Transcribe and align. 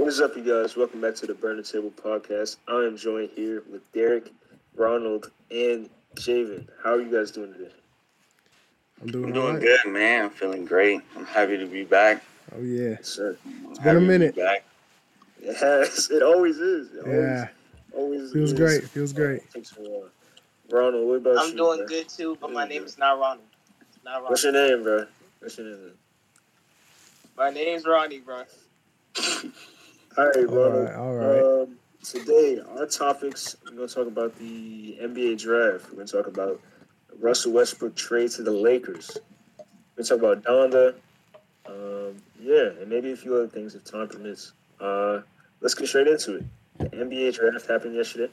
What 0.00 0.08
is 0.08 0.18
up, 0.22 0.34
you 0.34 0.42
guys? 0.42 0.78
Welcome 0.78 1.02
back 1.02 1.14
to 1.16 1.26
the 1.26 1.34
Burner 1.34 1.60
Table 1.60 1.90
Podcast. 1.90 2.56
I 2.66 2.86
am 2.86 2.96
joined 2.96 3.32
here 3.36 3.62
with 3.70 3.82
Derek, 3.92 4.32
Ronald, 4.74 5.30
and 5.50 5.90
Javen. 6.14 6.66
How 6.82 6.94
are 6.94 7.02
you 7.02 7.12
guys 7.14 7.30
doing 7.30 7.52
today? 7.52 7.68
I'm 9.02 9.08
doing, 9.08 9.24
I'm 9.26 9.32
doing 9.34 9.46
all 9.46 9.52
right. 9.52 9.60
good, 9.60 9.92
man. 9.92 10.24
I'm 10.24 10.30
feeling 10.30 10.64
great. 10.64 11.02
I'm 11.14 11.26
happy 11.26 11.58
to 11.58 11.66
be 11.66 11.84
back. 11.84 12.24
Oh 12.56 12.62
yeah. 12.62 12.92
Yes, 12.92 13.08
sir. 13.08 13.36
It's 13.68 13.78
been 13.78 13.98
a 13.98 14.00
minute. 14.00 14.36
Back. 14.36 14.64
Yes, 15.38 16.10
it 16.10 16.22
always 16.22 16.56
is. 16.56 16.94
It 16.94 17.04
Yeah. 17.06 17.48
always, 17.92 18.20
always 18.22 18.32
Feels 18.32 18.52
is. 18.52 18.58
great. 18.58 18.84
Feels 18.84 19.12
great. 19.12 19.50
Takes 19.50 19.76
a 19.76 19.82
while. 19.82 20.08
Ronald, 20.70 21.08
what 21.08 21.16
about 21.16 21.34
you? 21.34 21.40
I'm 21.50 21.56
doing 21.56 21.78
man? 21.80 21.88
good 21.88 22.08
too, 22.08 22.38
but 22.40 22.50
my 22.50 22.66
name 22.66 22.78
good. 22.78 22.88
is 22.88 22.96
not 22.96 23.18
Ronald. 23.18 23.44
It's 23.82 24.02
not 24.02 24.22
What's 24.22 24.44
your 24.44 24.54
name, 24.54 24.82
bro? 24.82 25.04
What's 25.40 25.58
your 25.58 25.66
name? 25.66 25.90
My 27.36 27.50
name's 27.50 27.84
Ronnie, 27.84 28.20
bro. 28.20 28.44
All 30.16 30.26
right, 30.26 30.36
All 30.36 30.44
Ronald. 30.44 30.84
right. 30.86 30.94
All 30.96 31.14
right. 31.14 31.62
Um, 31.62 31.76
today, 32.02 32.60
our 32.76 32.86
topics, 32.86 33.56
we're 33.64 33.76
going 33.76 33.88
to 33.88 33.94
talk 33.94 34.06
about 34.06 34.36
the 34.38 34.98
NBA 35.00 35.40
draft. 35.40 35.86
We're 35.90 35.96
going 35.96 36.06
to 36.06 36.12
talk 36.16 36.26
about 36.26 36.60
Russell 37.20 37.52
Westbrook 37.52 37.94
trade 37.94 38.30
to 38.32 38.42
the 38.42 38.50
Lakers. 38.50 39.16
We're 39.96 40.04
going 40.04 40.04
to 40.04 40.08
talk 40.08 40.18
about 40.18 40.42
Donda. 40.44 40.94
Um, 41.66 42.16
yeah, 42.40 42.70
and 42.80 42.88
maybe 42.88 43.12
a 43.12 43.16
few 43.16 43.34
other 43.34 43.46
things 43.48 43.74
if 43.74 43.84
time 43.84 44.08
permits. 44.08 44.52
Uh, 44.80 45.20
let's 45.60 45.74
get 45.74 45.86
straight 45.86 46.08
into 46.08 46.36
it. 46.36 46.44
The 46.78 46.86
NBA 46.86 47.34
draft 47.34 47.68
happened 47.68 47.94
yesterday. 47.94 48.32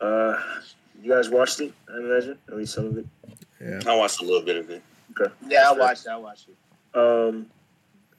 Uh, 0.00 0.36
you 1.02 1.10
guys 1.12 1.30
watched 1.30 1.60
it, 1.60 1.72
I 1.92 1.98
imagine, 1.98 2.36
at 2.48 2.56
least 2.56 2.74
some 2.74 2.86
of 2.86 2.98
it. 2.98 3.06
yeah. 3.60 3.80
I 3.90 3.96
watched 3.96 4.20
a 4.20 4.24
little 4.24 4.42
bit 4.42 4.56
of 4.56 4.68
it. 4.70 4.82
Okay. 5.18 5.32
Yeah, 5.48 5.70
I 5.70 5.72
watched 5.72 6.04
it. 6.06 6.10
I 6.10 6.16
watched 6.16 6.48
it. 6.48 6.56
Um, 6.98 7.46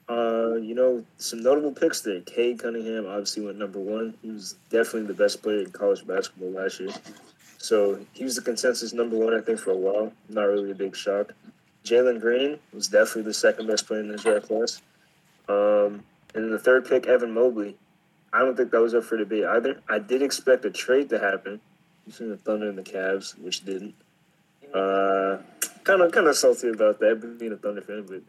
uh, 0.08 0.54
you 0.54 0.74
know, 0.74 1.04
some 1.18 1.42
notable 1.42 1.72
picks 1.72 2.00
there. 2.00 2.20
Cade 2.20 2.60
Cunningham 2.60 3.06
obviously 3.06 3.44
went 3.44 3.58
number 3.58 3.78
one. 3.78 4.14
He 4.22 4.30
was 4.30 4.54
definitely 4.70 5.04
the 5.04 5.14
best 5.14 5.42
player 5.42 5.60
in 5.60 5.70
college 5.70 6.06
basketball 6.06 6.50
last 6.50 6.80
year. 6.80 6.90
So 7.58 7.98
he 8.12 8.24
was 8.24 8.36
the 8.36 8.42
consensus 8.42 8.92
number 8.92 9.16
one, 9.16 9.34
I 9.34 9.40
think, 9.40 9.58
for 9.58 9.72
a 9.72 9.76
while. 9.76 10.12
Not 10.28 10.44
really 10.44 10.70
a 10.70 10.74
big 10.74 10.96
shock. 10.96 11.32
Jalen 11.84 12.20
Green 12.20 12.58
was 12.72 12.88
definitely 12.88 13.22
the 13.22 13.34
second 13.34 13.66
best 13.66 13.86
player 13.86 14.00
in 14.00 14.08
the 14.08 14.16
draft 14.16 14.48
class. 14.48 14.80
Um, 15.48 16.04
and 16.34 16.44
then 16.44 16.50
the 16.50 16.58
third 16.58 16.86
pick, 16.86 17.06
Evan 17.06 17.32
Mobley. 17.32 17.76
I 18.32 18.40
don't 18.40 18.56
think 18.56 18.70
that 18.70 18.80
was 18.80 18.94
up 18.94 19.04
for 19.04 19.16
debate 19.16 19.44
either. 19.44 19.80
I 19.88 19.98
did 19.98 20.22
expect 20.22 20.64
a 20.64 20.70
trade 20.70 21.08
to 21.10 21.18
happen 21.18 21.60
between 22.06 22.30
the 22.30 22.36
Thunder 22.36 22.68
and 22.68 22.78
the 22.78 22.82
Cavs, 22.82 23.38
which 23.38 23.64
didn't. 23.64 23.94
Uh, 24.74 25.38
kind 25.84 26.02
of, 26.02 26.12
kind 26.12 26.26
of 26.26 26.36
salty 26.36 26.68
about 26.68 27.00
that, 27.00 27.38
being 27.38 27.52
a 27.52 27.56
Thunder 27.56 27.80
fan, 27.80 28.04
but 28.06 28.20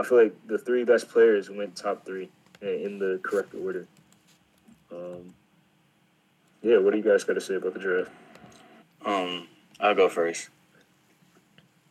I 0.00 0.02
feel 0.02 0.22
like 0.22 0.46
the 0.46 0.58
three 0.58 0.84
best 0.84 1.08
players 1.08 1.50
went 1.50 1.76
top 1.76 2.04
three 2.06 2.28
in 2.60 2.98
the 2.98 3.20
correct 3.22 3.54
order. 3.54 3.86
Um, 4.90 5.34
yeah, 6.62 6.78
what 6.78 6.92
do 6.92 6.98
you 6.98 7.04
guys 7.04 7.24
got 7.24 7.34
to 7.34 7.40
say 7.40 7.54
about 7.54 7.74
the 7.74 7.80
draft? 7.80 8.10
Um, 9.04 9.48
I'll 9.80 9.94
go 9.94 10.08
first. 10.08 10.48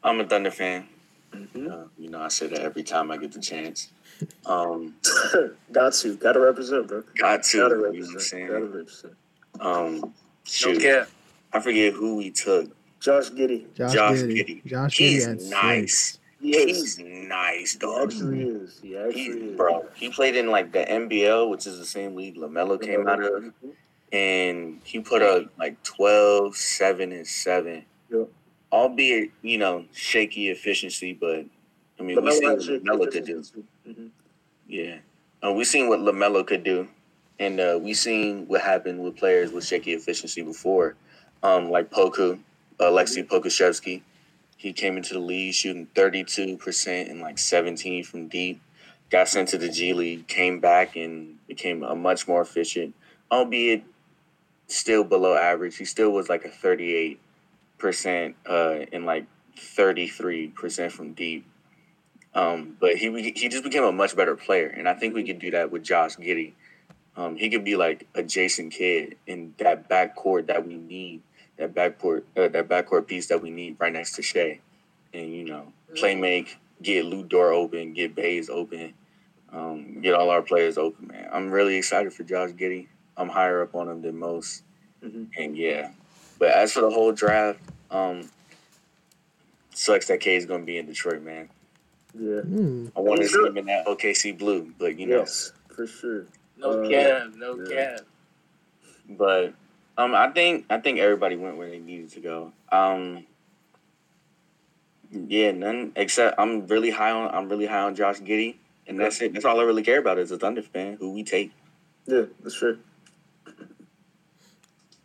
I'm 0.04 0.20
a 0.20 0.26
Thunder 0.26 0.52
fan. 0.52 0.88
Mm-hmm. 1.34 1.68
Uh, 1.72 1.84
you 1.98 2.10
know, 2.10 2.22
I 2.22 2.28
say 2.30 2.48
that 2.48 2.60
every 2.60 2.84
time 2.84 3.12
I 3.12 3.18
get 3.18 3.32
the 3.32 3.40
chance. 3.42 3.90
Um, 4.46 4.96
got 5.72 5.94
to, 5.94 6.16
got 6.18 6.34
to 6.34 6.40
represent, 6.40 6.88
bro. 6.88 7.04
got 7.18 7.44
to. 7.44 7.58
Got 7.58 7.70
to 7.70 7.76
You 7.76 7.76
know 7.76 7.82
what 7.82 7.88
I'm 7.88 7.94
represent. 7.94 8.14
Got 8.14 8.20
to 8.20 8.26
saying? 8.26 8.52
represent. 8.52 9.14
Um, 9.60 10.00
No 10.00 10.14
shoot, 10.46 10.82
cap. 10.82 11.10
I 11.54 11.60
forget 11.60 11.94
who 11.94 12.16
we 12.18 12.32
took. 12.32 12.70
Josh 13.00 13.30
Giddey. 13.32 13.74
Josh, 13.76 13.94
Josh 13.94 14.18
Giddey. 14.20 14.38
Giddey. 14.64 14.66
Josh 14.66 14.96
Giddey 14.98 15.10
He's 15.10 15.28
at 15.28 15.42
six. 15.42 16.20
Yes, 16.42 16.66
He's 16.66 17.00
nice, 17.00 17.74
he 17.74 17.80
dog. 17.80 18.08
actually 18.10 18.42
is. 18.44 18.80
He 18.82 18.98
actually 18.98 19.22
He, 19.22 19.30
is. 19.30 19.58
bro, 19.58 19.86
he 19.96 20.10
played 20.10 20.36
in 20.36 20.50
like 20.50 20.72
the 20.72 20.80
NBL, 20.80 21.50
which 21.50 21.68
is 21.68 21.78
the 21.78 21.86
same 21.86 22.16
league 22.16 22.36
LaMelo 22.36 22.82
came 22.82 23.08
out 23.08 23.24
of. 23.24 23.54
and 24.12 24.82
he 24.84 25.00
put 25.00 25.22
up 25.22 25.46
like 25.58 25.82
12, 25.84 26.56
7, 26.56 27.12
and 27.12 27.26
7. 27.28 27.86
Yep. 28.12 28.28
Albeit, 28.72 29.32
you 29.42 29.58
know, 29.58 29.86
shaky 29.94 30.50
efficiency, 30.50 31.14
but 31.14 31.46
I 32.00 32.04
mean, 32.04 32.22
we 32.24 32.32
seen 32.32 32.50
what 32.50 32.60
LaMelo 32.60 33.12
could 33.12 33.26
do. 33.26 33.44
hmm 33.86 34.08
Yeah. 34.68 34.98
Uh, 35.44 35.54
we 35.54 35.64
seen 35.64 35.88
what 35.90 36.00
LaMelo 36.00 36.46
could 36.46 36.64
do, 36.64 36.88
and 37.40 37.60
uh, 37.60 37.78
we 37.82 37.94
seen 37.94 38.48
what 38.48 38.62
happened 38.62 39.04
with 39.04 39.16
players 39.18 39.52
with 39.52 39.66
shaky 39.66 39.94
efficiency 39.94 40.42
before, 40.42 40.96
um, 41.44 41.70
like 41.70 41.90
Poku, 41.92 42.40
Aleksej 42.80 43.28
Pokusevski. 43.28 44.02
He 44.62 44.74
came 44.74 44.96
into 44.96 45.16
the 45.16 45.20
league 45.20 45.56
shooting 45.56 45.88
32% 45.96 47.10
and 47.10 47.20
like 47.20 47.40
17 47.40 48.04
from 48.04 48.28
deep. 48.28 48.62
Got 49.10 49.28
sent 49.28 49.50
to 49.50 49.58
the 49.58 49.70
G 49.70 49.92
League, 49.94 50.28
came 50.28 50.60
back 50.60 50.96
and 50.96 51.40
became 51.48 51.82
a 51.82 51.96
much 51.96 52.28
more 52.28 52.44
efficient, 52.44 52.94
albeit 53.32 53.84
still 54.68 55.04
below 55.04 55.36
average. 55.36 55.78
He 55.78 55.86
still 55.86 56.12
was 56.12 56.30
like 56.30 56.46
a 56.46 56.50
38% 56.50 57.18
uh, 58.48 58.86
and 58.94 59.08
like 59.08 59.26
33% 59.58 60.92
from 60.92 61.14
deep. 61.14 61.44
Um, 62.36 62.78
but 62.80 62.98
he 62.98 63.32
he 63.32 63.50
just 63.50 63.64
became 63.64 63.84
a 63.84 63.92
much 63.92 64.16
better 64.16 64.36
player, 64.36 64.68
and 64.68 64.88
I 64.88 64.94
think 64.94 65.16
we 65.16 65.24
could 65.24 65.40
do 65.40 65.50
that 65.52 65.72
with 65.72 65.84
Josh 65.84 66.18
Giddey. 66.18 66.54
Um, 67.18 67.36
he 67.36 67.50
could 67.50 67.64
be 67.64 67.76
like 67.76 68.08
a 68.14 68.22
Jason 68.22 68.70
Kidd 68.70 69.16
in 69.26 69.56
that 69.58 69.90
backcourt 69.90 70.46
that 70.48 70.68
we 70.68 70.76
need, 70.76 71.24
that 71.58 71.74
backcourt 71.74 72.24
uh, 72.38 72.48
that 72.48 72.68
backcourt 72.68 73.08
piece 73.08 73.28
that 73.28 73.42
we 73.42 73.50
need 73.50 73.76
right 73.80 73.94
next 73.94 74.14
to 74.14 74.22
Shai, 74.22 74.60
and 75.14 75.34
you 75.34 75.46
know 75.46 75.72
play 75.96 76.16
make, 76.16 76.58
get 76.82 77.06
Lou 77.06 77.24
Dort 77.24 77.54
open, 77.54 77.94
get 77.94 78.16
Bays 78.16 78.50
open, 78.50 78.94
um, 79.52 80.02
get 80.02 80.14
all 80.14 80.30
our 80.30 80.42
players 80.42 80.78
open. 80.78 81.08
Man, 81.08 81.28
I'm 81.32 81.52
really 81.52 81.76
excited 81.76 82.14
for 82.14 82.24
Josh 82.24 82.52
Giddey. 82.52 82.88
I'm 83.18 83.30
higher 83.30 83.62
up 83.62 83.76
on 83.76 83.88
him 83.90 84.02
than 84.02 84.18
most, 84.18 84.64
Mhm. 85.04 85.28
and 85.38 85.58
yeah. 85.58 85.92
But 86.40 86.50
as 86.52 86.72
for 86.74 86.82
the 86.82 86.90
whole 86.90 87.12
draft, 87.12 87.60
um, 87.92 88.30
sucks 89.74 90.08
that 90.08 90.20
K 90.20 90.36
is 90.36 90.46
gonna 90.46 90.64
be 90.64 90.78
in 90.78 90.86
Detroit, 90.88 91.22
man. 91.22 91.50
Yeah. 92.18 92.42
Hmm. 92.42 92.88
I 92.96 93.00
want 93.00 93.22
to 93.22 93.28
see 93.28 93.46
him 93.46 93.58
in 93.58 93.66
that 93.68 93.86
OKC 93.88 94.38
blue, 94.38 94.74
but 94.80 94.98
you 95.00 95.06
know, 95.08 95.20
Yes, 95.20 95.54
for 95.76 95.86
sure. 95.88 96.26
No 96.58 96.84
Uh, 96.84 96.90
cap. 96.90 97.34
No 97.36 97.58
yeah. 97.70 97.98
cap. 97.98 98.00
but 99.10 99.54
um, 100.02 100.16
I 100.16 100.30
think 100.30 100.66
I 100.70 100.80
think 100.80 101.00
everybody 101.00 101.36
went 101.36 101.58
where 101.58 101.70
they 101.70 101.80
needed 101.80 102.10
to 102.12 102.20
go. 102.20 102.54
Um, 102.72 103.26
yeah, 105.12 105.52
none 105.52 105.92
except 105.96 106.40
I'm 106.40 106.66
really 106.68 106.90
high 106.90 107.12
on 107.12 107.34
I'm 107.34 107.50
really 107.50 107.68
high 107.68 107.82
on 107.82 107.96
Josh 107.96 108.20
Giddey, 108.20 108.56
and 108.88 109.00
that's 109.00 109.22
it. 109.22 109.34
That's 109.34 109.46
all 109.46 109.60
I 109.60 109.64
really 109.64 109.84
care 109.84 110.00
about 110.00 110.18
is 110.18 110.32
a 110.32 110.38
Thunder 110.38 110.62
fan. 110.62 110.98
Who 111.00 111.12
we 111.12 111.24
take? 111.24 111.52
Yeah, 112.08 112.24
that's 112.42 112.58
true. 112.58 112.80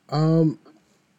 Um, 0.09 0.59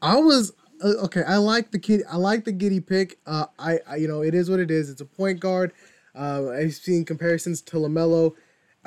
I 0.01 0.17
was 0.17 0.53
uh, 0.83 1.05
okay. 1.05 1.23
I 1.23 1.37
like 1.37 1.71
the 1.71 1.79
kid. 1.79 2.03
I 2.09 2.17
like 2.17 2.45
the 2.45 2.53
Giddey 2.53 2.85
pick. 2.85 3.19
Uh, 3.25 3.45
I, 3.59 3.79
I 3.87 3.95
you 3.97 4.07
know 4.07 4.21
it 4.21 4.33
is 4.33 4.49
what 4.49 4.59
it 4.59 4.71
is. 4.71 4.89
It's 4.89 5.01
a 5.01 5.05
point 5.05 5.39
guard. 5.39 5.73
Uh, 6.15 6.49
I've 6.49 6.73
seen 6.73 7.05
comparisons 7.05 7.61
to 7.63 7.77
LaMelo. 7.77 8.33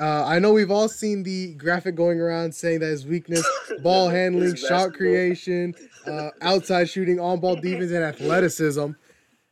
Uh, 0.01 0.25
I 0.25 0.39
know 0.39 0.51
we've 0.51 0.71
all 0.71 0.89
seen 0.89 1.21
the 1.21 1.53
graphic 1.53 1.93
going 1.93 2.19
around 2.19 2.55
saying 2.55 2.79
that 2.79 2.87
his 2.87 3.05
weakness, 3.05 3.45
ball 3.83 4.09
handling, 4.09 4.51
His 4.51 4.59
shot 4.59 4.93
creation, 4.95 5.75
uh, 6.07 6.29
outside 6.41 6.89
shooting, 6.89 7.19
on 7.19 7.39
ball 7.39 7.55
defense, 7.55 7.91
and 7.91 8.03
athleticism. 8.03 8.91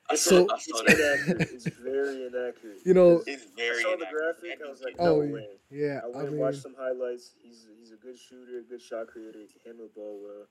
I 0.09 0.15
So- 0.15 0.47
saw, 0.47 0.55
I 0.55 0.57
saw 0.57 0.79
It's 0.81 0.97
that. 0.97 1.13
inaccurate. 1.27 1.51
It's 1.53 1.67
very 1.77 2.25
inaccurate. 2.25 2.79
You 2.83 2.95
know- 2.95 3.21
It's 3.27 3.43
I 3.43 3.55
very. 3.55 3.81
saw 3.83 3.89
the 3.89 3.95
inaccurate. 4.09 4.39
graphic. 4.41 4.59
I 4.65 4.69
was 4.71 4.81
like, 4.81 4.95
Oh, 4.97 5.05
no 5.05 5.21
yeah. 5.21 5.33
way. 5.33 5.47
Yeah, 5.69 5.99
I 6.03 6.05
I 6.05 6.07
went 6.07 6.17
and 6.17 6.31
mean, 6.31 6.39
watched 6.41 6.61
some 6.63 6.73
highlights. 6.79 7.33
He's 7.43 7.67
he's 7.77 7.91
a 7.91 7.95
good 7.97 8.17
shooter, 8.17 8.63
good 8.67 8.81
shot 8.81 9.05
creator. 9.05 9.37
He 9.37 9.45
can 9.53 9.61
handle 9.67 9.85
the 9.85 9.93
ball 9.93 10.19
well. 10.23 10.47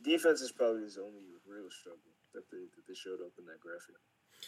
Defense 0.00 0.40
is 0.42 0.52
probably 0.52 0.82
his 0.84 0.96
only 0.96 1.26
real 1.44 1.68
struggle 1.70 2.14
that 2.34 2.48
they 2.52 2.58
that 2.76 2.86
they 2.86 2.94
showed 2.94 3.18
up 3.20 3.32
in 3.36 3.46
that 3.46 3.58
graphic. 3.58 3.96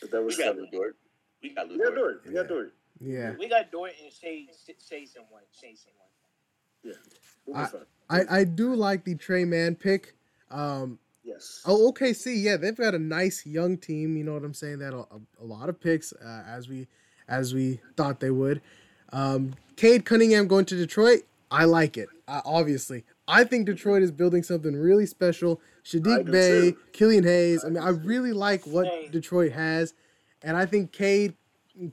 But 0.00 0.12
that 0.12 0.20
We 0.20 0.26
was 0.26 0.38
got 0.38 0.54
fun. 0.54 0.58
Lou 0.62 0.70
Dort. 0.70 0.96
We 1.42 1.48
got 1.54 1.66
Lou 1.66 1.74
We 1.74 1.82
got 1.82 1.94
Dort. 1.96 2.22
Dort. 2.22 2.26
We 2.26 2.32
got 2.34 2.42
Yeah. 2.42 2.48
Dort. 2.54 2.74
Yeah. 3.00 3.34
We 3.38 3.48
got 3.48 3.70
Dort 3.70 3.92
and 4.02 4.12
Shai, 4.12 4.46
Shai 4.66 5.04
someone. 5.04 5.42
Shai 5.52 5.74
someone. 5.74 6.98
We'll 7.46 7.56
be 7.56 7.60
I- 8.10 8.18
I 8.20 8.40
I 8.40 8.44
do 8.44 8.74
like 8.74 9.04
the 9.04 9.14
Tre 9.14 9.44
Mann 9.44 9.74
pick. 9.76 10.14
Um, 10.50 10.98
Yes. 11.24 11.62
Oh, 11.64 11.92
OKC, 11.92 12.42
yeah, 12.42 12.56
they've 12.56 12.76
got 12.76 12.94
a 12.96 12.98
nice 12.98 13.46
young 13.46 13.76
team. 13.78 14.16
You 14.16 14.24
know 14.24 14.34
what 14.34 14.42
I'm 14.42 14.54
saying? 14.54 14.80
That 14.80 14.92
a, 14.92 15.04
a 15.40 15.44
lot 15.44 15.68
of 15.68 15.80
picks, 15.80 16.12
uh, 16.12 16.42
as 16.48 16.68
we 16.68 16.88
as 17.28 17.54
we 17.54 17.80
thought 17.96 18.18
they 18.18 18.30
would. 18.30 18.60
Um, 19.12 19.54
Cade 19.76 20.04
Cunningham 20.04 20.48
going 20.48 20.64
to 20.66 20.76
Detroit, 20.76 21.20
I 21.50 21.64
like 21.64 21.96
it. 21.96 22.08
Uh, 22.26 22.40
obviously, 22.44 23.04
I 23.28 23.44
think 23.44 23.66
Detroit 23.66 24.02
is 24.02 24.10
building 24.10 24.42
something 24.42 24.74
really 24.74 25.06
special. 25.06 25.60
I 25.62 25.88
Saddiq 25.88 26.30
Bey, 26.30 26.70
too. 26.72 26.78
Killian 26.92 27.24
Hayes. 27.24 27.64
I 27.64 27.68
mean, 27.68 27.82
I 27.82 27.90
really 27.90 28.32
like 28.32 28.66
what 28.66 29.12
Detroit 29.12 29.52
has, 29.52 29.94
and 30.42 30.56
I 30.56 30.66
think 30.66 30.90
Cade 30.92 31.34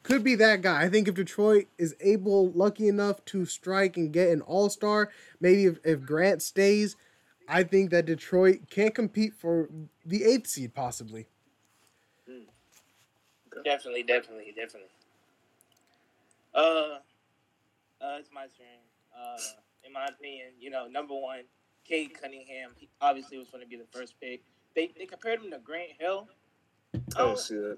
could 0.04 0.24
be 0.24 0.36
that 0.36 0.62
guy. 0.62 0.84
I 0.84 0.90
think 0.90 1.08
if 1.08 1.16
Detroit 1.16 1.68
is 1.78 1.96
able, 2.02 2.52
lucky 2.52 2.88
enough 2.88 3.24
to 3.26 3.46
strike 3.46 3.98
and 3.98 4.12
get 4.12 4.30
an 4.30 4.42
All 4.42 4.70
Star, 4.70 5.10
maybe 5.40 5.66
if, 5.66 5.78
if 5.84 6.02
Grant 6.02 6.42
stays, 6.42 6.96
I 7.48 7.64
think 7.64 7.90
that 7.92 8.06
Detroit 8.06 8.70
can 8.70 8.92
compete 8.92 9.34
for 9.34 9.70
the 10.06 10.24
eighth 10.24 10.48
seed 10.48 10.74
possibly. 10.74 11.28
Definitely, 13.64 14.04
definitely, 14.04 14.54
definitely. 14.56 14.90
Uh, 16.54 17.00
Uh, 18.02 18.16
it's 18.18 18.30
my 18.34 18.44
turn. 18.44 18.80
Uh, 19.18 19.38
in 19.84 19.92
my 19.92 20.06
opinion, 20.06 20.48
you 20.60 20.70
know, 20.70 20.88
number 20.88 21.14
one, 21.14 21.42
Cade 21.84 22.14
Cunningham. 22.20 22.72
He 22.78 22.88
obviously 23.02 23.38
was 23.38 23.50
going 23.50 23.64
to 23.64 23.70
be 23.70 23.76
the 23.76 23.88
first 23.92 24.14
pick. 24.22 24.42
They 24.76 24.92
they 24.98 25.06
compared 25.06 25.44
him 25.44 25.52
to 25.52 25.60
Grant 25.60 25.92
Hill. 26.00 26.28
I 26.94 27.00
don't 27.18 27.38
see 27.38 27.56
that. 27.56 27.78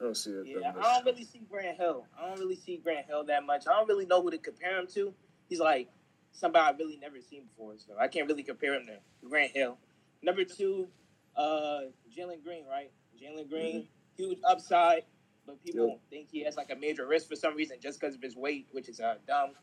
I 0.00 0.04
don't 0.04 0.16
see. 0.16 0.32
Yeah, 0.44 0.72
I 0.78 0.94
don't 0.94 1.06
really 1.06 1.24
see 1.24 1.40
Grant 1.50 1.76
Hill. 1.76 2.06
I 2.18 2.28
don't 2.28 2.38
really 2.38 2.56
see 2.56 2.76
Grant 2.76 3.06
Hill 3.06 3.24
that 3.24 3.44
much. 3.44 3.66
I 3.66 3.72
don't 3.72 3.88
really 3.88 4.06
know 4.06 4.22
who 4.22 4.30
to 4.30 4.38
compare 4.38 4.78
him 4.78 4.86
to. 4.94 5.12
He's 5.48 5.58
like 5.60 5.88
somebody 6.30 6.64
I've 6.68 6.78
really 6.78 6.96
never 6.98 7.20
seen 7.20 7.44
before, 7.44 7.74
so 7.78 7.94
I 7.98 8.06
can't 8.06 8.28
really 8.28 8.44
compare 8.44 8.74
him 8.74 8.86
to 8.86 9.28
Grant 9.28 9.52
Hill. 9.52 9.76
Number 10.22 10.44
two, 10.44 10.88
uh, 11.36 11.80
Jalen 12.16 12.44
Green, 12.44 12.64
right? 12.70 12.90
Jalen 13.20 13.48
Green, 13.48 13.88
huge 14.16 14.38
upside, 14.46 15.02
but 15.46 15.62
people 15.64 15.88
Yep. 15.88 16.00
think 16.10 16.30
he 16.30 16.44
has 16.44 16.56
like 16.56 16.70
a 16.70 16.76
major 16.76 17.06
risk 17.06 17.28
for 17.28 17.36
some 17.36 17.56
reason 17.56 17.78
just 17.80 17.98
because 18.00 18.14
of 18.14 18.22
his 18.22 18.36
weight, 18.36 18.68
which 18.70 18.88
is 18.88 19.00
uh, 19.00 19.16
dumb, 19.26 19.54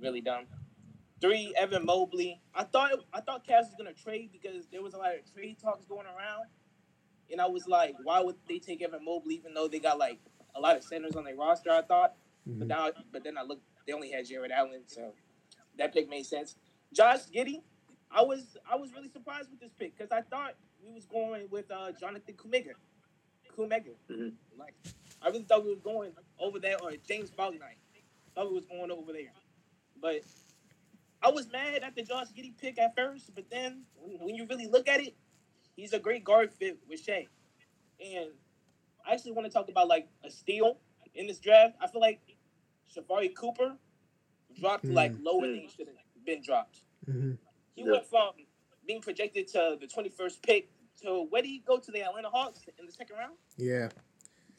really 0.00 0.20
dumb. 0.20 0.46
Three, 1.20 1.52
Evan 1.56 1.84
Mobley. 1.84 2.40
I 2.54 2.64
thought 2.64 2.92
I 3.12 3.20
thought 3.20 3.46
Cavs 3.46 3.66
was 3.66 3.74
gonna 3.76 3.92
trade 3.92 4.30
because 4.32 4.66
there 4.72 4.82
was 4.82 4.94
a 4.94 4.98
lot 4.98 5.14
of 5.14 5.32
trade 5.32 5.58
talks 5.60 5.84
going 5.84 6.06
around, 6.06 6.46
and 7.30 7.40
I 7.40 7.46
was 7.46 7.66
like, 7.66 7.94
why 8.02 8.20
would 8.20 8.36
they 8.48 8.58
take 8.58 8.82
Evan 8.82 9.04
Mobley 9.04 9.34
even 9.36 9.54
though 9.54 9.68
they 9.68 9.78
got 9.78 9.98
like 9.98 10.18
a 10.54 10.60
lot 10.60 10.76
of 10.76 10.84
centers 10.84 11.16
on 11.16 11.24
their 11.24 11.36
roster? 11.36 11.70
I 11.70 11.82
thought, 11.82 12.14
but 12.46 12.66
Mhm. 12.66 12.68
now 12.68 12.90
but 13.12 13.22
then 13.24 13.38
I 13.38 13.42
looked, 13.42 13.62
they 13.86 13.92
only 13.92 14.10
had 14.10 14.26
Jarrett 14.26 14.50
Allen, 14.50 14.82
so 14.86 15.14
that 15.76 15.92
pick 15.92 16.08
made 16.08 16.26
sense. 16.26 16.56
Josh 16.92 17.26
Giddey, 17.34 17.62
I 18.10 18.22
was 18.22 18.56
I 18.70 18.76
was 18.76 18.92
really 18.92 19.08
surprised 19.08 19.50
with 19.50 19.60
this 19.60 19.72
pick 19.78 19.96
because 19.96 20.10
I 20.12 20.22
thought 20.22 20.54
we 20.84 20.92
was 20.92 21.04
going 21.06 21.48
with 21.50 21.70
uh, 21.70 21.92
Jonathan 21.92 22.34
Kuminga. 22.34 22.72
Kuminga, 23.56 23.94
Mhm. 24.08 24.34
like 24.58 24.74
I 25.22 25.28
really 25.28 25.44
thought 25.44 25.64
we 25.64 25.70
was 25.70 25.80
going 25.80 26.12
over 26.38 26.58
there 26.58 26.76
or 26.82 26.92
James 27.06 27.30
Bouknight. 27.30 27.76
Thought 28.34 28.48
we 28.48 28.54
was 28.54 28.64
going 28.66 28.90
over 28.90 29.12
there, 29.12 29.32
but 30.00 30.22
I 31.22 31.30
was 31.30 31.50
mad 31.52 31.82
at 31.82 31.94
the 31.94 32.02
Josh 32.02 32.28
Giddey 32.28 32.56
pick 32.56 32.78
at 32.78 32.94
first, 32.96 33.34
but 33.34 33.50
then 33.50 33.84
when, 33.96 34.18
when 34.20 34.34
you 34.34 34.46
really 34.46 34.66
look 34.66 34.88
at 34.88 35.00
it, 35.00 35.14
he's 35.80 35.92
a 35.94 35.98
great 35.98 36.24
guard 36.24 36.52
fit 36.52 36.78
with 36.88 37.00
Shai. 37.00 37.26
And 38.04 38.30
I 39.06 39.14
actually 39.14 39.32
want 39.32 39.46
to 39.46 39.52
talk 39.52 39.68
about 39.68 39.88
like 39.88 40.08
a 40.24 40.30
steal 40.30 40.78
in 41.14 41.26
this 41.26 41.38
draft. 41.38 41.74
I 41.80 41.86
feel 41.88 42.00
like 42.00 42.20
Shavari 42.94 43.34
Cooper 43.34 43.76
dropped 44.58 44.84
like 44.84 45.12
lower 45.22 45.46
than 45.46 45.56
he 45.56 45.68
should 45.68 45.86
have 45.86 45.96
been 46.26 46.42
dropped. 46.42 46.80
Mhm. 47.08 47.38
He 47.74 47.82
Yeah. 47.82 47.92
went 47.92 48.06
from 48.06 48.30
being 48.86 49.00
projected 49.00 49.46
to 49.48 49.78
the 49.80 49.86
21st 49.86 50.42
pick 50.42 50.68
to 51.02 51.22
where 51.30 51.40
did 51.42 51.48
he 51.48 51.58
go 51.60 51.78
to 51.78 51.90
the 51.90 52.02
Atlanta 52.02 52.28
Hawks 52.28 52.60
in 52.78 52.84
the 52.86 52.92
second 52.92 53.16
round? 53.16 53.36
Yeah, 53.56 53.88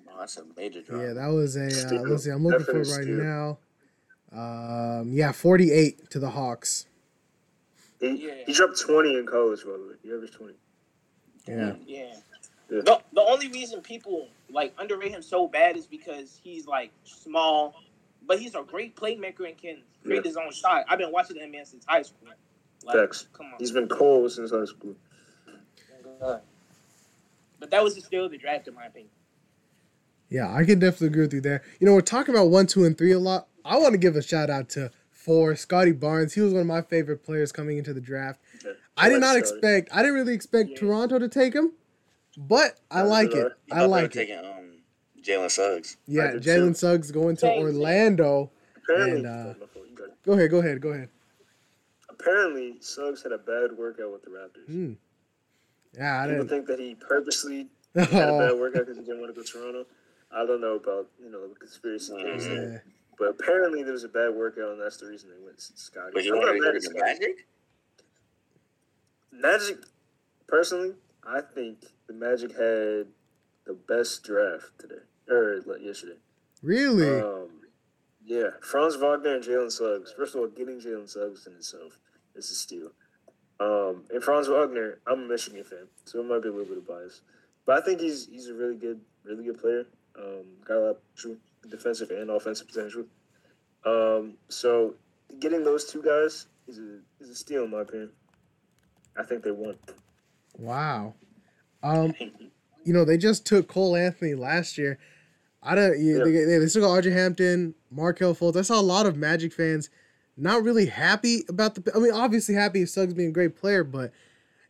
Oh, 0.08 0.18
that's 0.20 0.38
a 0.38 0.46
major 0.58 0.82
drop. 0.82 1.02
yeah, 1.02 1.14
that 1.14 1.28
was 1.28 1.56
a. 1.56 1.66
Uh, 1.66 2.02
let's 2.10 2.24
see, 2.24 2.32
I'm 2.32 2.44
looking 2.44 2.66
for 2.66 2.72
it 2.82 2.88
right 2.88 3.04
steal. 3.04 3.18
now. 3.18 3.58
Um, 4.32 5.12
yeah, 5.14 5.32
48 5.32 6.10
to 6.10 6.20
the 6.20 6.30
Hawks. 6.32 6.88
He, 8.00 8.28
Yeah. 8.28 8.44
he 8.48 8.54
dropped 8.54 8.80
20 8.80 9.18
in 9.18 9.26
college, 9.28 9.64
by 9.64 9.72
the 9.74 9.78
way. 9.90 9.94
He 10.02 10.12
averaged 10.12 10.34
20. 10.34 10.56
Yeah, 11.48 11.74
Yeah. 11.86 12.14
Yeah. 12.70 12.82
The, 12.86 13.02
the 13.14 13.22
only 13.22 13.50
reason 13.50 13.82
people 13.82 14.30
like 14.50 14.74
underrate 14.78 15.12
him 15.12 15.22
so 15.22 15.48
bad 15.48 15.76
is 15.76 15.86
because 15.88 16.40
he's 16.42 16.66
like 16.68 16.92
small, 17.04 17.76
but 18.26 18.40
he's 18.40 18.56
a 18.56 18.64
great 18.64 18.96
playmaker 18.96 19.46
and 19.48 19.58
can 19.58 19.78
create 20.06 20.24
Yeah. 20.24 20.30
his 20.30 20.38
own 20.38 20.52
shot. 20.54 20.86
I've 20.88 20.98
been 21.00 21.12
watching 21.12 21.36
him 21.38 21.52
man 21.52 21.66
since 21.66 21.84
high 21.86 22.04
school. 22.04 22.30
Like, 22.86 22.96
Facts. 22.98 23.28
come 23.34 23.48
on. 23.48 23.54
He's 23.60 23.72
been 23.72 23.88
cold 23.90 24.32
since 24.32 24.52
high 24.52 24.66
school. 24.66 24.96
But 26.20 27.70
that 27.70 27.84
was 27.84 27.96
the 27.96 28.02
steal 28.02 28.26
of 28.26 28.32
the 28.32 28.38
draft, 28.38 28.68
in 28.68 28.74
my 28.74 28.86
opinion. 28.88 29.12
yeah, 30.30 30.54
I 30.54 30.64
can 30.64 30.80
definitely 30.80 31.08
agree 31.08 31.22
with 31.24 31.34
you 31.34 31.42
there. 31.42 31.62
You 31.80 31.88
know, 31.88 31.94
we're 31.94 32.02
talking 32.02 32.34
about 32.34 32.50
one, 32.50 32.68
two, 32.68 32.86
and 32.86 32.98
three 32.98 33.12
a 33.12 33.20
lot. 33.20 33.48
I 33.66 33.78
want 33.78 33.92
to 33.94 33.98
give 33.98 34.16
a 34.16 34.22
shout 34.24 34.50
out 34.50 34.70
to 34.70 34.92
four, 35.12 35.56
Scottie 35.56 35.92
Barnes. 35.92 36.34
He 36.34 36.42
was 36.42 36.54
one 36.54 36.62
of 36.62 36.68
my 36.68 36.82
favorite 36.82 37.24
players 37.24 37.52
coming 37.52 37.78
into 37.78 37.94
the 37.94 38.02
draft. 38.02 38.40
Yeah. 38.98 39.04
I 39.04 39.10
did 39.10 39.20
not 39.22 39.36
Scottie. 39.36 39.40
expect. 39.40 39.90
I 39.94 39.98
didn't 40.02 40.16
really 40.16 40.34
expect 40.34 40.70
Yeah. 40.72 40.78
Toronto 40.78 41.20
to 41.20 41.28
take 41.30 41.54
him, 41.54 41.72
but 42.38 42.80
I 42.90 43.02
like 43.04 43.34
it. 43.34 43.52
I 43.72 43.80
I 43.82 43.86
like 43.86 44.06
it. 44.06 44.12
taking 44.14 44.38
um, 44.40 44.82
Jalen 45.22 45.50
Suggs. 45.52 45.98
Yeah, 46.08 46.34
Jalen. 46.34 46.76
Suggs 46.76 47.12
going 47.12 47.36
to 47.38 47.42
Same, 47.42 47.58
same. 47.58 47.64
Orlando. 47.78 48.52
Apparently, 48.84 49.18
And, 49.20 49.28
uh, 49.28 49.54
my 49.60 49.66
fault, 49.68 49.86
you 49.90 49.96
got 49.96 50.08
it. 50.10 50.24
Go 50.26 50.34
ahead, 50.34 50.52
go 50.52 50.58
ahead, 50.60 50.82
go 50.82 50.90
ahead. 50.90 51.10
apparently, 52.10 52.76
Suggs 52.82 53.24
had 53.24 53.32
a 53.32 53.38
bad 53.38 53.78
workout 53.78 54.12
with 54.12 54.24
the 54.24 54.30
Raptors. 54.30 54.66
Hmm. 54.68 54.94
Yeah, 55.96 56.22
I 56.22 56.28
People 56.28 56.44
didn't. 56.46 56.50
think 56.50 56.68
that 56.68 56.80
he 56.80 56.96
purposely 56.96 57.68
had 57.96 58.08
a 58.08 58.12
bad 58.12 58.52
Oh, 58.52 58.58
workout 58.58 58.82
because 58.86 58.98
he 58.98 59.04
didn't 59.04 59.20
want 59.20 59.34
to 59.34 59.40
go 59.40 59.46
to 59.46 59.52
Toronto. 59.52 59.86
I 60.34 60.46
don't 60.46 60.62
know 60.62 60.76
about 60.76 61.08
you 61.22 61.30
know 61.30 61.48
the 61.48 61.56
conspiracy 61.56 62.14
theories 62.14 62.48
yeah. 62.48 62.54
there, 62.56 62.84
but 63.20 63.28
apparently 63.30 63.84
there 63.84 63.92
was 63.92 64.06
a 64.06 64.10
bad 64.10 64.34
workout, 64.34 64.72
and 64.72 64.82
that's 64.82 64.96
the 64.98 65.08
reason 65.08 65.30
they 65.30 65.44
went 65.44 65.60
Scottie. 65.60 66.12
But 66.14 66.24
he 66.24 66.30
I'm 66.30 66.38
wanted 66.38 66.54
to 66.54 66.60
go 66.60 66.72
to 66.72 66.80
the 66.80 66.94
Magic? 67.00 67.48
Magic, 69.32 69.78
personally, 70.48 70.94
I 71.26 71.42
think 71.42 71.86
the 72.08 72.14
Magic 72.14 72.52
had 72.52 73.08
the 73.66 73.78
best 73.88 74.24
draft 74.24 74.72
today 74.80 75.02
or 75.30 75.62
like, 75.66 75.82
yesterday. 75.82 76.18
Really? 76.62 77.22
Um, 77.22 77.50
yeah, 78.24 78.50
Franz 78.62 78.96
Wagner 78.96 79.36
and 79.36 79.44
Jalen 79.44 79.72
Suggs. 79.72 80.14
First 80.16 80.36
of 80.36 80.42
all, 80.42 80.48
getting 80.48 80.80
Jalen 80.80 81.10
Suggs 81.10 81.48
in 81.48 81.54
itself 81.54 82.00
is 82.36 82.52
a 82.52 82.56
steal. 82.56 82.92
Um, 83.60 84.06
and 84.10 84.24
Franz 84.24 84.48
Wagner, 84.48 85.00
I'm 85.06 85.24
a 85.24 85.28
Michigan 85.28 85.64
fan, 85.64 85.88
so 86.06 86.20
it 86.20 86.26
might 86.26 86.42
be 86.42 86.50
a 86.50 86.52
little 86.52 86.66
bit 86.66 86.78
of 86.80 86.88
bias, 86.88 87.22
but 87.66 87.78
I 87.78 87.86
think 87.86 88.00
he's 88.00 88.28
he's 88.28 88.48
a 88.48 88.56
really 88.56 88.76
good, 88.76 89.02
really 89.24 89.44
good 89.44 89.60
player. 89.60 89.86
Um, 90.18 90.46
got 90.66 90.78
a 90.78 90.80
lot 90.80 90.90
of 90.90 90.98
true 91.16 91.38
defensive 91.70 92.10
and 92.10 92.32
offensive 92.32 92.68
potential. 92.68 93.06
Um, 93.86 94.38
so 94.50 94.96
getting 95.40 95.64
those 95.64 95.86
two 95.86 96.02
guys 96.02 96.48
is 96.68 96.80
a 96.80 97.00
is 97.20 97.30
a 97.30 97.36
steal 97.36 97.66
in 97.66 97.72
my 97.72 97.82
opinion. 97.82 98.10
I 99.18 99.24
think 99.24 99.44
they 99.44 99.52
won. 99.52 99.78
wow. 100.58 101.14
Um, 101.84 102.14
you 102.84 102.94
know, 102.94 103.06
they 103.06 103.18
just 103.18 103.46
took 103.46 103.68
Cole 103.68 103.96
Anthony 103.96 104.36
last 104.36 104.78
year. 104.78 105.00
I 105.64 105.76
don't. 105.76 106.00
Yeah, 106.00 106.18
Yeah. 106.18 106.24
They, 106.24 106.32
they, 106.32 106.58
they 106.60 106.68
still 106.68 106.82
got 106.84 107.04
RJ 107.04 107.12
Hampton, 107.14 107.76
Markelle 107.90 108.36
Fultz. 108.36 108.56
I 108.56 108.62
saw 108.62 108.80
a 108.80 108.82
lot 108.82 109.06
of 109.06 109.18
Magic 109.18 109.54
fans 109.54 109.90
not 110.38 110.64
really 110.64 110.88
happy 110.88 111.44
about 111.50 111.76
the. 111.76 111.92
I 111.96 112.00
mean, 112.00 112.14
obviously 112.14 112.56
happy 112.56 112.86
Suggs 112.86 113.14
being 113.14 113.30
a 113.30 113.34
great 113.34 113.56
player, 113.56 113.84
but 113.84 114.12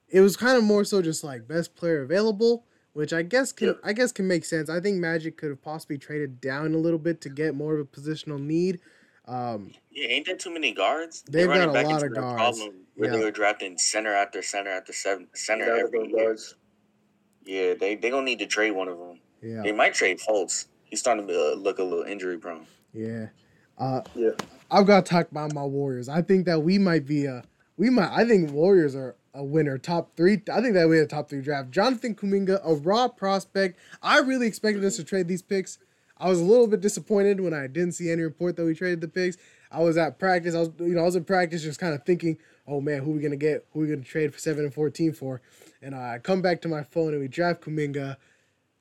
it 0.10 0.22
was 0.22 0.36
kind 0.36 0.58
of 0.58 0.64
more 0.64 0.84
so 0.84 1.02
just 1.02 1.24
like 1.24 1.48
best 1.48 1.76
player 1.76 2.02
available, 2.02 2.66
which 2.94 3.14
I 3.14 3.22
guess 3.22 3.52
can 3.52 3.70
Yeah. 3.70 3.74
I 3.84 3.94
guess 3.94 4.12
can 4.12 4.28
make 4.28 4.44
sense. 4.46 4.70
I 4.70 4.80
think 4.80 4.98
Magic 4.98 5.38
could 5.38 5.50
have 5.50 5.62
possibly 5.62 5.98
traded 5.98 6.42
down 6.42 6.74
a 6.74 6.78
little 6.78 7.00
bit 7.00 7.22
to 7.22 7.30
get 7.30 7.56
more 7.56 7.76
of 7.76 7.80
a 7.80 7.86
positional 7.86 8.40
need. 8.40 8.80
Um, 9.28 9.72
Yeah, 9.92 10.08
ain't 10.08 10.26
there 10.26 10.36
too 10.36 10.52
many 10.52 10.74
guards? 10.74 11.24
They've 11.30 11.48
got 11.48 11.70
a 11.70 11.72
lot 11.72 12.04
of 12.04 12.14
guards. 12.14 12.58
Problem 12.60 12.76
where 13.02 13.12
Yeah. 13.12 13.18
they 13.18 13.24
were 13.26 13.32
drafting 13.32 13.78
center 13.80 14.14
after 14.14 14.42
center 14.44 14.70
after 14.70 14.94
seven, 14.94 15.28
center 15.34 15.66
Got 15.66 15.80
every 15.80 16.08
year. 16.08 16.26
guards. 16.26 16.56
Yeah, 17.44 17.74
they 17.74 17.96
they 17.96 18.10
gonna 18.12 18.24
need 18.26 18.40
to 18.40 18.46
trade 18.48 18.72
one 18.72 18.88
of 18.88 19.00
them. 19.00 19.20
yeah, 19.42 19.64
They 19.64 19.72
might 19.72 19.94
trade 19.96 20.20
Fultz. 20.20 20.66
He's 20.84 21.00
starting 21.00 21.28
to 21.28 21.54
uh, 21.54 21.56
look 21.56 21.80
a 21.80 21.84
little 21.84 22.04
injury 22.04 22.38
prone. 22.38 22.68
yeah. 22.94 23.28
Uh, 23.78 24.02
Yeah. 24.16 24.32
I've 24.70 24.86
got 24.86 25.06
to 25.06 25.10
talk 25.10 25.32
about 25.32 25.54
my 25.54 25.64
Warriors. 25.66 26.08
I 26.08 26.22
think 26.22 26.46
that 26.46 26.62
we 26.62 26.78
might 26.78 27.06
be 27.06 27.26
a 27.26 27.44
we 27.78 27.90
might. 27.90 28.12
I 28.12 28.26
think 28.26 28.52
Warriors 28.52 28.96
are 28.96 29.16
a 29.34 29.44
winner, 29.44 29.78
top 29.80 30.16
three. 30.16 30.44
I 30.54 30.62
think 30.62 30.76
that 30.76 30.88
we 30.88 30.98
had 30.98 31.06
a 31.06 31.10
top 31.10 31.30
three 31.30 31.42
draft. 31.42 31.72
Jonathan 31.72 32.14
Kuminga, 32.14 32.62
a 32.64 32.76
raw 32.76 33.08
prospect. 33.08 33.80
I 34.04 34.20
really 34.20 34.46
expected 34.46 34.84
us 34.86 34.98
to 34.98 35.04
trade 35.04 35.28
these 35.28 35.42
picks. 35.42 35.80
I 36.18 36.30
was 36.30 36.40
a 36.40 36.44
little 36.44 36.68
bit 36.68 36.82
disappointed 36.82 37.42
when 37.42 37.54
I 37.54 37.66
didn't 37.66 37.94
see 37.94 38.12
any 38.12 38.22
report 38.22 38.56
that 38.58 38.66
we 38.66 38.76
traded 38.76 39.02
the 39.02 39.08
picks. 39.08 39.38
I 39.72 39.82
was 39.82 39.98
at 39.98 40.20
practice. 40.20 40.54
I 40.54 40.60
was, 40.60 40.70
you 40.80 40.94
know, 40.94 41.02
I 41.02 41.06
was 41.06 41.16
in 41.16 41.24
practice, 41.24 41.64
just 41.64 41.80
kind 41.80 41.96
of 41.96 42.04
thinking, 42.06 42.38
"Oh 42.68 42.82
man, 42.82 43.04
who 43.04 43.12
we 43.12 43.22
gonna 43.22 43.36
get? 43.36 43.66
Who 43.74 43.80
we 43.82 43.88
gonna 43.88 44.02
trade 44.04 44.34
for 44.34 44.40
seven 44.40 44.64
and 44.66 44.74
fourteen 44.74 45.14
for?" 45.14 45.42
And 45.82 45.96
I 45.96 46.20
come 46.20 46.42
back 46.42 46.62
to 46.62 46.68
my 46.68 46.84
phone 46.84 47.14
and 47.14 47.22
we 47.22 47.28
draft 47.28 47.62
Kuminga. 47.62 48.18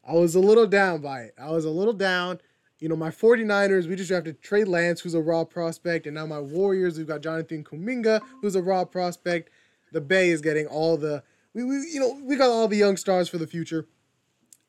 I 0.06 0.12
was 0.14 0.34
a 0.34 0.40
little 0.40 0.66
down 0.66 1.00
by 1.02 1.20
it. 1.22 1.34
I 1.38 1.50
was 1.50 1.64
a 1.64 1.70
little 1.70 1.92
down. 1.94 2.40
You 2.78 2.88
know, 2.88 2.96
my 2.96 3.10
49ers, 3.10 3.86
we 3.86 3.94
just 3.96 4.08
drafted 4.08 4.40
Trey 4.40 4.64
Lance, 4.64 5.00
who's 5.02 5.12
a 5.12 5.20
raw 5.20 5.44
prospect. 5.44 6.06
And 6.06 6.14
now 6.14 6.24
my 6.24 6.40
Warriors, 6.40 6.96
we've 6.96 7.06
got 7.06 7.20
Jonathan 7.20 7.62
Kuminga, 7.62 8.22
who's 8.40 8.56
a 8.56 8.62
raw 8.62 8.86
prospect. 8.86 9.50
The 9.92 10.00
Bay 10.00 10.30
is 10.30 10.40
getting 10.40 10.66
all 10.66 10.96
the 10.96 11.22
we, 11.52 11.62
we 11.64 11.74
you 11.92 12.00
know, 12.00 12.18
we 12.24 12.36
got 12.36 12.48
all 12.48 12.68
the 12.68 12.76
young 12.78 12.96
stars 12.96 13.28
for 13.28 13.38
the 13.38 13.46
future. 13.46 13.86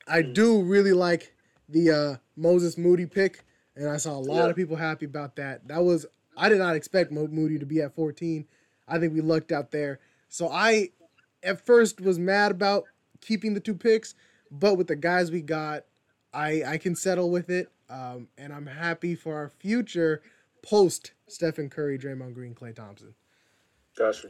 I 0.07 0.21
do 0.23 0.61
really 0.61 0.93
like 0.93 1.33
the 1.69 1.91
uh 1.91 2.15
Moses 2.35 2.77
Moody 2.77 3.05
pick, 3.05 3.45
and 3.75 3.87
I 3.89 3.97
saw 3.97 4.11
a 4.11 4.19
lot 4.19 4.43
Yeah. 4.43 4.49
of 4.49 4.55
people 4.55 4.75
happy 4.75 5.05
about 5.05 5.35
that. 5.37 5.67
That 5.67 5.83
was 5.83 6.05
I 6.35 6.49
did 6.49 6.57
not 6.59 6.75
expect 6.75 7.11
Mo- 7.11 7.27
Moody 7.27 7.59
to 7.59 7.65
be 7.65 7.81
at 7.81 7.95
14. 7.95 8.45
I 8.87 8.99
think 8.99 9.13
we 9.13 9.21
lucked 9.21 9.51
out 9.51 9.71
there. 9.71 9.99
So 10.29 10.49
I 10.49 10.89
at 11.43 11.65
first 11.65 12.01
was 12.01 12.19
mad 12.19 12.51
about 12.51 12.85
keeping 13.21 13.53
the 13.53 13.59
two 13.59 13.75
picks, 13.75 14.15
but 14.51 14.77
with 14.77 14.87
the 14.87 14.95
guys 14.95 15.31
we 15.31 15.41
got, 15.41 15.83
I 16.33 16.63
I 16.65 16.77
can 16.77 16.95
settle 16.95 17.29
with 17.29 17.49
it. 17.49 17.71
Um, 17.89 18.29
and 18.37 18.53
I'm 18.53 18.67
happy 18.67 19.15
for 19.15 19.35
our 19.35 19.49
future 19.49 20.21
post 20.61 21.11
Stephen 21.27 21.69
Curry, 21.69 21.97
Draymond 21.97 22.33
Green, 22.33 22.55
Klay 22.55 22.73
Thompson. 22.75 23.13
Gotcha. 23.97 24.29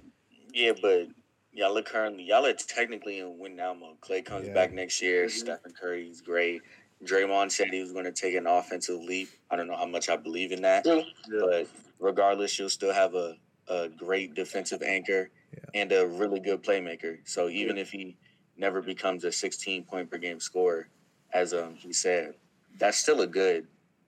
Yeah, 0.53 0.72
but 0.81 1.08
y'all 1.51 1.77
are 1.77 1.81
currently 1.84 2.24
y'all 2.24 2.46
are 2.46 2.53
technically 2.53 3.20
in 3.20 3.38
win 3.38 3.55
now 3.55 3.74
mode. 3.74 4.00
Klay 4.01 4.25
comes 4.25 4.48
Yeah. 4.48 4.53
back 4.53 4.74
next 4.74 5.01
year. 5.01 5.25
Mhm. 5.27 5.31
Stephen 5.31 5.74
Curry's 5.79 6.22
great. 6.22 6.62
Draymond 7.03 7.51
said 7.51 7.70
he 7.72 7.81
was 7.81 7.91
going 7.91 8.05
to 8.05 8.12
take 8.12 8.36
an 8.36 8.46
offensive 8.46 9.00
leap. 9.01 9.29
I 9.50 9.55
don't 9.55 9.65
know 9.67 9.75
how 9.75 9.88
much 9.88 10.08
I 10.08 10.17
believe 10.17 10.51
in 10.51 10.62
that, 10.62 10.86
Yeah. 10.86 11.01
but 11.39 11.67
regardless, 12.00 12.58
you'll 12.60 12.70
still 12.70 12.93
have 12.93 13.15
a, 13.15 13.38
a 13.71 13.87
great 13.89 14.33
defensive 14.35 14.81
anchor 14.83 15.29
Yeah. 15.53 15.59
and 15.81 15.91
a 15.93 16.05
really 16.05 16.39
good 16.39 16.61
playmaker. 16.61 17.17
So 17.27 17.47
even 17.49 17.77
if 17.77 17.89
he 17.91 18.17
never 18.57 18.81
becomes 18.81 19.23
a 19.23 19.31
16 19.31 19.85
point 19.85 20.11
per 20.11 20.17
game 20.17 20.39
scorer, 20.39 20.89
as 21.33 21.53
um, 21.53 21.75
he 21.75 21.93
said, 21.93 22.35
that's 22.77 22.97
still 22.97 23.21
a 23.21 23.27
good 23.27 23.67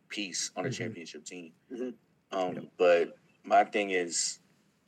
piece 0.10 0.51
on 0.55 0.65
a 0.65 0.70
Mhm. 0.70 0.74
championship 0.74 1.24
team. 1.25 1.53
Mhm. 1.72 1.93
Um, 2.32 2.55
Yep. 2.55 2.63
But 2.77 3.17
my 3.43 3.63
thing 3.63 3.91
is, 3.91 4.39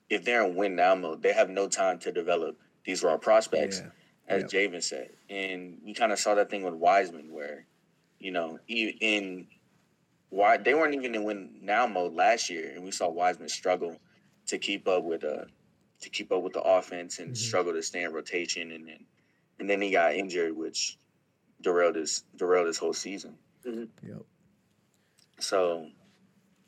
if 0.09 0.23
they're 0.23 0.45
in 0.45 0.55
win 0.55 0.75
now 0.75 0.93
mode, 0.95 1.21
they 1.21 1.33
have 1.33 1.49
no 1.49 1.67
time 1.67 1.97
to 1.99 2.11
develop 2.11 2.59
these 2.83 3.01
raw 3.01 3.17
prospects 3.17 3.79
Yeah. 3.79 3.89
as 4.27 4.41
Yep. 4.43 4.51
Javen 4.71 4.83
said. 4.83 5.09
And 5.29 5.81
we 5.83 5.93
kind 5.93 6.11
of 6.11 6.19
saw 6.19 6.35
that 6.35 6.49
thing 6.49 6.63
with 6.63 6.73
Wiseman, 6.75 7.31
where, 7.31 7.65
you 8.19 8.31
know, 8.31 8.59
in 8.67 9.47
why 10.29 10.57
they 10.57 10.73
weren't 10.73 10.93
even 10.93 11.15
in 11.15 11.23
win 11.23 11.59
now 11.61 11.87
mode 11.87 12.13
last 12.13 12.49
year, 12.49 12.71
and 12.71 12.83
we 12.83 12.91
saw 12.91 13.09
Wiseman 13.09 13.47
struggle 13.49 13.99
to 14.47 14.57
keep 14.57 14.87
up 14.87 15.03
with 15.03 15.23
uh 15.23 15.45
to 16.01 16.09
keep 16.09 16.31
up 16.31 16.43
with 16.43 16.53
the 16.53 16.61
offense 16.61 17.19
and 17.19 17.31
Mhm. 17.31 17.37
struggle 17.37 17.73
to 17.73 17.81
stay 17.81 18.03
in 18.03 18.11
rotation, 18.13 18.71
and 18.71 18.87
then 18.87 19.05
and 19.59 19.69
then 19.69 19.81
he 19.81 19.91
got 19.91 20.15
injured, 20.15 20.55
which 20.55 20.97
derailed 21.61 21.95
his 21.95 22.23
derailed 22.35 22.67
his 22.67 22.77
whole 22.77 22.93
season. 22.93 23.37
Yep. 23.63 24.25
So 25.39 25.89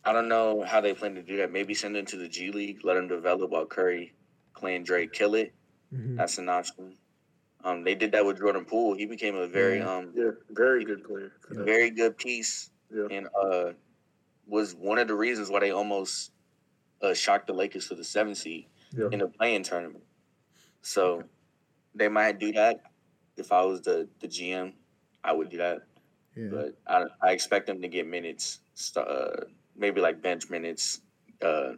I 0.05 0.13
don't 0.13 0.27
know 0.29 0.62
how 0.63 0.81
they 0.81 0.93
plan 0.93 1.15
to 1.15 1.24
do 1.24 1.38
that. 1.38 1.51
Maybe 1.51 1.74
send 1.74 1.96
him 1.98 2.05
to 2.05 2.17
the 2.17 2.27
G 2.29 2.51
League, 2.51 2.84
let 2.84 2.98
him 2.98 3.07
develop 3.07 3.51
while 3.51 3.65
Curry, 3.65 4.13
Klay, 4.55 4.75
and 4.75 4.86
Drake 4.86 5.12
kill 5.13 5.36
it. 5.36 5.53
Mhm. 5.93 6.17
That's 6.17 6.38
an 6.38 6.50
option. 6.50 6.98
Um, 7.63 7.84
they 7.84 7.96
did 7.96 8.12
that 8.13 8.25
with 8.25 8.38
Jordan 8.38 8.65
Poole. 8.65 8.93
He 8.96 9.05
became 9.05 9.36
a 9.36 9.48
very 9.48 9.77
Yeah. 9.79 9.91
um 9.98 10.13
Yeah, 10.15 10.31
very 10.50 10.86
good 10.86 11.03
player. 11.03 11.34
very 11.50 11.89
good 11.89 12.17
piece 12.17 12.72
Yeah. 12.93 13.07
and 13.12 13.27
uh 13.36 13.74
was 14.46 14.74
one 14.75 14.98
of 14.98 15.07
the 15.10 15.15
reasons 15.15 15.50
why 15.50 15.60
they 15.60 15.72
almost 15.72 16.31
uh, 17.01 17.13
shocked 17.13 17.47
the 17.47 17.53
Lakers 17.53 17.87
to 17.89 17.95
the 17.95 18.03
seven 18.03 18.35
seed 18.35 18.65
Yeah. 18.91 19.09
in 19.11 19.19
the 19.19 19.27
play-in 19.27 19.63
tournament. 19.63 20.03
So 20.81 21.23
they 21.95 22.07
might 22.07 22.39
do 22.39 22.51
that. 22.53 22.81
If 23.35 23.51
I 23.51 23.61
was 23.63 23.81
the 23.81 24.07
the 24.19 24.27
GM, 24.27 24.73
I 25.23 25.31
would 25.33 25.49
do 25.49 25.57
that. 25.57 25.79
Yeah. 26.35 26.49
But 26.51 26.77
I, 26.87 27.05
I 27.21 27.31
expect 27.31 27.67
them 27.67 27.81
to 27.81 27.87
get 27.87 28.07
minutes, 28.07 28.59
uh, 28.95 29.45
maybe 29.75 30.01
like 30.01 30.21
bench 30.21 30.49
minutes, 30.49 31.01
uh, 31.41 31.73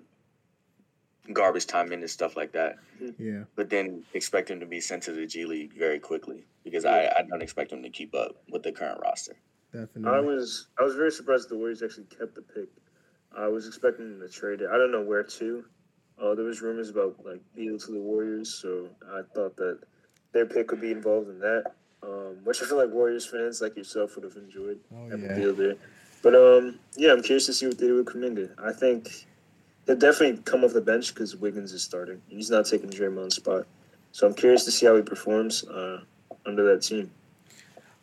garbage 1.34 1.66
time 1.68 1.90
minutes, 1.90 2.14
stuff 2.14 2.36
like 2.36 2.52
that. 2.54 2.76
Yeah. 3.18 3.44
But 3.56 3.70
then 3.70 4.04
expect 4.14 4.48
them 4.50 4.60
to 4.60 4.66
be 4.66 4.80
sent 4.82 5.04
to 5.04 5.12
the 5.14 5.26
G 5.26 5.46
League 5.46 5.74
very 5.78 6.00
quickly 6.00 6.46
because 6.64 6.86
I, 6.86 7.06
I 7.08 7.24
don't 7.30 7.42
expect 7.42 7.72
them 7.72 7.84
to 7.84 7.90
keep 7.90 8.14
up 8.16 8.36
with 8.52 8.64
the 8.64 8.72
current 8.72 9.00
roster. 9.02 9.36
Definitely. 9.74 10.10
I 10.12 10.20
was 10.20 10.68
I 10.80 10.84
was 10.84 10.96
very 10.96 11.12
surprised 11.12 11.50
the 11.50 11.58
Warriors 11.58 11.82
actually 11.84 12.06
kept 12.06 12.36
the 12.36 12.42
pick. 12.42 12.70
I 13.38 13.48
was 13.48 13.68
expecting 13.68 14.10
them 14.20 14.28
to 14.28 14.34
trade 14.34 14.62
it. 14.62 14.70
I 14.72 14.78
don't 14.78 14.92
know 14.92 15.02
where 15.04 15.24
to. 15.24 15.66
Uh, 16.22 16.36
there 16.36 16.46
was 16.46 16.62
rumors 16.62 16.90
about 16.90 17.16
like 17.26 17.42
deal 17.56 17.78
to 17.78 17.92
the 17.92 18.00
Warriors, 18.00 18.54
so 18.54 18.90
I 19.14 19.22
thought 19.34 19.56
that 19.58 19.80
their 20.34 20.46
pick 20.46 20.72
would 20.72 20.82
be 20.82 20.92
involved 20.92 21.30
in 21.30 21.40
that. 21.40 21.74
Um, 22.02 22.38
which 22.46 22.62
I 22.62 22.66
feel 22.66 22.78
like 22.78 22.92
Warriors 22.92 23.26
fans 23.26 23.62
like 23.62 23.76
yourself 23.76 24.16
would 24.16 24.24
have 24.24 24.36
enjoyed 24.38 24.80
Oh 24.94 25.10
having 25.10 25.26
yeah. 25.26 25.36
deal 25.36 25.54
there. 25.54 25.76
But 26.22 26.36
um, 26.36 26.80
yeah, 26.98 27.12
I'm 27.12 27.22
curious 27.22 27.46
to 27.48 27.54
see 27.54 27.68
what 27.68 27.78
they 27.78 27.88
do 27.88 27.96
with 27.98 28.08
Kuminga. 28.08 28.52
I 28.62 28.74
think 28.74 29.28
he'll 29.86 29.96
definitely 29.96 30.42
come 30.44 30.64
off 30.64 30.74
the 30.74 30.82
bench 30.82 31.14
because 31.14 31.36
Wiggins 31.36 31.72
is 31.74 31.84
starting. 31.84 32.22
He's 32.28 32.50
not 32.50 32.66
taking 32.66 32.90
Draymond's 32.90 33.36
spot, 33.36 33.68
so 34.12 34.28
I'm 34.28 34.34
curious 34.34 34.66
to 34.66 34.72
see 34.72 34.86
how 34.86 34.96
he 34.96 35.02
performs 35.02 35.64
uh, 35.66 36.02
under 36.46 36.64
that 36.74 36.82
team. 36.82 37.12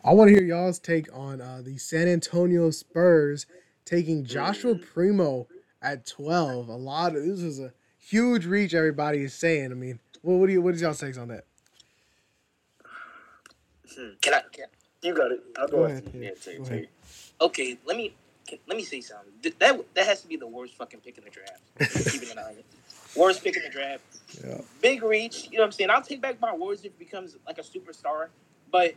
I 0.03 0.13
want 0.13 0.29
to 0.29 0.35
hear 0.35 0.43
y'all's 0.43 0.79
take 0.79 1.07
on 1.13 1.41
uh, 1.41 1.61
the 1.63 1.77
San 1.77 2.07
Antonio 2.07 2.71
Spurs 2.71 3.45
taking 3.87 4.25
Joshua 4.25 4.75
mm. 4.75 4.85
Primo 4.93 5.47
at 5.81 6.05
12. 6.05 6.67
A 6.69 6.75
lot 6.75 7.15
of 7.15 7.23
this 7.23 7.39
is 7.39 7.59
a 7.59 7.73
huge 7.97 8.45
reach. 8.45 8.73
Everybody 8.73 9.19
is 9.23 9.33
saying. 9.33 9.71
I 9.71 9.75
mean, 9.75 9.99
what, 10.21 10.35
what 10.35 10.47
do 10.47 10.53
you 10.53 10.61
what 10.61 10.75
is 10.75 10.81
y'all 10.81 10.93
takes 10.93 11.17
on 11.17 11.29
that? 11.29 11.45
Hmm, 13.97 14.09
can 14.21 14.33
I? 14.35 14.41
Can, 14.51 14.65
You 15.01 15.15
got 15.15 15.31
it. 15.31 15.39
I'll 15.57 15.67
go, 15.67 15.77
Go 15.77 15.83
ahead. 15.85 16.11
Yeah, 16.13 16.31
take, 16.43 16.63
take. 16.65 16.89
okay, 17.41 17.77
let 17.85 17.97
me 17.97 18.13
can, 18.47 18.59
let 18.67 18.77
me 18.77 18.83
say 18.83 19.01
something. 19.01 19.31
Th- 19.41 19.55
That 19.59 19.79
that 19.95 20.05
has 20.05 20.21
to 20.21 20.27
be 20.27 20.35
the 20.35 20.47
worst 20.47 20.75
fucking 20.75 20.99
pick 20.99 21.17
in 21.17 21.23
the 21.23 21.29
draft. 21.29 22.11
Keeping 22.11 22.29
an 22.31 22.39
eye 22.39 22.43
on 22.43 22.51
it. 22.57 22.65
Worst 23.15 23.43
pick 23.43 23.55
in 23.55 23.63
the 23.63 23.69
draft. 23.69 24.03
Yeah. 24.45 24.61
Big 24.81 25.01
reach. 25.01 25.45
You 25.51 25.57
know 25.57 25.63
what 25.63 25.67
I'm 25.67 25.71
saying? 25.71 25.89
I'll 25.89 26.01
take 26.01 26.21
back 26.21 26.39
my 26.41 26.53
words 26.53 26.83
if 26.83 26.91
he 26.97 27.05
becomes 27.05 27.37
like 27.45 27.57
a 27.57 27.61
superstar. 27.63 28.27
But 28.71 28.95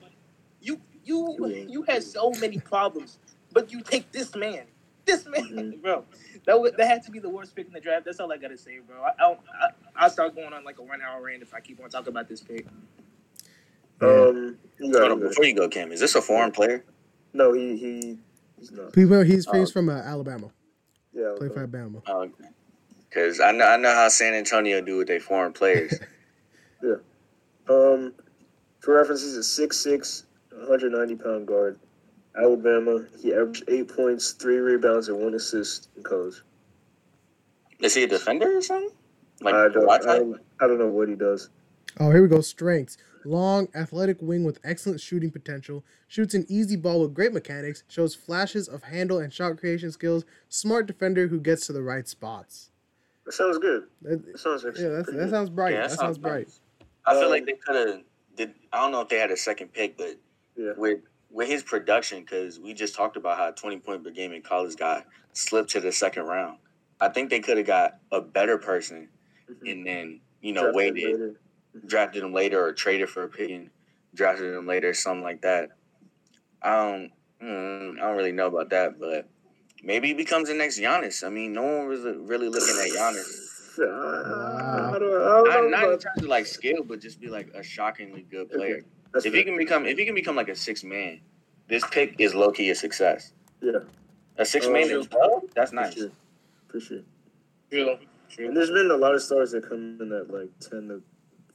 you 0.60 0.80
you 1.04 1.66
you 1.68 1.82
had 1.82 2.02
so 2.02 2.32
many 2.40 2.58
problems, 2.58 3.18
but 3.52 3.72
you 3.72 3.82
take 3.82 4.10
this 4.12 4.34
man. 4.34 4.64
This 5.10 5.26
man, 5.26 5.42
Mhm. 5.42 5.82
bro. 5.82 6.04
That 6.46 6.60
would, 6.60 6.76
that 6.76 6.86
had 6.86 7.02
to 7.04 7.10
be 7.10 7.18
the 7.18 7.28
worst 7.28 7.54
pick 7.54 7.66
in 7.66 7.72
the 7.72 7.80
draft. 7.80 8.04
That's 8.04 8.20
all 8.20 8.32
I 8.32 8.36
gotta 8.36 8.56
say, 8.56 8.78
bro. 8.86 9.02
I, 9.02 9.10
I'll 9.18 9.38
I, 9.60 9.68
I'll 9.96 10.10
start 10.10 10.34
going 10.34 10.52
on 10.52 10.64
like 10.64 10.78
a 10.78 10.82
one 10.82 11.00
hour 11.02 11.22
rant 11.22 11.42
if 11.42 11.52
I 11.52 11.60
keep 11.60 11.82
on 11.82 11.90
talking 11.90 12.08
about 12.08 12.28
this 12.28 12.40
pick. 12.40 12.66
Um, 14.00 14.56
you 14.78 14.92
got 14.92 15.08
Hold 15.08 15.20
before 15.20 15.44
you 15.44 15.54
go, 15.54 15.68
Cam, 15.68 15.92
is 15.92 16.00
this 16.00 16.14
a 16.14 16.22
foreign 16.22 16.52
player? 16.52 16.84
No, 17.34 17.52
he 17.52 17.76
he 17.76 18.18
he's 18.58 18.72
not. 18.72 18.92
People, 18.92 19.22
he's 19.22 19.46
he's 19.50 19.70
from 19.70 19.88
uh, 19.88 19.94
Alabama. 19.96 20.50
Yeah, 21.12 21.34
Play 21.36 21.48
okay. 21.48 21.54
for 21.54 21.60
Alabama. 21.60 22.00
Because 23.08 23.40
I 23.40 23.52
know 23.52 23.66
I 23.66 23.76
know 23.76 23.92
how 23.92 24.08
San 24.08 24.32
Antonio 24.34 24.80
do 24.80 24.98
with 24.98 25.08
their 25.08 25.20
foreign 25.20 25.52
players. 25.52 25.92
yeah. 26.82 26.94
Um, 27.68 28.14
for 28.80 28.94
reference, 28.94 29.22
he's 29.22 29.36
a 29.36 29.40
6'6", 29.66 30.24
190 30.52 31.16
pound 31.16 31.46
guard. 31.46 31.78
Alabama. 32.36 33.04
He 33.20 33.32
averaged 33.32 33.64
eight 33.68 33.88
points, 33.88 34.32
three 34.32 34.58
rebounds, 34.58 35.08
and 35.08 35.18
one 35.18 35.34
assist 35.34 35.88
in 35.96 36.02
college. 36.02 36.42
is 37.80 37.94
he 37.94 38.04
a 38.04 38.06
defender 38.06 38.56
or 38.58 38.62
something? 38.62 38.90
Like 39.42 39.54
I 39.54 39.68
don't, 39.68 39.88
I 39.90 39.98
don't, 39.98 40.40
I 40.60 40.66
don't 40.66 40.78
know 40.78 40.86
what 40.88 41.08
he 41.08 41.14
does. 41.14 41.48
Oh, 41.98 42.10
here 42.10 42.22
we 42.22 42.28
go. 42.28 42.40
Strengths. 42.40 42.98
Long, 43.24 43.68
athletic 43.74 44.18
wing 44.20 44.44
with 44.44 44.60
excellent 44.64 45.00
shooting 45.00 45.30
potential. 45.30 45.84
Shoots 46.08 46.34
an 46.34 46.46
easy 46.48 46.76
ball 46.76 47.00
with 47.02 47.14
great 47.14 47.32
mechanics. 47.32 47.82
Shows 47.88 48.14
flashes 48.14 48.68
of 48.68 48.82
handle 48.84 49.18
and 49.18 49.32
shot 49.32 49.58
creation 49.58 49.90
skills. 49.92 50.24
Smart 50.48 50.86
defender 50.86 51.26
who 51.28 51.40
gets 51.40 51.66
to 51.66 51.72
the 51.72 51.82
right 51.82 52.06
spots. 52.08 52.70
That 53.26 53.32
sounds 53.32 53.58
good. 53.58 53.84
That- 54.02 54.24
That 54.26 54.38
sounds 54.38 54.64
actually 54.64 54.84
yeah, 54.84 54.88
that's, 54.90 55.04
pretty 55.04 55.18
that 55.20 55.30
sounds 55.30 55.50
bright. 55.50 55.72
Yeah, 55.74 55.82
that, 55.88 55.90
sounds 55.92 56.18
bright. 56.18 56.46
nice. 56.46 56.60
I 57.06 57.12
feel 57.14 57.24
Um, 57.24 57.30
like 57.30 57.46
they 57.46 57.52
could 57.54 57.76
have 57.76 58.00
did. 58.36 58.54
I 58.72 58.80
don't 58.80 58.92
know 58.92 59.00
if 59.02 59.08
they 59.08 59.18
had 59.18 59.30
a 59.30 59.36
second 59.36 59.72
pick, 59.72 59.96
but 59.98 60.16
Yeah. 60.56 60.72
with 60.76 61.00
with 61.30 61.48
his 61.48 61.62
production, 61.62 62.20
because 62.20 62.58
we 62.58 62.74
just 62.74 62.94
talked 62.94 63.16
about 63.16 63.38
how 63.38 63.50
twenty 63.52 63.78
point 63.78 64.02
per 64.04 64.10
game 64.10 64.32
in 64.32 64.42
college 64.42 64.76
got 64.76 65.06
slipped 65.32 65.70
to 65.70 65.80
the 65.80 65.92
second 65.92 66.24
round. 66.24 66.58
I 67.00 67.08
think 67.08 67.30
they 67.30 67.40
could 67.40 67.56
have 67.56 67.66
got 67.66 67.98
a 68.12 68.20
better 68.20 68.58
person 68.58 69.08
Mhm. 69.50 69.72
and 69.72 69.86
then 69.86 70.20
you 70.42 70.52
know 70.52 70.72
Drafted 70.72 70.76
waited, 70.76 71.12
later. 71.20 71.40
drafted 71.86 72.22
him 72.24 72.32
later, 72.32 72.62
or 72.64 72.72
traded 72.72 73.08
for 73.10 73.22
a 73.24 73.28
pick 73.28 73.50
and 73.50 73.70
drafted 74.14 74.54
him 74.54 74.66
later, 74.66 74.92
something 74.94 75.22
like 75.22 75.40
that. 75.42 75.70
I 76.62 76.74
don't. 76.76 77.10
mm, 77.42 77.96
I 77.96 78.00
don't 78.06 78.16
really 78.16 78.32
know 78.32 78.46
about 78.48 78.68
that, 78.70 78.98
but 79.00 79.26
maybe 79.82 80.08
he 80.08 80.14
becomes 80.14 80.48
the 80.48 80.54
next 80.54 80.78
Giannis. 80.78 81.24
I 81.24 81.30
mean, 81.30 81.52
no 81.54 81.62
one 81.62 81.88
was 81.88 82.02
really 82.04 82.48
looking 82.48 82.76
at 82.78 82.90
Giannis. 82.90 83.46
I, 83.78 84.90
I 84.94 84.98
don't, 84.98 85.22
I 85.48 85.54
don't 85.54 85.70
Not, 85.70 85.80
not 85.84 85.92
in 85.94 85.98
terms 85.98 86.18
of 86.22 86.24
like 86.24 86.44
skill, 86.44 86.82
but 86.84 87.00
just 87.00 87.18
be 87.20 87.28
like 87.28 87.48
a 87.54 87.62
shockingly 87.62 88.22
good 88.30 88.50
player. 88.50 88.84
That's 89.12 89.26
If 89.26 89.34
he 89.34 89.42
can 89.44 89.56
become, 89.56 89.86
if 89.86 89.98
he 89.98 90.04
can 90.04 90.14
become 90.14 90.36
like 90.36 90.48
a 90.48 90.54
six 90.54 90.84
man, 90.84 91.20
this 91.68 91.84
pick 91.90 92.16
is 92.18 92.34
low 92.34 92.50
key 92.52 92.70
a 92.70 92.74
success. 92.74 93.32
yeah, 93.60 93.80
A 94.38 94.44
six 94.44 94.66
Oh, 94.66 94.72
man 94.72 94.88
sure. 94.88 95.02
well, 95.12 95.42
that's 95.54 95.70
for 95.70 95.76
nice. 95.76 95.94
sure. 95.94 96.10
For 96.68 96.80
sure. 96.80 97.00
True. 97.70 97.98
And 98.38 98.56
there's 98.56 98.70
been 98.70 98.90
a 98.90 98.96
lot 98.96 99.14
of 99.14 99.22
stars 99.22 99.50
that 99.52 99.68
come 99.68 99.98
in 100.00 100.08
that 100.10 100.30
like 100.32 100.48
ten 100.60 100.88
to 100.88 101.02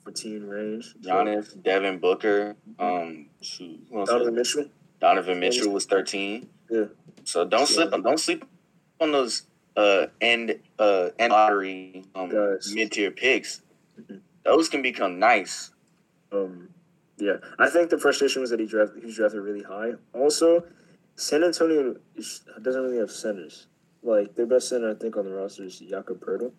fourteen 0.04 0.44
range. 0.46 0.94
So, 1.02 1.10
Giannis, 1.10 1.62
Devin 1.64 2.00
Booker, 2.00 2.56
um, 2.80 3.28
shoot, 3.42 3.80
who 3.90 4.00
else 4.00 4.10
was 4.10 4.20
Donovan 4.20 4.34
it? 4.34 4.38
Mitchell. 4.38 4.66
Donovan 5.00 5.40
Mitchell 5.40 5.72
was 5.72 5.86
thirteen. 5.86 6.50
Yeah. 6.70 6.86
So 7.24 7.46
don't 7.46 7.68
slip, 7.68 7.92
don't 7.92 8.20
sleep 8.20 8.44
on 9.00 9.12
those 9.12 9.44
uh 9.78 10.08
end 10.22 10.60
uh 10.80 11.10
end 11.20 11.32
lottery 11.32 12.04
um 12.14 12.30
mid 12.74 12.92
tier 12.92 13.12
picks. 13.12 13.62
Mhm. 14.00 14.20
Those 14.44 14.68
can 14.70 14.82
become 14.82 15.18
nice. 15.20 15.72
Um, 16.32 16.70
yeah, 17.18 17.38
I 17.60 17.70
think 17.70 17.90
the 17.90 17.98
frustration 17.98 18.42
was 18.42 18.50
that 18.52 18.60
he 18.60 18.66
drafted 18.66 19.00
he 19.00 19.06
was 19.06 19.16
drafted 19.16 19.42
really 19.42 19.64
high. 19.64 19.94
Also, 20.14 20.64
San 21.16 21.44
Antonio 21.44 21.96
is, 22.16 22.42
doesn't 22.62 22.82
really 22.82 22.98
have 22.98 23.12
centers. 23.12 23.68
Like 24.04 24.36
their 24.36 24.46
best 24.46 24.70
center, 24.70 24.92
I 24.92 24.96
think, 24.96 25.18
on 25.18 25.26
the 25.26 25.32
roster 25.32 25.64
is 25.64 25.80
Jakob 25.80 26.24
Poeltl, 26.24 26.52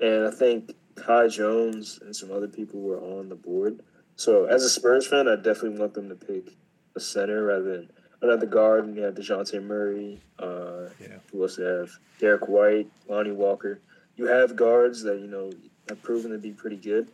and 0.00 0.26
I 0.26 0.30
think 0.30 0.74
Kai 0.96 1.28
Jones 1.28 1.98
and 2.02 2.14
some 2.14 2.32
other 2.32 2.48
people 2.48 2.80
were 2.80 3.00
on 3.00 3.28
the 3.28 3.34
board. 3.36 3.80
So 4.16 4.46
as 4.46 4.64
a 4.64 4.68
Spurs 4.68 5.06
fan, 5.06 5.28
I 5.28 5.36
definitely 5.36 5.78
want 5.78 5.94
them 5.94 6.08
to 6.08 6.14
pick 6.14 6.54
a 6.96 7.00
center 7.00 7.44
rather 7.44 7.78
than 7.78 7.90
another 8.20 8.46
guard. 8.46 8.84
And 8.84 8.96
you 8.96 9.02
have 9.02 9.14
Dejounte 9.14 9.62
Murray. 9.62 10.20
Uh, 10.38 10.88
Yeah. 11.00 11.18
Who 11.30 11.42
else 11.42 11.56
do 11.56 11.62
have? 11.62 11.90
Derrick 12.18 12.48
White, 12.48 12.88
Lonnie 13.08 13.32
Walker. 13.32 13.80
You 14.16 14.26
have 14.26 14.56
guards 14.56 15.02
that 15.02 15.20
you 15.20 15.26
know 15.26 15.50
have 15.88 16.02
proven 16.02 16.30
to 16.32 16.38
be 16.38 16.52
pretty 16.52 16.76
good. 16.76 17.10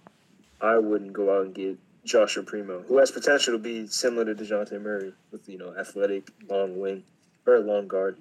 I 0.61 0.79
wouldn't 0.79 1.13
go 1.13 1.37
out 1.39 1.47
and 1.47 1.55
get 1.55 1.79
Joshua 2.05 2.43
Primo, 2.43 2.83
who 2.83 2.99
has 2.99 3.11
potential 3.11 3.53
to 3.55 3.59
be 3.59 3.87
similar 3.87 4.25
to 4.25 4.35
Dejounte 4.35 4.81
Murray 4.81 5.13
with 5.31 5.49
you 5.49 5.59
know 5.59 5.75
athletic, 5.79 6.31
long 6.49 6.79
wing 6.79 7.05
or 7.47 7.59
long 7.59 7.87
guard. 7.89 8.17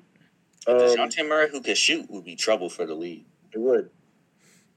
Um, 0.68 0.76
Dejounte 0.78 1.28
Murray, 1.28 1.50
who 1.50 1.62
can 1.62 1.76
shoot, 1.76 2.10
would 2.10 2.26
be 2.26 2.36
trouble 2.36 2.70
for 2.70 2.86
the 2.86 2.94
league. 2.96 3.24
It 3.54 3.60
would. 3.60 3.90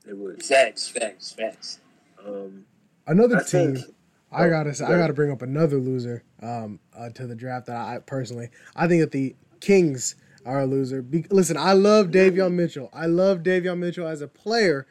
It 0.09 0.17
would. 0.17 0.43
Facts, 0.43 0.89
facts, 0.89 1.33
facts. 1.33 1.79
Um, 2.25 2.65
Another 3.07 3.39
I 3.39 3.43
team. 3.43 3.77
think. 3.77 3.87
I 4.33 4.47
Oh, 4.47 4.51
gotta 4.51 4.73
say, 4.73 4.85
I 4.85 4.97
gotta 4.97 5.13
bring 5.13 5.33
up 5.33 5.43
another 5.43 5.79
loser 5.79 6.23
um, 6.41 6.79
uh, 6.97 7.09
to 7.11 7.27
the 7.27 7.35
draft 7.35 7.67
that 7.67 7.77
I 7.77 7.99
personally 7.99 8.51
I 8.77 8.87
think 8.87 9.01
that 9.01 9.11
the 9.11 9.35
Kings 9.61 10.15
are 10.47 10.61
a 10.61 10.67
loser. 10.67 11.03
Be- 11.03 11.27
listen, 11.31 11.57
I 11.57 11.73
love 11.73 12.09
Davion 12.09 12.53
Mitchell. 12.53 12.91
I 12.95 13.07
love 13.07 13.41
Davion 13.43 13.79
Mitchell 13.79 14.07
as 14.07 14.23
a 14.23 14.29
player. 14.29 14.87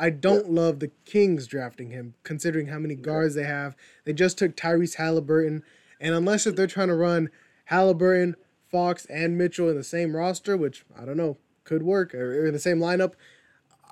I 0.00 0.08
don't 0.08 0.50
love 0.50 0.80
the 0.80 0.90
Kings 1.04 1.46
drafting 1.46 1.90
him, 1.90 2.14
considering 2.22 2.68
how 2.68 2.78
many 2.78 2.94
guards 2.94 3.34
they 3.34 3.44
have. 3.44 3.76
They 4.06 4.14
just 4.14 4.38
took 4.38 4.56
Tyrese 4.56 4.94
Halliburton, 4.94 5.62
and 6.00 6.14
unless 6.14 6.46
if 6.46 6.56
they're 6.56 6.66
trying 6.66 6.88
to 6.88 6.94
run 6.94 7.28
Halliburton, 7.66 8.36
Fox, 8.70 9.04
and 9.06 9.36
Mitchell 9.36 9.68
in 9.68 9.76
the 9.76 9.84
same 9.84 10.16
roster, 10.16 10.56
which 10.56 10.86
I 10.98 11.04
don't 11.04 11.18
know 11.18 11.36
could 11.64 11.82
work, 11.82 12.14
or 12.14 12.46
in 12.46 12.54
the 12.54 12.58
same 12.58 12.78
lineup, 12.78 13.12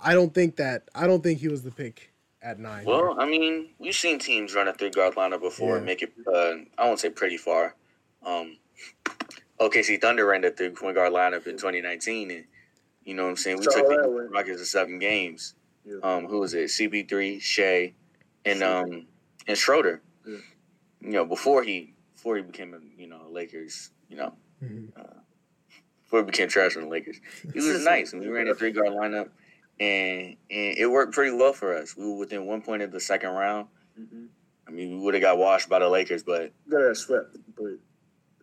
I 0.03 0.15
don't 0.15 0.33
think 0.33 0.57
that 0.57 0.89
I 0.95 1.07
don't 1.07 1.23
think 1.23 1.41
he 1.41 1.49
was 1.49 1.63
the 1.63 1.71
pick 1.71 2.11
at 2.41 2.59
nine. 2.59 2.87
Well, 2.87 3.15
I 3.19 3.27
mean, 3.27 3.69
we've 3.79 3.95
seen 3.95 4.19
teams 4.19 4.55
run 4.55 4.67
a 4.67 4.73
three 4.73 4.91
guard 4.91 5.15
lineup 5.15 5.43
before 5.43 5.77
and 5.77 5.85
make 5.85 6.01
it. 6.01 6.15
Uh, 6.27 6.55
I 6.79 6.87
won't 6.87 7.01
say 7.01 7.11
pretty 7.11 7.37
far. 7.37 7.75
Um, 8.25 8.57
OKC 9.61 10.01
Thunder 10.01 10.25
ran 10.25 10.41
the 10.41 10.53
three 10.53 10.71
point 10.71 10.95
guard 10.95 11.13
lineup 11.13 11.47
in 11.47 11.59
2019, 11.59 12.31
and 12.31 12.45
you 13.05 13.13
know 13.13 13.25
what 13.25 13.31
I'm 13.31 13.37
saying. 13.37 13.59
We 13.59 13.65
Saw 13.65 13.73
took 13.73 13.89
the 13.89 14.09
one. 14.09 14.31
Rockets 14.31 14.61
to 14.61 14.67
seven 14.67 14.99
games. 14.99 15.55
Yeah. 15.89 15.97
Um, 16.03 16.27
who 16.27 16.41
was 16.41 16.55
it? 16.55 16.67
CP3, 16.67 17.41
Shai, 17.41 17.95
and 18.45 18.63
um, 18.63 19.07
and 19.47 19.57
Schroeder. 19.57 20.03
Yeah. 20.27 20.37
You 21.01 21.11
know, 21.11 21.25
before 21.25 21.63
he 21.63 21.95
before 22.15 22.37
he 22.37 22.43
became 22.43 22.75
a 22.75 23.01
you 23.01 23.09
know 23.09 23.27
Lakers. 23.31 23.91
You 24.11 24.17
know, 24.17 24.35
Mhm. 24.63 24.93
before 26.05 26.21
he 26.21 26.27
became 26.27 26.49
trash 26.49 26.77
on 26.77 26.85
the 26.85 26.89
Lakers, 26.89 27.21
he 27.53 27.59
was 27.61 27.85
nice, 27.85 28.13
and 28.13 28.21
we 28.23 28.29
ran 28.29 28.49
a 28.49 28.55
three 28.55 28.73
guard 28.73 28.89
lineup, 28.89 29.29
and 29.81 30.37
and 30.51 30.79
it 30.79 30.91
worked 30.91 31.13
pretty 31.15 31.35
well 31.37 31.53
for 31.53 31.75
us. 31.77 31.97
We 31.97 32.05
were 32.05 32.17
within 32.17 32.47
one 32.47 32.63
point 32.63 32.83
of 32.83 32.91
the 32.93 33.01
second 33.01 33.31
round. 33.31 33.69
hmm 33.97 34.27
I 34.67 34.71
mean, 34.71 34.99
we 34.99 35.05
would 35.05 35.15
have 35.15 35.23
got 35.23 35.39
washed 35.39 35.71
by 35.71 35.79
the 35.79 35.89
Lakers, 35.89 36.23
but 36.23 36.53
We 36.67 36.73
got 36.73 36.83
have 36.83 36.97
swept, 36.99 37.39
but 37.57 37.79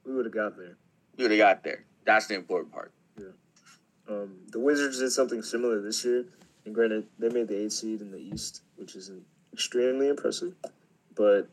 we 0.05 0.11
would 0.15 0.25
have 0.25 0.33
got 0.33 0.57
there. 0.57 0.75
we 1.17 1.23
would 1.25 1.31
have 1.31 1.37
got 1.37 1.63
there. 1.63 1.85
That's 2.03 2.25
the 2.25 2.33
important 2.33 2.73
part. 2.73 2.91
Um, 4.07 4.37
the 4.51 4.59
Wizards 4.59 4.99
did 4.99 5.09
something 5.11 5.41
similar 5.41 5.81
this 5.81 6.05
year, 6.05 6.25
and 6.65 6.73
granted, 6.75 7.07
they 7.19 7.29
made 7.29 7.47
the 7.47 7.57
eighth 7.63 7.73
seed 7.73 8.01
in 8.01 8.11
the 8.11 8.17
East, 8.19 8.61
which 8.75 8.95
isn't 8.95 9.23
extremely 9.53 10.07
impressive, 10.09 10.53
but 11.15 11.47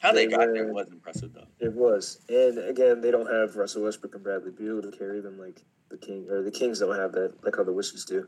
How 0.00 0.12
they 0.12 0.26
They 0.26 0.32
got 0.32 0.48
were- 0.48 0.54
there 0.54 0.72
was 0.72 0.88
impressive, 0.88 1.32
though. 1.32 1.46
it 1.60 1.72
was. 1.72 2.18
And 2.28 2.58
again, 2.58 3.00
they 3.00 3.12
don't 3.12 3.30
have 3.30 3.54
Russell 3.56 3.84
Westbrook 3.84 4.14
and 4.16 4.24
Bradley 4.24 4.50
Beal 4.50 4.82
to 4.82 4.90
carry 4.90 5.20
them 5.20 5.38
like 5.38 5.62
the 5.90 5.96
King 5.96 6.28
or 6.28 6.42
the 6.42 6.50
Kings 6.50 6.80
don't 6.80 6.96
have 6.98 7.12
that 7.12 7.44
like 7.44 7.54
how 7.56 7.62
the 7.62 7.72
Wizards 7.72 8.04
do, 8.04 8.26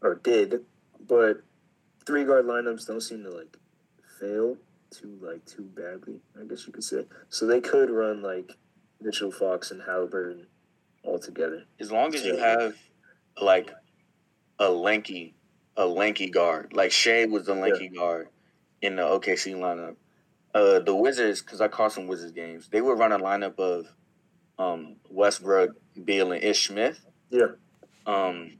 or 0.00 0.14
did. 0.14 0.64
But 1.06 1.42
three 2.06 2.24
guard 2.24 2.46
lineups 2.46 2.86
don't 2.86 3.02
seem 3.02 3.22
to 3.24 3.30
like 3.30 3.54
fail 4.18 4.56
too 4.90 5.18
like 5.20 5.44
too 5.44 5.64
badly. 5.64 6.20
I 6.40 6.44
guess 6.44 6.66
you 6.66 6.72
could 6.72 6.84
say. 6.84 7.04
So 7.28 7.46
they 7.46 7.60
could 7.60 7.90
run 7.90 8.22
like 8.22 8.52
Mitchell 9.02 9.30
Fox 9.30 9.72
and 9.72 9.82
Halliburton 9.82 10.46
all 11.02 11.18
together. 11.18 11.64
As 11.80 11.90
long 11.92 12.14
as 12.14 12.24
you 12.24 12.36
have 12.38 12.76
like 13.40 13.70
a 14.58 14.70
lanky, 14.70 15.34
a 15.76 15.86
lanky 15.86 16.28
guard, 16.30 16.72
like 16.72 16.90
Shai 16.92 17.24
was 17.26 17.46
the 17.46 17.54
lanky 17.54 17.88
guard 17.88 18.28
in 18.82 18.96
the 18.96 19.02
OKC 19.02 19.54
lineup. 19.54 19.96
Uh, 20.54 20.80
the 20.80 20.94
Wizards, 20.94 21.42
because 21.42 21.60
I 21.60 21.68
caught 21.68 21.92
some 21.92 22.06
Wizards 22.06 22.32
games, 22.32 22.68
they 22.68 22.80
would 22.80 22.98
run 22.98 23.12
a 23.12 23.18
lineup 23.18 23.58
of 23.58 23.86
um, 24.58 24.96
Westbrook, 25.08 25.70
Beal, 26.04 26.32
and 26.32 26.42
Ish 26.42 26.68
Smith. 26.68 27.00
Yeah. 27.30 27.46
Um, 28.06 28.58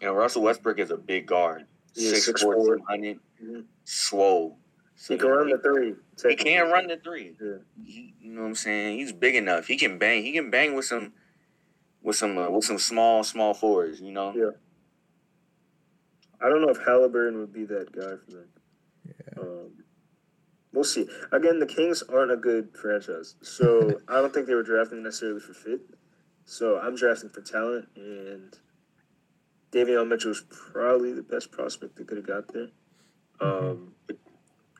and 0.00 0.16
Russell 0.16 0.42
Westbrook 0.42 0.78
is 0.78 0.90
a 0.90 0.96
big 0.96 1.26
guard, 1.26 1.66
Yeah, 1.94 2.10
six 2.14 2.42
6'4". 2.42 2.54
four, 2.54 2.78
hundred, 2.88 3.18
Mhm. 3.42 3.64
swole. 3.84 4.58
So 4.96 5.12
He 5.14 5.18
can 5.18 5.28
run 5.28 5.50
the 5.50 5.58
three. 5.58 5.94
He 6.30 6.36
can 6.36 6.70
run 6.70 6.86
the 6.86 6.96
three. 6.96 7.36
Yeah. 7.40 7.56
He, 7.84 8.14
you 8.20 8.32
know 8.32 8.40
what 8.40 8.46
I'm 8.48 8.54
saying? 8.54 8.98
He's 8.98 9.12
big 9.12 9.34
enough. 9.34 9.66
He 9.66 9.76
can 9.76 9.98
bang. 9.98 10.22
He 10.24 10.32
can 10.32 10.50
bang 10.50 10.74
with 10.74 10.86
some, 10.86 11.12
with 12.02 12.16
some, 12.16 12.38
uh, 12.38 12.48
with 12.48 12.64
some 12.64 12.78
small, 12.78 13.22
small 13.22 13.52
forwards. 13.52 14.00
You 14.00 14.12
know. 14.12 14.32
Yeah. 14.34 14.50
I 16.40 16.48
don't 16.48 16.62
know 16.62 16.68
if 16.68 16.78
Halliburton 16.84 17.38
would 17.38 17.52
be 17.52 17.64
that 17.64 17.92
guy 17.92 18.16
for 18.24 18.30
them. 18.30 18.48
Um, 19.40 19.70
we'll 20.72 20.84
see. 20.84 21.08
Again, 21.32 21.58
the 21.58 21.66
Kings 21.66 22.02
aren't 22.02 22.32
a 22.32 22.36
good 22.36 22.68
franchise, 22.74 23.36
so 23.42 24.00
I 24.08 24.14
don't 24.14 24.32
think 24.32 24.46
they 24.46 24.54
were 24.54 24.62
drafting 24.62 25.02
necessarily 25.02 25.40
for 25.40 25.54
fit. 25.54 25.80
So 26.44 26.78
I'm 26.78 26.94
drafting 26.94 27.30
for 27.30 27.40
talent, 27.40 27.88
and 27.96 28.56
Davion 29.72 30.08
Mitchell 30.08 30.30
is 30.30 30.44
probably 30.48 31.12
the 31.12 31.22
best 31.22 31.50
prospect 31.50 31.96
they 31.96 32.04
could 32.04 32.18
have 32.18 32.26
got 32.26 32.52
there. 32.52 32.68
Um, 33.40 33.92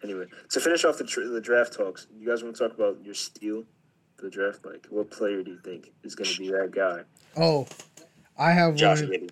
anyway, 0.02 0.26
to 0.50 0.60
finish 0.60 0.84
off 0.84 0.98
the 0.98 1.04
tr- 1.04 1.26
the 1.26 1.40
draft 1.40 1.72
talks, 1.72 2.06
you 2.16 2.26
guys 2.28 2.42
want 2.42 2.56
to 2.56 2.68
talk 2.68 2.76
about 2.76 3.04
your 3.04 3.14
steal 3.14 3.64
the 4.18 4.30
draft? 4.30 4.64
Like, 4.64 4.86
what 4.90 5.10
player 5.10 5.42
do 5.42 5.52
you 5.52 5.58
think 5.58 5.92
is 6.02 6.14
going 6.14 6.30
to 6.30 6.38
be 6.38 6.50
that 6.50 6.70
guy? 6.70 7.00
Oh, 7.36 7.66
I 8.38 8.52
have 8.52 8.74
Josh 8.74 9.02
one. 9.02 9.10
Giddey. 9.10 9.30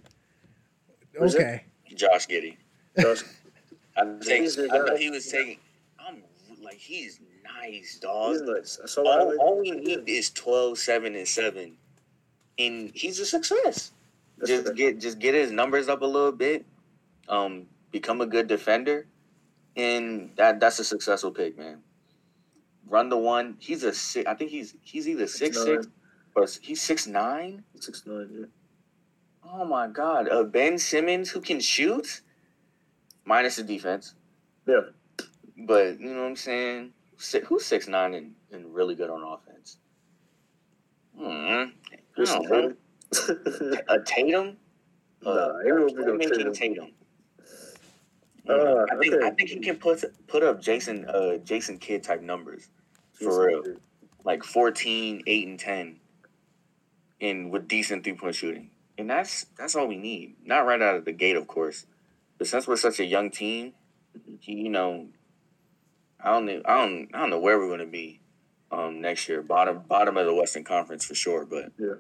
Who's 1.19 1.35
it? 1.35 1.41
Okay. 1.41 1.65
Josh 1.95 2.27
Giddey. 2.27 2.57
Josh, 2.99 3.23
I 3.97 4.05
think. 4.23 4.49
I 4.59 4.67
guy. 4.67 4.79
thought 4.87 4.99
he 4.99 5.11
was 5.11 5.27
taking. 5.29 5.59
I'm 5.99 6.23
like 6.63 6.77
he's 6.79 7.21
nice, 7.45 7.99
dog. 8.01 8.33
he's 8.33 8.43
nice. 8.43 8.79
I 8.83 8.87
saw 8.87 9.03
All, 9.07 9.37
all 9.39 9.61
we 9.61 9.71
need 9.71 10.09
is 10.09 10.31
12, 10.31 10.79
7, 10.79 11.15
and 11.15 11.27
seven, 11.29 11.77
and 12.59 12.91
he's 12.95 13.19
a 13.21 13.27
success. 13.27 13.93
That's 14.39 14.51
just 14.51 14.65
the- 14.67 14.75
get 14.75 14.99
just 15.01 15.19
get 15.19 15.35
his 15.35 15.51
numbers 15.53 15.89
up 15.89 16.03
a 16.03 16.07
little 16.07 16.33
bit, 16.33 16.65
um, 17.29 17.67
become 17.93 18.21
a 18.21 18.27
good 18.27 18.47
defender, 18.49 19.07
and 19.77 20.31
that 20.37 20.61
that's 20.61 20.79
a 20.79 20.85
successful 20.85 21.31
pick, 21.31 21.57
man. 21.57 21.79
Run 22.87 23.09
the 23.09 23.17
one. 23.17 23.57
He's 23.61 23.83
a 23.85 23.95
six. 23.95 24.29
I 24.29 24.35
think 24.35 24.51
he's 24.51 24.75
he's 24.83 25.09
either 25.09 25.27
six 25.27 25.57
six 25.63 25.87
nine. 25.87 25.93
or 26.37 26.47
he's 26.61 26.83
six 26.83 27.07
nine. 27.07 27.63
Six 27.81 28.05
nine, 28.07 28.29
yeah. 28.33 28.47
Oh 29.47 29.65
my 29.65 29.87
God, 29.89 30.29
uh, 30.29 30.43
Ben 30.43 30.79
Simmons 30.79 31.31
who 31.31 31.41
can 31.41 31.61
shoot, 31.61 32.23
minus 33.25 33.57
the 33.57 33.63
defense, 33.63 34.15
Yeah. 34.67 34.81
but 35.59 36.01
you 36.01 36.13
know 36.15 36.23
what 36.23 36.29
I'm 36.29 36.37
saying. 36.37 36.93
Who's 37.47 37.65
six 37.65 37.87
nine 37.89 38.15
and, 38.15 38.35
and 38.53 38.75
really 38.75 38.95
good 38.95 39.11
on 39.11 39.23
offense? 39.23 39.79
Hmm. 41.17 41.25
I 41.27 41.71
Jason 42.17 42.43
don't 42.43 42.51
know. 42.51 42.75
Tatum. 43.13 43.79
A 43.89 44.01
Tatum. 44.01 44.57
Nah, 45.23 45.61
he 45.65 45.73
won't 45.73 45.97
no 45.97 46.05
playmaking 46.05 46.53
Tatum. 46.55 46.89
Uh, 48.49 48.85
I 48.93 48.97
think 48.99 49.15
okay. 49.15 49.27
I 49.27 49.31
think 49.31 49.49
he 49.51 49.61
can 49.61 49.77
put 49.77 50.05
put 50.27 50.43
up 50.43 50.61
Jason 50.61 51.07
uh 51.09 51.39
Jason 51.39 51.79
Kidd 51.79 52.03
type 52.03 52.21
numbers 52.21 52.69
for 53.15 53.49
Jason 53.49 53.71
real, 53.71 53.77
like 54.25 54.43
14, 54.45 55.23
8, 55.27 55.49
and 55.49 55.59
ten, 55.59 55.97
and 57.23 57.51
with 57.51 57.69
decent 57.69 58.05
three 58.05 58.13
point 58.15 58.35
shooting, 58.35 58.69
and 58.99 59.09
that's 59.11 59.47
that's 59.59 59.75
all 59.75 59.87
we 59.89 59.97
need. 59.97 60.37
Not 60.45 60.67
right 60.67 60.81
out 60.83 60.97
of 60.97 61.05
the 61.05 61.13
gate, 61.13 61.37
of 61.37 61.47
course, 61.47 61.87
but 62.39 62.47
since 62.47 62.67
we're 62.67 62.77
such 62.77 63.01
a 63.01 63.05
young 63.05 63.31
team, 63.31 63.73
you 64.43 64.69
know, 64.71 65.09
I 66.23 66.33
don't 66.33 66.47
know, 66.47 66.63
I 66.65 66.77
don't 66.79 67.09
I 67.15 67.19
don't 67.21 67.31
know 67.31 67.39
where 67.41 67.59
we're 67.59 67.71
gonna 67.71 67.87
be 67.87 68.21
um 68.71 69.01
next 69.01 69.29
year. 69.29 69.43
Bottom 69.43 69.83
bottom 69.89 70.17
of 70.17 70.27
the 70.27 70.35
Western 70.35 70.65
Conference 70.65 71.05
for 71.05 71.15
sure, 71.15 71.45
but 71.45 71.73
yeah, 71.79 71.95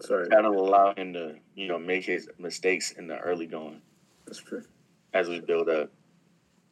Sorry, 0.00 0.28
gotta 0.28 0.48
allow 0.48 0.94
him 0.94 1.12
to 1.14 1.36
you 1.54 1.68
know 1.68 1.78
make 1.78 2.04
his 2.04 2.28
mistakes 2.38 2.92
in 2.92 3.06
the 3.06 3.18
early 3.18 3.46
going. 3.46 3.80
that's 4.26 4.38
true. 4.40 4.62
as 5.14 5.28
we 5.28 5.40
build 5.40 5.68
up, 5.68 5.90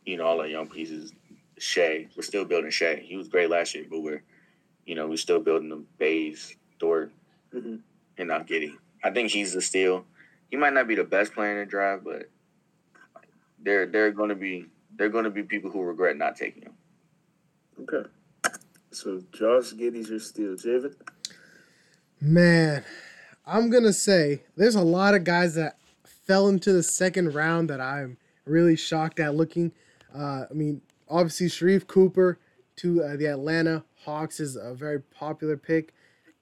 you 0.05 0.17
know, 0.17 0.25
all 0.27 0.41
our 0.41 0.47
young 0.47 0.69
pieces. 0.69 1.13
Shai, 1.59 2.07
we're 2.17 2.23
still 2.23 2.47
building 2.47 2.71
Shai. 2.71 2.97
He 3.05 3.17
was 3.17 3.29
great 3.29 3.51
last 3.51 3.75
year, 3.75 3.85
but 3.91 4.01
we're, 4.01 4.23
you 4.87 4.95
know, 4.95 5.07
we're 5.07 5.19
still 5.19 5.41
building 5.41 5.69
the 5.69 5.85
Bays, 5.99 6.57
Dort, 6.79 7.13
hmm 7.53 7.77
and 8.17 8.29
now 8.29 8.39
Giddey. 8.39 8.73
I 9.03 9.11
think 9.11 9.31
he's 9.31 9.53
the 9.55 9.63
steal. 9.63 10.05
He 10.51 10.57
might 10.57 10.73
not 10.73 10.89
be 10.89 10.95
the 10.95 11.05
best 11.05 11.33
player 11.33 11.53
in 11.53 11.59
the 11.59 11.67
draft, 11.67 12.05
but 12.05 12.29
they're 13.59 13.87
they're 13.87 14.11
going 14.11 14.31
to 14.31 14.35
be 14.35 14.67
they're 14.97 15.09
going 15.09 15.25
to 15.25 15.31
be 15.31 15.43
people 15.43 15.71
who 15.71 15.83
regret 15.83 16.17
not 16.17 16.37
taking 16.37 16.63
him. 16.63 16.75
Okay. 17.83 18.09
So 18.91 19.23
Josh 19.33 19.73
Giddey's 19.73 20.11
your 20.11 20.19
steal, 20.19 20.57
Javen. 20.57 20.95
Man, 22.21 22.85
I'm 23.47 23.71
gonna 23.71 23.93
say 23.93 24.43
there's 24.57 24.75
a 24.75 24.83
lot 24.83 25.15
of 25.15 25.25
guys 25.25 25.55
that 25.55 25.79
fell 26.05 26.49
into 26.49 26.73
the 26.73 26.83
second 26.83 27.35
round 27.35 27.71
that 27.71 27.81
I'm 27.81 28.19
really 28.45 28.77
shocked 28.77 29.21
at 29.21 29.35
looking. 29.35 29.73
Uh, 30.15 30.45
I 30.51 30.53
mean, 30.53 30.83
obviously 31.09 31.47
Sharife 31.47 31.87
Cooper 31.87 32.39
to 32.77 33.03
uh, 33.03 33.17
the 33.17 33.27
Atlanta 33.27 33.85
Hawks 34.05 34.41
is 34.41 34.57
a 34.57 34.75
very 34.75 35.01
popular 35.01 35.57
pick. 35.57 35.95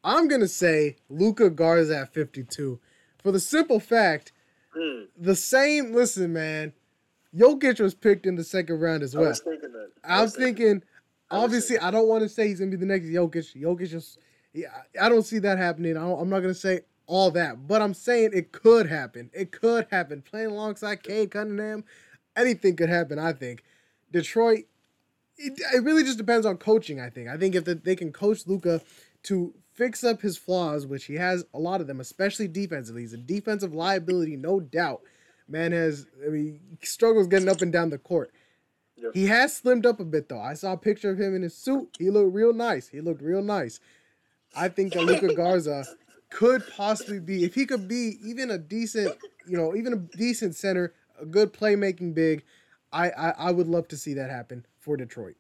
I'm 0.09 0.27
gonna 0.29 0.49
say 0.49 0.97
Luka 1.11 1.51
Garza 1.51 1.99
at 1.99 2.15
52, 2.15 2.81
for 3.23 3.31
the 3.33 3.41
simple 3.41 3.79
fact 3.81 4.33
Hmm. 4.75 5.05
the 5.17 5.35
same. 5.37 5.93
Listen, 5.93 6.33
man, 6.33 6.73
Jokic 7.35 7.81
was 7.81 7.95
picked 7.95 8.27
in 8.27 8.37
the 8.37 8.45
second 8.45 8.81
round 8.81 9.03
as 9.03 9.15
I 9.15 9.21
well. 9.21 9.29
was 9.31 9.41
thinking 9.41 9.73
that. 9.73 9.91
I 10.05 10.23
was 10.23 10.35
thinking, 10.37 10.83
I 11.31 11.37
was 11.37 11.45
obviously, 11.45 11.79
I 11.79 11.91
don't 11.91 12.09
want 12.09 12.23
to 12.23 12.29
say 12.29 12.49
he's 12.49 12.59
gonna 12.59 12.71
be 12.71 12.77
the 12.77 12.87
next 12.87 13.07
Jokic. 13.07 13.55
Jokic 13.61 13.89
just, 13.91 14.19
yeah, 14.53 14.69
I 15.01 15.09
don't 15.09 15.25
see 15.25 15.39
that 15.41 15.59
happening. 15.59 15.97
I 15.97 16.11
I'm 16.11 16.29
not 16.31 16.41
gonna 16.41 16.55
say 16.55 16.83
all 17.07 17.31
that. 17.33 17.67
But 17.67 17.83
I'm 17.83 17.95
saying 17.95 18.31
it 18.35 18.53
could 18.53 18.87
happen. 18.87 19.31
It 19.33 19.53
could 19.53 19.87
happen. 19.91 20.23
Playing 20.23 20.49
alongside 20.49 21.03
Cade 21.03 21.31
Cunningham, 21.31 21.85
anything 22.37 22.77
could 22.77 22.89
happen. 22.91 23.19
I 23.19 23.33
think 23.33 23.63
Detroit. 24.13 24.65
It, 25.41 25.59
it 25.75 25.85
really 25.85 26.03
just 26.03 26.19
depends 26.19 26.45
on 26.47 26.57
coaching. 26.57 27.01
I 27.01 27.11
think. 27.11 27.29
I 27.29 27.37
think 27.37 27.55
if 27.55 27.65
the, 27.65 27.75
they 27.75 27.97
can 27.97 28.13
coach 28.13 28.47
Luka 28.47 28.81
to 29.25 29.55
fix 29.79 30.03
up 30.03 30.21
his 30.21 30.37
flaws, 30.37 30.87
which 30.87 31.05
he 31.05 31.15
has 31.15 31.45
a 31.55 31.59
lot 31.59 31.81
of 31.81 31.87
them, 31.87 32.01
especially 32.01 32.49
defensively. 32.49 33.03
He's 33.03 33.13
a 33.15 33.17
defensive 33.17 33.73
liability, 33.73 34.37
no 34.37 34.59
doubt. 34.59 35.03
Man 35.47 35.71
has, 35.71 36.05
I 36.27 36.31
mean, 36.31 36.61
struggles 36.83 37.29
getting 37.29 37.49
up 37.49 37.63
and 37.63 37.73
down 37.73 37.91
the 37.91 37.99
court. 37.99 38.33
Yeah. 38.97 39.11
He 39.15 39.27
has 39.27 39.59
slimmed 39.59 39.87
up 39.87 40.01
a 40.01 40.05
bit 40.05 40.29
though. 40.29 40.41
I 40.41 40.55
saw 40.55 40.73
a 40.73 40.77
picture 40.77 41.11
of 41.11 41.21
him 41.21 41.37
in 41.37 41.43
his 41.43 41.57
suit. 41.57 41.97
He 41.97 42.11
looked 42.11 42.35
real 42.35 42.53
nice. 42.53 42.89
He 42.89 43.01
looked 43.01 43.23
real 43.23 43.41
nice. 43.41 43.79
I 44.57 44.69
think 44.69 44.95
that 44.95 45.05
Luka 45.05 45.33
Garza 45.33 45.85
could 46.31 46.65
possibly 46.77 47.21
be, 47.21 47.45
if 47.45 47.55
he 47.55 47.65
could 47.65 47.87
be 47.87 48.19
even 48.25 48.51
a 48.51 48.59
decent, 48.59 49.17
you 49.47 49.57
know, 49.57 49.77
even 49.77 49.93
a 49.93 49.97
decent 50.17 50.57
center, 50.57 50.93
a 51.21 51.25
good 51.25 51.53
playmaking 51.53 52.15
big. 52.15 52.43
I, 52.93 53.11
I 53.11 53.31
I 53.31 53.51
would 53.53 53.69
love 53.69 53.87
to 53.89 53.97
see 53.97 54.15
that 54.15 54.31
happen 54.31 54.67
for 54.81 54.97
Detroit. 54.97 55.37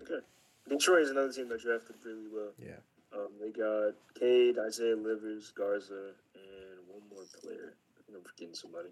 Okay. 0.00 0.24
Detroit 0.68 1.02
is 1.02 1.10
another 1.10 1.32
team 1.32 1.48
that 1.48 1.60
drafted 1.60 1.96
really 2.04 2.28
well. 2.32 2.52
Yeah. 2.58 2.76
Um, 3.12 3.28
they 3.40 3.50
got 3.50 3.94
Cade, 4.18 4.56
Isaiah 4.58 4.96
Livers, 4.96 5.52
Garza, 5.56 6.12
and 6.34 6.88
one 6.88 7.02
more 7.10 7.24
player. 7.42 7.74
I 7.98 8.02
think 8.06 8.18
I'm 8.18 8.24
forgetting 8.24 8.54
somebody. 8.54 8.88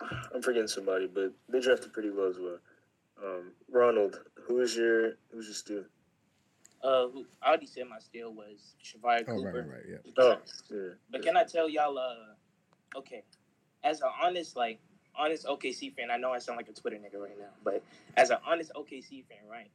I'm 0.34 0.42
forgetting 0.42 0.68
somebody, 0.68 1.06
but 1.06 1.32
they 1.48 1.60
drafted 1.60 1.92
pretty 1.92 2.10
well 2.10 2.28
as 2.28 2.38
well. 2.38 2.58
Um, 3.22 3.52
Ronald, 3.70 4.20
who's 4.34 4.76
your 4.76 5.12
who's 5.30 5.46
your 5.46 5.54
steal? 5.54 5.84
Uh, 6.82 7.08
who, 7.08 7.24
I 7.42 7.48
already 7.48 7.66
said 7.66 7.84
my 7.88 7.98
steal 7.98 8.32
was 8.32 8.74
Shavia 8.84 9.24
Oh 9.26 9.36
Cooper. 9.36 9.44
right, 9.44 9.54
right, 9.54 9.66
right. 9.68 9.82
Yeah. 9.88 10.12
Oh, 10.18 10.36
yeah. 10.70 10.78
But 11.10 11.22
can 11.22 11.34
I 11.36 11.44
tell 11.44 11.66
y'all, 11.68 11.96
uh, 11.96 12.98
okay, 12.98 13.22
as 13.82 14.02
an 14.02 14.08
honest, 14.22 14.54
like, 14.54 14.80
honest 15.16 15.46
OKC 15.46 15.94
fan, 15.94 16.10
I 16.10 16.18
know 16.18 16.30
I 16.32 16.38
sound 16.38 16.58
like 16.58 16.68
a 16.68 16.72
Twitter 16.72 16.96
nigga 16.96 17.18
right 17.18 17.38
now, 17.38 17.54
but 17.62 17.82
as 18.18 18.28
an 18.28 18.36
honest 18.46 18.72
OKC 18.76 19.24
fan, 19.24 19.38
right, 19.50 19.70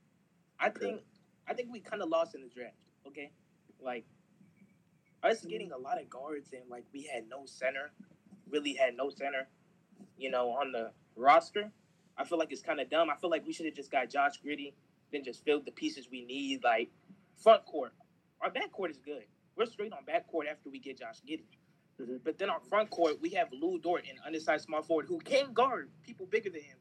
I 0.60 0.69
think, 0.69 1.02
I 1.49 1.53
think 1.53 1.69
we 1.71 1.79
kind 1.79 2.01
of 2.03 2.09
lost 2.09 2.35
in 2.35 2.41
the 2.41 2.47
draft, 2.47 2.75
okay? 3.07 3.31
Like, 3.81 4.05
us 5.23 5.43
getting 5.43 5.71
a 5.71 5.77
lot 5.77 5.99
of 5.99 6.09
guards 6.09 6.53
and, 6.53 6.69
like, 6.69 6.85
we 6.93 7.03
had 7.03 7.27
no 7.27 7.45
center, 7.45 7.91
really 8.49 8.73
had 8.73 8.95
no 8.95 9.09
center, 9.09 9.47
you 10.15 10.29
know, 10.29 10.49
on 10.51 10.71
the 10.71 10.91
roster. 11.15 11.71
I 12.15 12.23
feel 12.23 12.38
like 12.38 12.51
it's 12.51 12.62
kind 12.62 12.79
of 12.79 12.89
dumb. 12.89 13.09
I 13.09 13.15
feel 13.15 13.31
like 13.31 13.47
we 13.47 13.53
should 13.53 13.65
have 13.65 13.75
just 13.75 13.91
got 13.91 14.09
Josh 14.09 14.41
Giddey, 14.45 14.73
then 15.12 15.23
just 15.23 15.43
filled 15.43 15.65
the 15.65 15.71
pieces 15.71 16.07
we 16.12 16.23
need, 16.23 16.63
like, 16.63 16.91
front 17.35 17.65
court. 17.65 17.93
Our 18.41 18.51
back 18.51 18.71
court 18.71 18.91
is 18.91 18.99
good. 18.99 19.23
We're 19.55 19.65
straight 19.65 19.91
on 19.91 20.05
back 20.05 20.27
court 20.27 20.45
after 20.49 20.69
we 20.69 20.79
get 20.79 20.99
Josh 20.99 21.19
Giddy. 21.25 21.47
Mhm. 21.99 22.23
But 22.23 22.38
then 22.38 22.49
our 22.49 22.59
front 22.62 22.91
court, 22.91 23.19
we 23.19 23.31
have 23.31 23.51
Lou 23.51 23.79
Dort, 23.79 24.05
an 24.05 24.19
undersized 24.25 24.65
small 24.65 24.83
forward 24.83 25.07
who 25.07 25.19
can 25.19 25.51
guard 25.53 25.91
people 26.03 26.27
bigger 26.27 26.49
than 26.49 26.62
him. 26.62 26.77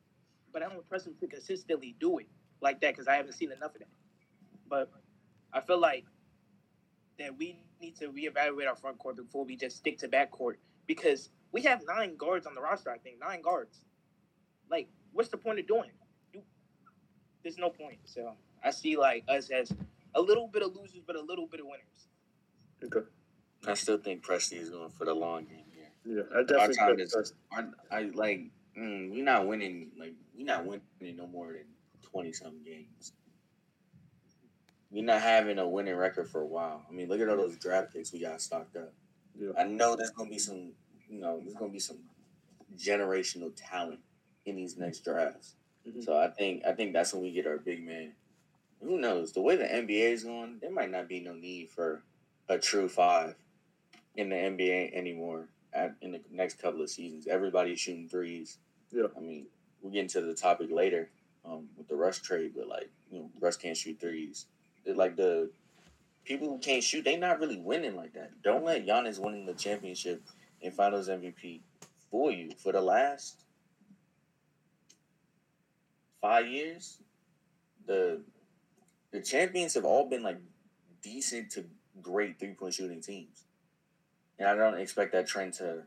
But 0.52 0.62
I 0.62 0.68
don't 0.68 0.86
trust 0.86 1.06
him 1.06 1.16
to 1.16 1.26
consistently 1.26 1.96
do 1.98 2.18
it 2.18 2.28
like 2.60 2.80
that 2.80 2.92
because 2.92 3.08
I 3.08 3.16
haven't 3.16 3.32
seen 3.32 3.50
enough 3.50 3.74
of 3.74 3.80
that. 3.80 3.88
But 4.68 4.90
I 5.52 5.60
feel 5.60 5.80
like 5.80 6.04
that 7.18 7.36
we 7.36 7.58
need 7.80 7.96
to 7.96 8.08
reevaluate 8.08 8.68
our 8.68 8.76
front 8.76 8.98
court 8.98 9.16
before 9.16 9.44
we 9.44 9.56
just 9.56 9.76
stick 9.76 9.98
to 9.98 10.08
back 10.08 10.30
court 10.30 10.58
because 10.86 11.30
we 11.52 11.62
have 11.62 11.82
nine 11.86 12.16
guards 12.16 12.46
on 12.46 12.54
the 12.54 12.60
roster. 12.60 12.90
I 12.90 12.98
think 12.98 13.18
nine 13.20 13.42
guards. 13.42 13.80
Like, 14.70 14.88
what's 15.12 15.28
the 15.30 15.36
point 15.38 15.58
of 15.58 15.66
doing? 15.66 15.90
it? 15.90 15.94
You, 16.34 16.42
there's 17.42 17.58
no 17.58 17.70
point. 17.70 17.98
So 18.04 18.34
I 18.62 18.70
see 18.70 18.96
like 18.96 19.24
us 19.28 19.50
as 19.50 19.72
a 20.14 20.20
little 20.20 20.48
bit 20.48 20.62
of 20.62 20.74
losers, 20.74 21.00
but 21.06 21.16
a 21.16 21.20
little 21.22 21.46
bit 21.46 21.60
of 21.60 21.66
winners. 21.66 22.08
Okay. 22.84 23.06
I 23.66 23.74
still 23.74 23.98
think 23.98 24.24
Presti 24.24 24.60
is 24.60 24.70
going 24.70 24.90
for 24.90 25.04
the 25.04 25.14
long 25.14 25.44
game 25.44 25.64
here. 25.74 25.90
Yeah, 26.04 26.38
I 26.38 26.42
definitely 26.42 26.76
time 26.76 27.00
is- 27.00 27.12
that's- 27.12 27.32
I, 27.90 27.96
I 27.96 28.02
like 28.14 28.42
mm, 28.78 29.10
we're 29.10 29.24
not 29.24 29.46
winning 29.46 29.90
like 29.98 30.14
we're 30.36 30.46
not 30.46 30.64
winning 30.64 31.16
no 31.16 31.26
more 31.26 31.48
than 31.48 31.64
twenty 32.02 32.32
some 32.32 32.62
games. 32.62 33.12
We're 34.90 35.04
not 35.04 35.20
having 35.20 35.58
a 35.58 35.68
winning 35.68 35.96
record 35.96 36.28
for 36.28 36.40
a 36.40 36.46
while. 36.46 36.82
I 36.88 36.92
mean, 36.92 37.08
look 37.08 37.20
at 37.20 37.28
all 37.28 37.36
those 37.36 37.56
draft 37.58 37.92
picks 37.92 38.12
we 38.12 38.20
got 38.20 38.40
stocked 38.40 38.76
up. 38.76 38.92
yeah. 39.38 39.50
I 39.58 39.64
know 39.64 39.94
there's 39.96 40.10
gonna 40.10 40.30
be 40.30 40.38
some, 40.38 40.72
you 41.08 41.20
know, 41.20 41.40
there's 41.42 41.54
gonna 41.54 41.72
be 41.72 41.78
some 41.78 41.98
generational 42.76 43.52
talent 43.54 44.00
in 44.46 44.56
these 44.56 44.76
next 44.76 45.04
drafts. 45.04 45.54
Mhm. 45.86 46.04
So 46.04 46.16
I 46.16 46.28
think 46.28 46.64
I 46.64 46.72
think 46.72 46.92
that's 46.92 47.12
when 47.12 47.22
we 47.22 47.32
get 47.32 47.46
our 47.46 47.58
big 47.58 47.84
man. 47.84 48.14
Who 48.80 48.98
knows? 48.98 49.32
The 49.32 49.42
way 49.42 49.56
the 49.56 49.64
NBA 49.72 50.12
is 50.12 50.24
going, 50.24 50.58
there 50.60 50.70
might 50.70 50.90
not 50.90 51.08
be 51.08 51.20
no 51.20 51.34
need 51.34 51.68
for 51.68 52.02
a 52.48 52.58
true 52.58 52.88
five 52.88 53.34
in 54.16 54.28
the 54.30 54.36
NBA 54.36 54.92
anymore. 54.94 55.48
At, 55.72 55.96
in 56.00 56.12
the 56.12 56.20
next 56.30 56.58
couple 56.58 56.80
of 56.80 56.88
seasons, 56.88 57.26
everybody's 57.26 57.78
shooting 57.78 58.08
threes. 58.08 58.56
Yeah. 58.90 59.08
I 59.16 59.20
mean, 59.20 59.46
we'll 59.82 59.92
get 59.92 60.00
into 60.02 60.22
the 60.22 60.34
topic 60.34 60.70
later 60.70 61.10
um, 61.44 61.68
with 61.76 61.88
the 61.88 61.94
Rush 61.96 62.20
trade, 62.20 62.52
but 62.56 62.68
like, 62.68 62.90
you 63.10 63.18
know, 63.20 63.30
Rush 63.38 63.56
can't 63.56 63.76
shoot 63.76 64.00
threes. 64.00 64.46
Like 64.86 65.16
the 65.16 65.50
people 66.24 66.48
who 66.48 66.58
can't 66.58 66.82
shoot, 66.82 67.04
they 67.04 67.16
not 67.16 67.40
really 67.40 67.58
winning 67.58 67.96
like 67.96 68.14
that. 68.14 68.42
Don't 68.42 68.64
let 68.64 68.86
Giannis 68.86 69.18
winning 69.18 69.46
the 69.46 69.54
championship 69.54 70.22
and 70.62 70.72
Finals 70.72 71.08
MVP 71.08 71.60
for 72.10 72.30
you. 72.30 72.50
For 72.56 72.72
the 72.72 72.80
last 72.80 73.44
five 76.20 76.46
years, 76.46 76.98
the 77.86 78.20
the 79.10 79.20
champions 79.20 79.74
have 79.74 79.84
all 79.84 80.08
been 80.08 80.22
like 80.22 80.38
decent 81.02 81.50
to 81.52 81.64
great 82.02 82.38
three 82.38 82.54
point 82.54 82.74
shooting 82.74 83.00
teams, 83.00 83.44
and 84.38 84.48
I 84.48 84.54
don't 84.54 84.78
expect 84.78 85.12
that 85.12 85.26
trend 85.26 85.54
to. 85.54 85.84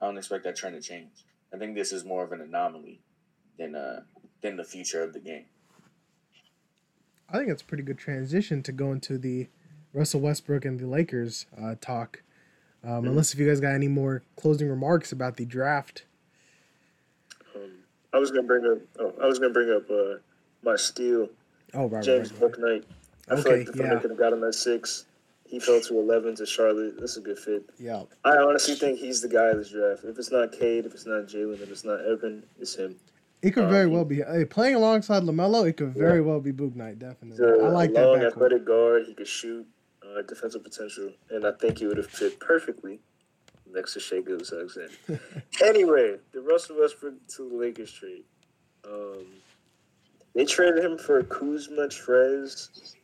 I 0.00 0.06
don't 0.06 0.18
expect 0.18 0.44
that 0.44 0.56
trend 0.56 0.80
to 0.80 0.86
change. 0.86 1.10
I 1.52 1.58
think 1.58 1.74
this 1.74 1.92
is 1.92 2.04
more 2.04 2.24
of 2.24 2.32
an 2.32 2.40
anomaly 2.40 3.00
than 3.58 3.74
uh 3.74 4.02
than 4.42 4.56
the 4.56 4.64
future 4.64 5.02
of 5.02 5.12
the 5.12 5.20
game. 5.20 5.46
I 7.28 7.38
think 7.38 7.50
it's 7.50 7.62
a 7.62 7.64
pretty 7.64 7.82
good 7.82 7.98
transition 7.98 8.62
to 8.62 8.72
go 8.72 8.92
into 8.92 9.18
the 9.18 9.48
Russell 9.92 10.20
Westbrook 10.20 10.64
and 10.64 10.78
the 10.78 10.86
Lakers 10.86 11.46
uh, 11.60 11.74
talk. 11.80 12.22
Um, 12.84 13.02
Mhm. 13.04 13.08
Unless 13.08 13.32
if 13.34 13.40
you 13.40 13.48
guys 13.48 13.60
got 13.60 13.74
any 13.74 13.88
more 13.88 14.22
closing 14.36 14.68
remarks 14.68 15.10
about 15.10 15.36
the 15.36 15.44
draft. 15.44 16.04
Um, 17.54 17.70
I 18.12 18.18
was 18.18 18.30
gonna 18.30 18.44
bring 18.46 18.64
up. 18.64 18.78
Oh, 19.00 19.12
I 19.20 19.26
was 19.26 19.38
gonna 19.38 19.52
bring 19.52 19.70
up 19.72 19.90
uh, 19.90 20.18
my 20.62 20.76
steal, 20.76 21.28
Oh, 21.74 21.86
right, 21.88 22.02
James 22.04 22.32
right, 22.32 22.42
right. 22.42 22.52
Bouknight. 22.52 22.84
I 23.28 23.42
feel 23.42 23.56
like 23.56 23.66
the 23.66 23.72
Thunder 23.72 23.94
yeah. 23.94 24.00
could 24.00 24.10
have 24.10 24.18
got 24.18 24.32
him 24.32 24.44
at 24.44 24.54
six. 24.54 25.06
He 25.46 25.58
fell 25.58 25.80
to 25.80 25.98
eleven 25.98 26.34
to 26.36 26.46
Charlotte. 26.46 26.98
That's 26.98 27.16
a 27.16 27.20
good 27.20 27.38
fit. 27.38 27.64
Yeah. 27.78 28.04
I 28.24 28.36
honestly 28.36 28.74
think 28.76 28.98
he's 28.98 29.20
the 29.20 29.28
guy 29.28 29.46
of 29.46 29.58
this 29.58 29.70
draft. 29.70 30.04
If 30.04 30.18
it's 30.18 30.30
not 30.30 30.52
Cade, 30.52 30.86
if 30.86 30.94
it's 30.94 31.06
not 31.06 31.26
Jalen, 31.26 31.60
if 31.60 31.70
it's 31.70 31.84
not 31.84 32.04
Evan, 32.04 32.44
it's 32.60 32.76
him. 32.76 32.96
It 33.42 33.52
could 33.52 33.64
Um, 33.64 33.70
very 33.70 33.86
well 33.86 34.04
be 34.04 34.16
hey, 34.22 34.44
playing 34.44 34.74
alongside 34.76 35.22
LaMelo. 35.22 35.68
It 35.68 35.76
could 35.76 35.94
very 35.94 36.20
well 36.20 36.40
be 36.40 36.52
Bouknight. 36.52 36.94
He's 36.94 36.98
Definitely, 37.00 37.64
I 37.64 37.68
like 37.68 37.92
that 37.92 38.06
long, 38.06 38.22
athletic 38.22 38.64
guard. 38.64 39.04
He 39.06 39.14
could 39.14 39.28
shoot, 39.28 39.66
uh, 40.02 40.22
defensive 40.22 40.64
potential, 40.64 41.12
and 41.30 41.46
I 41.46 41.52
think 41.52 41.78
he 41.78 41.86
would 41.86 41.98
have 41.98 42.06
fit 42.10 42.40
perfectly 42.40 43.00
next 43.70 43.92
to 43.94 44.00
Shai 44.00 44.20
Gilgeous-Alexander. 44.22 44.90
anyway, 45.62 46.16
the 46.32 46.40
Russell 46.40 46.76
Westbrook 46.80 47.14
to 47.36 47.48
the 47.48 47.56
Lakers 47.56 47.92
trade. 47.92 48.24
Um, 48.84 49.26
they 50.34 50.44
traded 50.44 50.82
him 50.84 50.96
for 50.98 51.22
Kuzma, 51.24 51.88
Trez, 51.88 52.94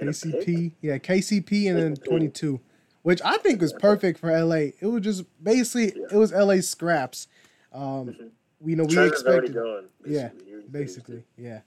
and 0.00 0.08
a 0.10 0.12
pick? 0.12 0.46
KCP, 0.46 0.72
yeah, 0.82 0.98
KCP, 0.98 1.70
and 1.70 1.78
then 1.78 1.96
twenty 2.08 2.28
two, 2.28 2.60
which 3.02 3.20
I 3.24 3.36
think 3.38 3.60
was 3.60 3.72
perfect 3.72 4.18
for 4.20 4.30
LA. 4.30 4.72
It 4.80 4.86
was 4.86 5.02
just 5.02 5.24
basically 5.42 5.92
Yeah. 5.98 6.06
it 6.12 6.16
was 6.16 6.32
LA 6.32 6.60
scraps. 6.60 7.26
Um, 7.72 7.80
Mhm. 8.08 8.30
We 8.60 8.74
know 8.74 8.84
we 8.84 8.94
Trez 8.96 8.98
already 8.98 9.08
expected. 9.48 9.54
gone. 9.54 9.84
Yeah, 10.06 10.28
basically. 10.28 10.44
He 10.62 10.68
basically 10.70 11.24
yeah 11.38 11.60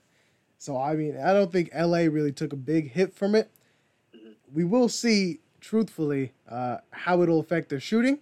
so 0.60 0.77
i 0.77 0.93
mean 0.95 1.17
i 1.17 1.34
don't 1.34 1.51
think 1.51 1.71
la 1.73 1.97
really 1.97 2.32
took 2.32 2.54
a 2.54 2.56
big 2.56 2.91
hit 2.91 3.13
from 3.15 3.34
it 3.34 3.49
Mhm. 4.15 4.36
we 4.54 4.63
will 4.63 4.88
see 4.89 5.39
truthfully 5.60 6.34
uh 6.47 6.77
how 6.91 7.21
it'll 7.23 7.39
affect 7.39 7.69
their 7.69 7.80
shooting 7.80 8.19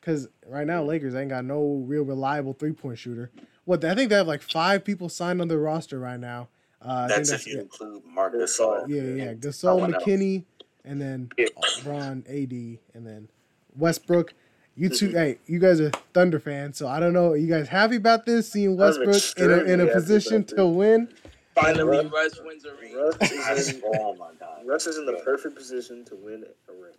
because 0.00 0.28
right 0.46 0.66
now 0.68 0.84
lakers 0.84 1.16
ain't 1.16 1.30
got 1.30 1.44
no 1.44 1.82
real 1.86 2.04
reliable 2.04 2.52
three-point 2.52 2.96
shooter 2.96 3.32
what 3.64 3.84
i 3.84 3.92
think 3.96 4.08
they 4.10 4.14
have 4.16 4.28
like 4.28 4.40
five 4.42 4.84
people 4.84 5.08
signed 5.08 5.40
on 5.40 5.48
their 5.48 5.58
roster 5.58 5.98
right 5.98 6.20
now 6.20 6.48
uh, 6.82 7.06
I 7.10 7.14
think 7.14 7.26
That's 7.26 7.30
if 7.32 7.46
you 7.48 7.56
yeah, 7.56 7.62
include 7.62 8.04
Mark 8.06 8.32
Yeah, 8.34 8.40
Gasol. 8.44 8.88
yeah 8.88 9.02
yeah 9.02 9.22
and 9.30 9.40
gasol 9.40 9.52
someone 9.52 9.94
else. 9.94 10.04
mckinney 10.04 10.44
and 10.84 11.00
then 11.00 11.30
Yeah. 11.36 11.48
Bron, 11.84 12.24
ad 12.28 12.52
and 12.94 13.06
then 13.06 13.28
westbrook 13.76 14.32
you 14.76 14.88
2 14.88 15.08
Mhm. 15.08 15.12
hey, 15.12 15.38
you 15.46 15.58
guys 15.58 15.80
are 15.80 15.90
Thunder 16.14 16.38
fans, 16.40 16.78
so 16.78 16.86
I 16.86 17.00
don't 17.00 17.12
know. 17.12 17.32
Are 17.32 17.36
you 17.36 17.48
guys 17.48 17.68
happy 17.68 17.96
about 17.96 18.24
this? 18.26 18.50
Seeing 18.50 18.76
Westbrook 18.76 19.16
in 19.38 19.50
a, 19.50 19.56
in 19.64 19.80
a 19.80 19.86
position 19.86 20.44
to 20.44 20.66
win? 20.66 21.12
Finally, 21.54 22.08
Russ- 22.08 22.12
Russ 22.12 22.40
wins 22.44 22.64
a 22.64 22.74
ring. 22.76 22.94
Russ 22.94 23.16
is 23.58 23.68
in, 23.74 23.82
oh 23.84 24.14
my 24.14 24.30
god. 24.38 24.62
Russ 24.66 24.86
is 24.86 24.96
in 24.98 25.06
the 25.06 25.20
perfect 25.24 25.56
position 25.56 26.04
to 26.06 26.16
win 26.16 26.44
a 26.68 26.72
ring. 26.72 26.94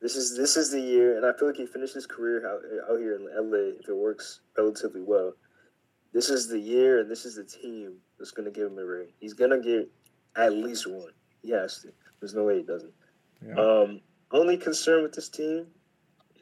This 0.00 0.16
is 0.16 0.36
this 0.36 0.56
is 0.56 0.70
the 0.72 0.80
year, 0.80 1.16
and 1.16 1.24
I 1.24 1.32
feel 1.38 1.46
like 1.48 1.56
he 1.56 1.66
finished 1.66 1.94
his 1.94 2.06
career 2.06 2.44
out, 2.48 2.60
out 2.90 2.98
here 2.98 3.14
in 3.14 3.24
LA 3.26 3.78
if 3.80 3.88
it 3.88 3.96
works 3.96 4.40
relatively 4.58 5.02
well. 5.02 5.34
This 6.12 6.28
is 6.28 6.48
the 6.48 6.58
year, 6.58 7.00
and 7.00 7.10
this 7.10 7.24
is 7.24 7.36
the 7.36 7.44
team 7.44 7.94
that's 8.18 8.32
going 8.32 8.44
to 8.46 8.50
give 8.50 8.70
him 8.72 8.78
a 8.78 8.84
ring. 8.84 9.08
He's 9.20 9.32
going 9.34 9.50
to 9.50 9.60
get 9.60 9.88
at 10.36 10.52
least 10.54 10.90
one. 10.90 11.12
He 11.42 11.50
has 11.50 11.78
to. 11.82 11.92
There's 12.20 12.34
no 12.34 12.44
way 12.44 12.58
he 12.58 12.62
doesn't. 12.64 12.92
Yeah. 13.46 13.54
Um, 13.54 14.00
only 14.32 14.56
concern 14.56 15.02
with 15.02 15.12
this 15.12 15.28
team 15.28 15.66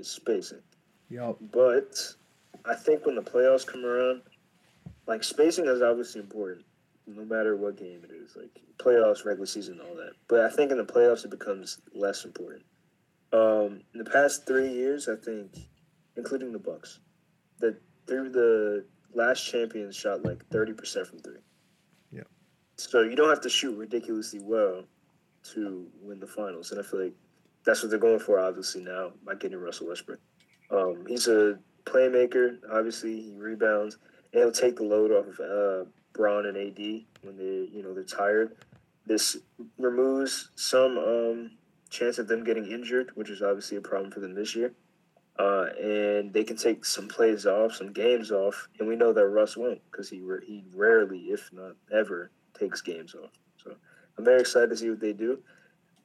is 0.01 0.09
spacing. 0.09 0.63
Yup. 1.09 1.39
But 1.53 1.97
I 2.65 2.75
think 2.75 3.07
when 3.07 3.15
the 3.15 3.23
playoffs 3.23 3.67
come 3.67 3.85
around, 3.85 4.23
like 5.07 5.25
spacing 5.25 5.67
is 5.67 5.83
obviously 5.83 6.21
important, 6.21 6.65
no 7.07 7.25
matter 7.25 7.57
what 7.57 7.77
game 7.77 8.03
it 8.05 8.13
is, 8.13 8.37
like 8.37 8.61
playoffs, 8.79 9.25
regular 9.25 9.47
season, 9.47 9.81
all 9.81 9.95
that. 9.97 10.13
But 10.29 10.41
I 10.41 10.51
think 10.51 10.71
in 10.71 10.79
the 10.79 10.85
playoffs 10.85 11.25
it 11.25 11.31
becomes 11.31 11.79
less 11.95 12.25
important. 12.25 12.63
Um, 13.33 13.83
in 13.95 14.03
the 14.03 14.11
past 14.11 14.47
three 14.47 14.73
years, 14.73 15.09
I 15.09 15.15
think, 15.17 15.53
including 16.17 16.53
the 16.53 16.59
Bucks, 16.59 17.01
that 17.61 17.81
through 18.07 18.31
the 18.31 18.85
last 19.15 19.45
champions 19.45 19.97
shot 19.97 20.25
like 20.25 20.45
thirty 20.49 20.73
percent 20.73 21.07
from 21.07 21.21
three. 21.21 21.39
Yeah. 22.11 22.23
So 22.77 23.03
you 23.03 23.15
don't 23.15 23.29
have 23.29 23.43
to 23.43 23.51
shoot 23.51 23.77
ridiculously 23.77 24.41
well 24.43 24.85
to 25.53 25.89
win 26.03 26.21
the 26.21 26.27
finals, 26.27 26.71
and 26.71 26.81
I 26.81 26.83
feel 26.83 27.05
like 27.05 27.15
that's 27.65 27.83
what 27.83 27.91
they're 27.91 27.99
going 27.99 28.19
for. 28.19 28.39
Obviously 28.39 28.83
now 28.83 29.13
by 29.25 29.35
getting 29.35 29.59
Russell 29.59 29.89
Westbrook. 29.89 30.21
Um, 30.71 31.05
he's 31.07 31.29
a 31.29 31.59
playmaker. 31.85 32.59
Obviously, 32.73 33.21
he 33.21 33.35
rebounds, 33.37 33.99
and 34.33 34.43
he'll 34.43 34.53
take 34.53 34.77
the 34.77 34.85
load 34.85 35.11
off 35.11 35.27
of 35.27 35.41
uh, 35.41 35.91
Bron 36.13 36.47
and 36.47 36.57
AD 36.57 37.05
when 37.23 37.37
they, 37.37 37.69
you 37.73 37.83
know, 37.83 37.95
they're 37.95 38.05
tired. 38.05 38.57
This 39.07 39.37
removes 39.79 40.51
some 40.55 40.99
um, 40.99 41.51
chance 41.89 42.19
of 42.19 42.29
them 42.29 42.45
getting 42.45 42.71
injured, 42.71 43.11
which 43.15 43.31
is 43.31 43.43
obviously 43.43 43.77
a 43.77 43.81
problem 43.81 44.11
for 44.11 44.21
them 44.21 44.35
this 44.35 44.55
year. 44.55 44.73
Uh, 45.39 45.69
and 45.81 46.33
they 46.35 46.45
can 46.45 46.57
take 46.57 46.85
some 46.85 47.09
plays 47.09 47.47
off, 47.47 47.75
some 47.75 47.93
games 47.93 48.31
off, 48.31 48.69
and 48.79 48.87
we 48.87 48.95
know 48.95 49.13
that 49.13 49.27
Russ 49.27 49.57
won't 49.57 49.81
because 49.91 50.11
he 50.11 50.21
re- 50.21 50.45
he 50.47 50.65
rarely, 50.75 51.19
if 51.31 51.51
not 51.53 51.77
ever, 51.91 52.31
takes 52.59 52.83
games 52.83 53.15
off. 53.15 53.31
So 53.57 53.75
I'm 54.19 54.25
very 54.25 54.41
excited 54.41 54.69
to 54.69 54.77
see 54.77 54.91
what 54.91 55.01
they 55.01 55.15
do. 55.15 55.39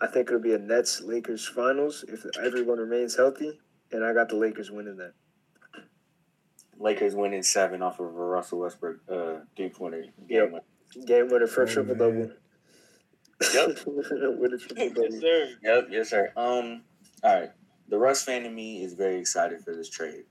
I 0.02 0.08
think 0.08 0.28
it'll 0.28 0.42
be 0.42 0.54
a 0.54 0.58
Nets 0.60 1.02
Lakers 1.02 1.48
finals 1.48 2.04
if 2.08 2.26
everyone 2.44 2.80
remains 2.80 3.16
healthy, 3.16 3.60
and 3.92 4.04
I 4.04 4.14
got 4.14 4.30
the 4.30 4.36
Lakers 4.36 4.70
winning 4.72 4.98
that. 4.98 5.14
Lakers 6.78 7.16
winning 7.16 7.44
seven 7.44 7.82
off 7.82 8.00
of 8.00 8.08
a 8.08 8.10
Russell 8.10 8.60
Westbrook 8.60 8.98
uh, 9.10 9.40
three 9.56 9.70
pointer 9.70 10.02
game. 10.02 10.12
Yep. 10.30 10.52
winner. 10.52 11.06
Game 11.08 11.30
winner 11.30 11.48
for 11.48 11.64
Oh, 11.64 11.66
triple 11.66 11.96
double. 11.96 12.32
Yep. 13.54 13.80
With 13.88 14.54
a 14.54 14.58
triple 14.58 14.84
yes, 14.86 14.94
double. 14.94 15.20
sir. 15.22 15.50
Yep, 15.64 15.88
yes, 15.90 16.10
sir. 16.10 16.34
Um, 16.36 16.84
all 17.24 17.40
right. 17.40 17.52
The 17.88 17.98
Russ 17.98 18.24
fan 18.24 18.46
in 18.46 18.54
me 18.54 18.84
is 18.84 18.94
very 18.94 19.20
excited 19.20 19.62
for 19.64 19.76
this 19.76 19.90
trade. 19.90 20.24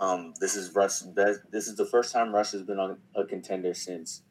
Um, 0.00 0.34
this 0.40 0.54
is 0.56 0.74
Russ. 0.74 1.02
Best, 1.02 1.40
this 1.50 1.66
is 1.68 1.76
the 1.76 1.86
first 1.86 2.12
time 2.12 2.34
Russ 2.34 2.52
has 2.52 2.62
been 2.62 2.78
on 2.78 2.98
a 3.14 3.24
contender 3.24 3.72
since 3.72 4.22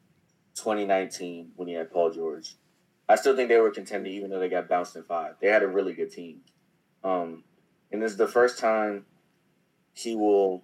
2019 0.54 1.52
when 1.56 1.66
he 1.68 1.74
had 1.74 1.90
Paul 1.90 2.10
George. 2.12 2.54
I 3.08 3.16
still 3.16 3.34
think 3.34 3.48
they 3.48 3.56
were 3.56 3.68
a 3.68 3.72
contender 3.72 4.08
even 4.08 4.30
though 4.30 4.38
they 4.38 4.48
got 4.48 4.68
bounced 4.68 4.96
in 4.96 5.02
five. 5.02 5.34
They 5.40 5.48
had 5.48 5.62
a 5.62 5.68
really 5.68 5.94
good 5.94 6.10
team. 6.10 6.42
Um, 7.02 7.44
and 7.90 8.02
this 8.02 8.12
is 8.12 8.18
the 8.18 8.28
first 8.28 8.58
time 8.58 9.06
he 9.94 10.14
will 10.14 10.62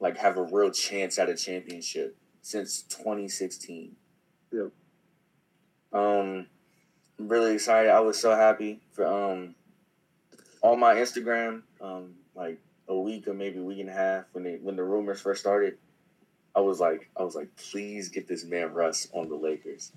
like 0.00 0.16
have 0.16 0.36
a 0.36 0.42
real 0.42 0.70
chance 0.70 1.18
at 1.18 1.28
a 1.28 1.36
championship 1.36 2.16
since 2.40 2.82
2016. 2.82 3.96
Yep. 4.52 4.70
Um, 5.92 6.46
I'm 7.18 7.28
really 7.28 7.54
excited. 7.54 7.90
I 7.90 8.00
was 8.00 8.18
so 8.18 8.34
happy 8.34 8.80
for 8.92 9.06
um 9.06 9.54
on 10.62 10.80
my 10.80 10.94
Instagram, 10.94 11.62
um, 11.80 12.14
like 12.34 12.58
a 12.88 12.98
week 12.98 13.28
or 13.28 13.34
maybe 13.34 13.58
a 13.58 13.62
week 13.62 13.80
and 13.80 13.90
a 13.90 13.92
half 13.92 14.24
when 14.32 14.44
they 14.44 14.56
when 14.56 14.76
the 14.76 14.84
rumors 14.84 15.20
first 15.20 15.40
started. 15.40 15.78
I 16.54 16.60
was 16.60 16.80
like, 16.80 17.10
I 17.16 17.22
was 17.22 17.34
like, 17.34 17.48
please 17.56 18.08
get 18.08 18.26
this 18.26 18.44
man 18.44 18.72
Russ 18.72 19.08
on 19.12 19.28
the 19.28 19.36
Lakers, 19.36 19.92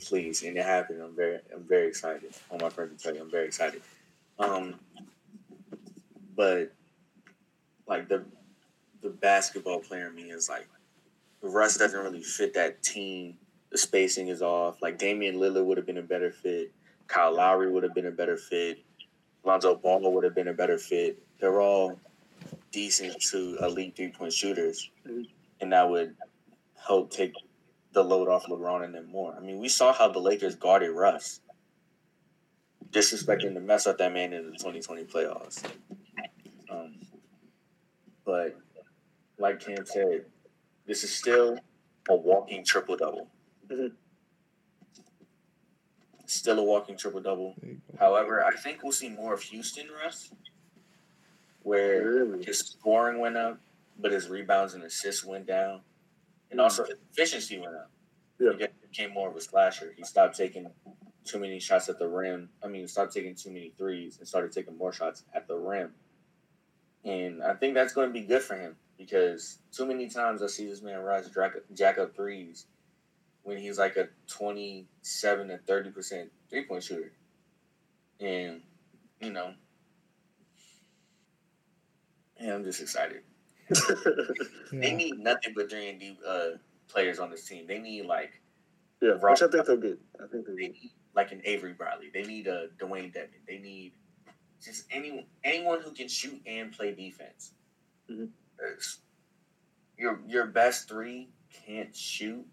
please, 0.00 0.42
and 0.42 0.56
it 0.56 0.64
happened. 0.64 1.00
I'm 1.02 1.14
very, 1.14 1.38
I'm 1.54 1.62
very 1.62 1.88
excited. 1.88 2.32
All 2.50 2.58
my 2.58 2.70
friends 2.70 2.90
will 2.90 2.98
tell 2.98 3.14
you, 3.14 3.22
I'm 3.22 3.30
very 3.30 3.46
excited. 3.46 3.82
Um, 4.38 4.76
but 6.36 6.72
like 7.86 8.08
the 8.08 8.24
the 9.02 9.10
basketball 9.10 9.80
player 9.80 10.08
in 10.08 10.14
me 10.14 10.30
is 10.30 10.48
like 10.48 10.66
Russ 11.42 11.76
doesn't 11.76 12.00
really 12.00 12.22
fit 12.22 12.54
that 12.54 12.82
team. 12.82 13.36
The 13.70 13.78
spacing 13.78 14.28
is 14.28 14.42
off. 14.42 14.82
Like 14.82 14.98
Damian 14.98 15.36
Lillard 15.36 15.64
would 15.64 15.76
have 15.76 15.86
been 15.86 15.98
a 15.98 16.02
better 16.02 16.30
fit. 16.30 16.72
Kyle 17.06 17.34
Lowry 17.34 17.70
would 17.70 17.82
have 17.82 17.94
been 17.94 18.06
a 18.06 18.10
better 18.10 18.36
fit. 18.36 18.78
Lonzo 19.44 19.74
Ball 19.74 20.12
would 20.12 20.24
have 20.24 20.34
been 20.34 20.48
a 20.48 20.52
better 20.52 20.78
fit. 20.78 21.18
They're 21.40 21.60
all 21.60 21.98
decent 22.72 23.20
to 23.30 23.58
elite 23.62 23.96
three 23.96 24.10
point 24.10 24.32
shooters, 24.32 24.90
and 25.60 25.72
that 25.72 25.88
would 25.88 26.14
help 26.76 27.10
take 27.10 27.32
the 27.92 28.02
load 28.04 28.28
off 28.28 28.46
LeBron 28.46 28.84
and 28.84 28.94
them 28.94 29.06
more. 29.10 29.34
I 29.36 29.40
mean, 29.40 29.58
we 29.58 29.68
saw 29.68 29.92
how 29.92 30.08
the 30.08 30.18
Lakers 30.20 30.54
guarded 30.54 30.90
Russ, 30.90 31.40
disrespecting 32.90 33.54
to 33.54 33.60
mess 33.60 33.86
up 33.86 33.98
that 33.98 34.12
man 34.12 34.32
in 34.32 34.46
the 34.46 34.52
2020 34.52 35.04
playoffs. 35.04 35.64
Um, 36.70 36.94
but 38.24 38.56
like 39.38 39.60
Cam 39.60 39.84
said, 39.86 40.26
this 40.86 41.02
is 41.04 41.12
still 41.14 41.58
a 42.08 42.14
walking 42.16 42.64
triple 42.64 42.96
double. 42.96 43.28
Still 46.26 46.60
a 46.60 46.64
walking 46.64 46.96
triple 46.96 47.20
double. 47.20 47.54
There 47.60 47.70
you 47.70 47.80
go. 47.90 47.98
However, 47.98 48.44
I 48.44 48.54
think 48.54 48.82
we'll 48.82 48.92
see 48.92 49.08
more 49.08 49.34
of 49.34 49.42
Houston 49.42 49.88
Russ, 50.02 50.32
where 51.62 52.04
Really? 52.04 52.44
his 52.44 52.60
scoring 52.60 53.18
went 53.18 53.36
up, 53.36 53.58
but 53.98 54.12
his 54.12 54.28
rebounds 54.28 54.74
and 54.74 54.84
assists 54.84 55.24
went 55.24 55.46
down, 55.46 55.80
and 56.50 56.60
also 56.60 56.84
his 56.84 56.96
efficiency 57.12 57.58
went 57.58 57.74
up. 57.74 57.90
Yeah. 58.38 58.52
He 58.58 58.66
became 58.88 59.12
more 59.12 59.28
of 59.28 59.36
a 59.36 59.40
slasher. 59.40 59.94
He 59.96 60.04
stopped 60.04 60.36
taking 60.36 60.70
too 61.24 61.38
many 61.38 61.60
shots 61.60 61.88
at 61.88 61.98
the 61.98 62.08
rim. 62.08 62.48
I 62.62 62.68
mean, 62.68 62.86
stopped 62.88 63.12
taking 63.12 63.34
too 63.34 63.50
many 63.50 63.72
threes 63.76 64.18
and 64.18 64.26
started 64.26 64.52
taking 64.52 64.76
more 64.76 64.92
shots 64.92 65.24
at 65.34 65.46
the 65.46 65.56
rim. 65.56 65.92
And 67.04 67.42
I 67.42 67.54
think 67.54 67.74
that's 67.74 67.92
going 67.92 68.08
to 68.08 68.12
be 68.12 68.22
good 68.22 68.42
for 68.42 68.56
him 68.56 68.76
because 68.98 69.58
too 69.72 69.86
many 69.86 70.08
times 70.08 70.42
I 70.42 70.46
see 70.46 70.66
this 70.66 70.82
man 70.82 71.00
Russ 71.00 71.30
jack, 71.30 71.52
jack 71.74 71.98
up 71.98 72.14
threes 72.14 72.66
when 73.42 73.58
he's 73.58 73.78
like 73.78 73.96
a 73.96 74.08
27 74.28 75.48
to 75.48 75.58
30% 75.58 76.28
three 76.50 76.64
point 76.64 76.82
shooter. 76.82 77.12
And, 78.18 78.60
you 79.20 79.32
know, 79.32 79.54
and 82.38 82.50
I'm 82.50 82.64
just 82.64 82.80
excited. 82.80 83.22
They 84.72 84.94
need 84.94 85.18
nothing 85.18 85.52
but 85.54 85.70
three 85.70 85.88
and 85.90 85.98
D 86.00 86.16
uh, 86.26 86.50
players 86.88 87.18
on 87.18 87.30
this 87.30 87.46
team. 87.46 87.66
They 87.66 87.78
need 87.78 88.06
like 88.06 88.40
yeah, 89.02 89.14
which 89.20 89.42
I 89.42 89.48
think 89.48 89.66
they'll 89.66 89.76
get. 89.76 89.98
I 90.22 90.26
think 90.26 90.46
they'll 90.46 90.56
they 90.56 90.62
get. 90.68 90.72
need 90.72 90.90
like 91.14 91.32
an 91.32 91.40
Avery 91.44 91.72
Bradley. 91.72 92.10
They 92.12 92.22
need 92.22 92.46
a 92.46 92.68
Dewayne 92.78 93.12
Dedmon. 93.14 93.40
They 93.48 93.58
need 93.58 93.92
just 94.62 94.84
anyone 94.90 95.24
anyone 95.44 95.80
who 95.80 95.90
can 95.92 96.06
shoot 96.08 96.40
and 96.46 96.70
play 96.72 96.94
defense. 96.94 97.52
Mhm. 98.10 98.30
'Cause 98.58 98.98
Your 99.98 100.20
your 100.26 100.46
best 100.46 100.88
three 100.88 101.30
can't 101.66 101.94
shoot. 101.96 102.46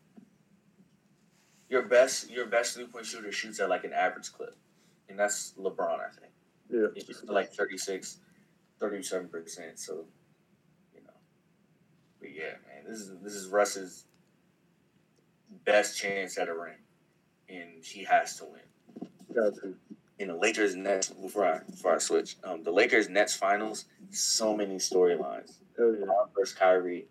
Your 1.69 1.83
best 1.83 2.29
your 2.29 2.45
best 2.47 2.75
three 2.75 2.87
point 2.87 3.05
shooter 3.05 3.31
shoots 3.31 3.59
at 3.59 3.69
like 3.69 3.83
an 3.83 3.93
average 3.93 4.31
clip, 4.31 4.55
and 5.09 5.19
that's 5.19 5.53
LeBron. 5.57 5.99
I 5.99 6.09
think 6.09 6.31
Yeah. 6.69 6.87
it's 6.95 7.05
just 7.05 7.25
like 7.25 7.51
36, 7.53 8.19
37 8.79 9.27
percent. 9.27 9.77
So, 9.79 9.93
you 9.93 9.99
know, 9.99 10.07
but 12.19 12.33
yeah, 12.33 12.53
man, 12.67 12.83
this 12.87 12.99
is 12.99 13.11
this 13.21 13.33
is 13.33 13.47
Russ's 13.49 14.05
best 15.65 15.97
chance 15.97 16.37
at 16.37 16.47
a 16.49 16.53
ring, 16.53 16.77
and 17.49 17.83
he 17.83 18.03
has 18.03 18.37
to 18.37 18.45
win. 18.45 19.75
In 20.19 20.29
the 20.29 20.35
Lakers 20.35 20.75
Nets 20.75 21.09
before 21.09 21.45
I 21.45 21.59
before 21.69 21.95
I 21.95 21.97
switch, 21.99 22.37
um, 22.43 22.63
the 22.63 22.71
Lakers 22.71 23.07
Nets 23.09 23.35
finals, 23.35 23.85
so 24.09 24.55
many 24.55 24.75
storylines. 24.75 25.57
Hell 25.77 25.93
yeah. 25.93 26.05
LeBron 26.05 26.29
versus 26.35 26.55
Kyrie, 26.55 27.07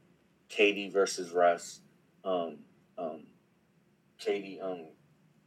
KD 0.50 0.92
versus 0.92 1.30
Russ, 1.30 1.80
um, 2.24 2.56
um, 2.98 3.26
KD, 4.20 4.60
um, 4.60 4.86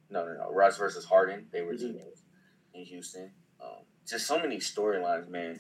no, 0.10 0.26
no, 0.26 0.34
no, 0.36 0.52
Russ 0.54 0.78
versus 0.78 1.04
Harden. 1.04 1.48
They 1.52 1.62
were 1.62 1.74
Mhm. 1.74 2.02
in 2.74 2.86
Houston. 2.86 3.32
Um, 3.60 3.84
just 4.08 4.26
so 4.26 4.40
many 4.40 4.58
storylines, 4.58 5.28
man. 5.28 5.60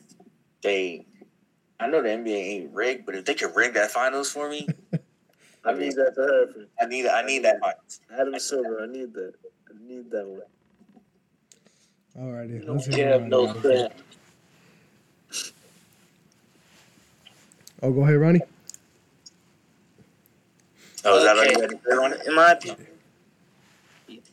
They, 0.62 1.06
I 1.80 1.88
know 1.88 2.02
the 2.02 2.10
NBA 2.10 2.30
ain't 2.36 2.74
rigged, 2.74 3.06
but 3.06 3.15
if 3.15 3.26
they 3.26 3.34
could 3.34 3.56
rig 3.56 3.74
that 3.76 3.92
finals 3.92 4.32
for 4.32 4.50
me, 4.50 4.68
I 5.65 5.74
need 5.74 5.96
that 5.96 6.13
to 6.15 6.22
happen. 6.22 6.68
I 6.82 6.86
need, 6.86 7.08
I 7.08 7.22
need 7.26 7.44
that 7.46 7.60
finals. 7.60 8.02
Adam 8.13 8.38
Silver, 8.39 8.82
I 8.84 8.86
need 8.88 9.13
that. 9.13 9.34
I 9.70 9.74
need 9.88 10.12
that 10.12 10.26
one. 10.28 10.42
Alrighty. 12.18 12.65
No 12.65 12.74
Let's 12.74 12.86
hear 12.88 13.12
cap, 13.12 13.20
from 13.22 13.30
no 13.30 13.46
Ronnie. 13.46 13.60
crap. 13.60 13.92
Oh, 17.82 17.92
go 17.94 18.02
ahead, 18.04 18.15
Ronnie. 18.18 18.42
Oh, 21.06 21.18
is 21.18 21.24
that 21.24 21.38
all 21.38 21.44
Okay. 21.44 21.54
you 21.54 21.62
had 21.62 21.70
to 21.70 21.80
say 21.88 21.96
on 21.96 22.13
it? 22.13 22.28
In 22.28 22.36
my 22.36 22.52
opinion, 22.52 22.88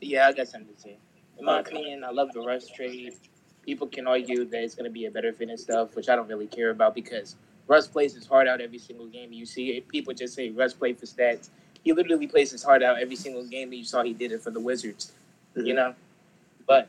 yeah, 0.00 0.26
I 0.26 0.32
got 0.32 0.48
something 0.48 0.74
to 0.74 0.80
say. 0.80 0.96
In 1.38 1.44
my 1.44 1.60
opinion, 1.60 2.02
I 2.02 2.10
love 2.10 2.32
the 2.32 2.40
Russ 2.40 2.68
trade. 2.74 3.12
People 3.66 3.88
can 3.88 4.06
argue 4.06 4.44
that 4.44 4.62
it's 4.62 4.74
going 4.74 4.84
to 4.84 4.90
be 4.90 5.06
a 5.06 5.10
better 5.10 5.32
fit 5.32 5.50
and 5.50 5.58
stuff, 5.60 5.94
which 5.96 6.08
I 6.08 6.16
don't 6.16 6.28
really 6.28 6.46
care 6.46 6.70
about 6.70 6.94
because 6.94 7.36
Russ 7.66 7.86
plays 7.86 8.14
his 8.14 8.26
heart 8.26 8.46
out 8.46 8.60
every 8.60 8.78
single 8.78 9.06
game. 9.06 9.32
You 9.32 9.44
see 9.44 9.70
it. 9.70 9.88
People 9.88 10.14
just 10.14 10.34
say 10.34 10.50
Russ 10.50 10.72
played 10.72 10.98
for 10.98 11.06
stats. 11.06 11.50
He 11.82 11.92
literally 11.92 12.26
plays 12.26 12.50
his 12.50 12.62
heart 12.62 12.82
out 12.82 13.00
every 13.00 13.16
single 13.16 13.44
game 13.44 13.70
that 13.70 13.76
you 13.76 13.84
saw 13.84 14.02
he 14.02 14.12
did 14.12 14.32
it 14.32 14.40
for 14.40 14.50
the 14.50 14.60
Wizards. 14.60 15.12
You 15.56 15.74
know, 15.74 15.94
but 16.66 16.88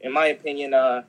in 0.00 0.12
my 0.12 0.26
opinion, 0.26 0.72
uh, 0.72 1.02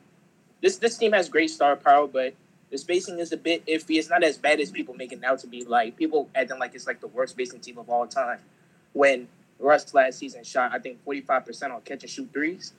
this 0.61 0.77
this 0.77 0.97
team 0.97 1.13
has 1.13 1.29
great 1.29 1.49
star 1.49 1.75
power, 1.75 2.07
but 2.07 2.33
the 2.71 2.77
spacing 2.77 3.19
is 3.19 3.31
a 3.31 3.37
bit 3.37 3.65
iffy. 3.65 3.97
It's 3.97 4.09
not 4.09 4.23
as 4.23 4.37
bad 4.37 4.59
as 4.59 4.71
people 4.71 4.93
make 4.95 5.11
it 5.11 5.23
out 5.23 5.39
to 5.39 5.47
be. 5.47 5.63
Like 5.63 5.95
people 5.95 6.29
acting 6.35 6.59
like 6.59 6.75
it's 6.75 6.87
like 6.87 6.99
the 6.99 7.07
worst 7.07 7.33
spacing 7.33 7.59
team 7.59 7.77
of 7.77 7.89
all 7.89 8.07
time. 8.07 8.39
When 8.93 9.27
Russ 9.59 9.93
last 9.93 10.17
season 10.17 10.43
shot, 10.43 10.71
I 10.73 10.79
think 10.79 11.03
forty 11.03 11.21
five 11.21 11.45
percent 11.45 11.71
on 11.71 11.81
catch 11.81 12.03
and 12.03 12.09
shoot 12.09 12.29
threes. 12.33 12.73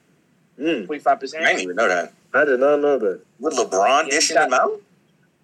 Mm, 0.60 0.86
Forty 0.86 1.00
five 1.00 1.18
I 1.22 1.26
didn't 1.26 1.60
even 1.60 1.76
know 1.76 1.88
that. 1.88 2.12
I 2.34 2.44
did 2.44 2.60
not 2.60 2.80
know 2.80 2.98
that. 2.98 3.22
With 3.38 3.54
LeBron 3.54 4.04
Yeah, 4.04 4.10
dishing 4.10 4.36
shot- 4.36 4.50
them 4.50 4.60
out? 4.60 4.80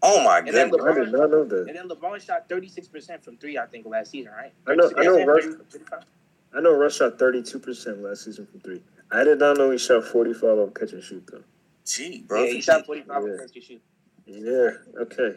Oh 0.02 0.22
my 0.22 0.38
And 0.38 0.48
then 0.48 0.68
goodness. 0.70 0.86
I 0.96 1.04
did 1.04 1.12
not 1.12 1.30
know 1.30 1.44
that. 1.44 1.68
And 1.68 1.76
then 1.76 1.88
LeBron 1.88 2.20
shot 2.20 2.48
thirty 2.48 2.68
six 2.68 2.86
percent 2.86 3.24
from 3.24 3.38
three, 3.38 3.56
I 3.58 3.66
think, 3.66 3.86
last 3.86 4.10
season, 4.10 4.32
right? 4.32 4.52
I 4.66 4.74
know- 4.74 4.92
I 4.96 5.04
know 5.04 5.16
36%, 5.16 5.26
Russ- 5.26 6.04
I 6.54 6.60
know 6.60 6.72
Russ 6.74 6.96
shot 6.96 7.18
32% 7.18 8.02
last 8.02 8.24
season 8.24 8.46
from 8.46 8.60
three. 8.60 8.82
I 9.10 9.24
did 9.24 9.38
not 9.38 9.56
know 9.56 9.70
he 9.70 9.78
shot 9.78 10.04
45 10.04 10.58
on 10.58 10.70
catch 10.74 10.92
and 10.92 11.02
shoot, 11.02 11.26
though. 11.30 11.42
Gee, 11.86 12.22
bro. 12.26 12.44
Yeah, 12.44 12.52
he 12.52 12.60
shot 12.60 12.84
forty 12.84 13.02
five 13.02 13.22
Yeah. 13.24 13.32
on 13.32 13.38
catch 13.38 13.54
and 13.54 13.64
shoot. 13.64 13.82
Yeah, 14.26 14.70
okay. 15.02 15.36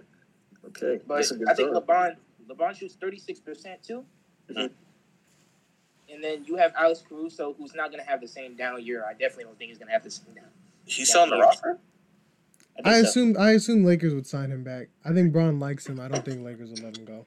Okay. 0.66 1.00
But 1.08 1.16
That's 1.16 1.32
a 1.32 1.38
good 1.38 1.48
I 1.48 1.54
think 1.54 1.74
sign. 1.74 1.82
LeBron 1.84 2.16
LeBron 2.48 2.76
shoots 2.76 2.96
thirty 3.00 3.20
six 3.20 3.40
percent 3.40 3.82
too. 3.84 4.04
Mhm. 4.50 4.72
And 6.12 6.24
then 6.24 6.44
you 6.46 6.56
have 6.58 6.74
Alex 6.76 7.04
Caruso, 7.08 7.54
who's 7.58 7.76
not 7.76 7.92
going 7.92 8.04
to 8.04 8.10
have 8.10 8.20
the 8.20 8.28
same 8.28 8.56
down 8.56 8.84
year. 8.84 9.06
I 9.08 9.12
definitely 9.14 9.44
don't 9.46 9.58
think 9.58 9.70
he's 9.70 9.78
going 9.78 9.88
to 9.88 9.94
have 9.94 10.04
the 10.04 10.12
same 10.12 10.34
down. 10.34 10.46
He's 10.86 11.10
still 11.10 11.22
on 11.22 11.30
the 11.30 11.38
roster? 11.38 11.78
think 12.84 12.96
I 12.96 13.02
so. 13.02 13.08
assume 13.08 13.36
I 13.38 13.52
assume 13.52 13.84
Lakers 13.84 14.14
would 14.14 14.28
sign 14.28 14.52
him 14.52 14.64
back. 14.64 14.90
I 15.04 15.14
think 15.14 15.32
Bron 15.32 15.60
likes 15.60 15.88
him. 15.88 16.00
I 16.00 16.08
don't 16.08 16.24
think 16.24 16.44
Lakers 16.44 16.70
would 16.70 16.84
let 16.84 16.98
him 16.98 17.06
go. 17.06 17.26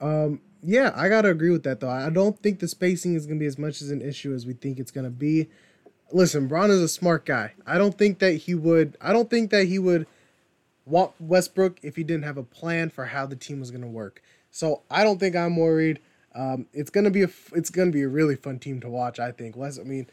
Um, 0.00 0.40
yeah, 0.62 0.92
I 0.94 1.08
gotta 1.08 1.28
agree 1.28 1.50
with 1.50 1.64
that 1.64 1.80
though. 1.80 1.90
I 1.90 2.10
don't 2.10 2.38
think 2.40 2.60
the 2.60 2.68
spacing 2.68 3.14
is 3.14 3.26
gonna 3.26 3.40
be 3.40 3.46
as 3.46 3.58
much 3.58 3.82
as 3.82 3.90
an 3.90 4.00
issue 4.00 4.32
as 4.32 4.46
we 4.46 4.52
think 4.54 4.78
it's 4.78 4.90
gonna 4.90 5.10
be. 5.10 5.48
Listen, 6.12 6.46
Bron 6.46 6.70
is 6.70 6.80
a 6.80 6.88
smart 6.88 7.26
guy. 7.26 7.52
I 7.66 7.78
don't 7.78 7.98
think 7.98 8.20
that 8.20 8.32
he 8.32 8.54
would. 8.54 8.96
I 9.00 9.12
don't 9.12 9.28
think 9.28 9.50
that 9.50 9.66
he 9.66 9.78
would 9.78 10.06
want 10.86 11.12
Westbrook 11.20 11.78
if 11.82 11.96
he 11.96 12.04
didn't 12.04 12.24
have 12.24 12.38
a 12.38 12.42
plan 12.42 12.90
for 12.90 13.06
how 13.06 13.26
the 13.26 13.36
team 13.36 13.60
was 13.60 13.70
gonna 13.70 13.88
work. 13.88 14.22
So 14.58 14.82
I 14.90 15.04
don't 15.04 15.20
think 15.20 15.36
I'm 15.36 15.56
worried. 15.56 16.00
Um, 16.34 16.66
it's 16.72 16.90
gonna 16.90 17.12
be 17.12 17.22
a. 17.22 17.28
It's 17.54 17.70
gonna 17.70 17.92
be 17.92 18.02
a 18.02 18.08
really 18.08 18.34
fun 18.34 18.58
team 18.58 18.80
to 18.80 18.88
watch. 18.88 19.20
I 19.20 19.30
think. 19.30 19.56
West. 19.56 19.78
I 19.78 19.84
mean, 19.84 20.08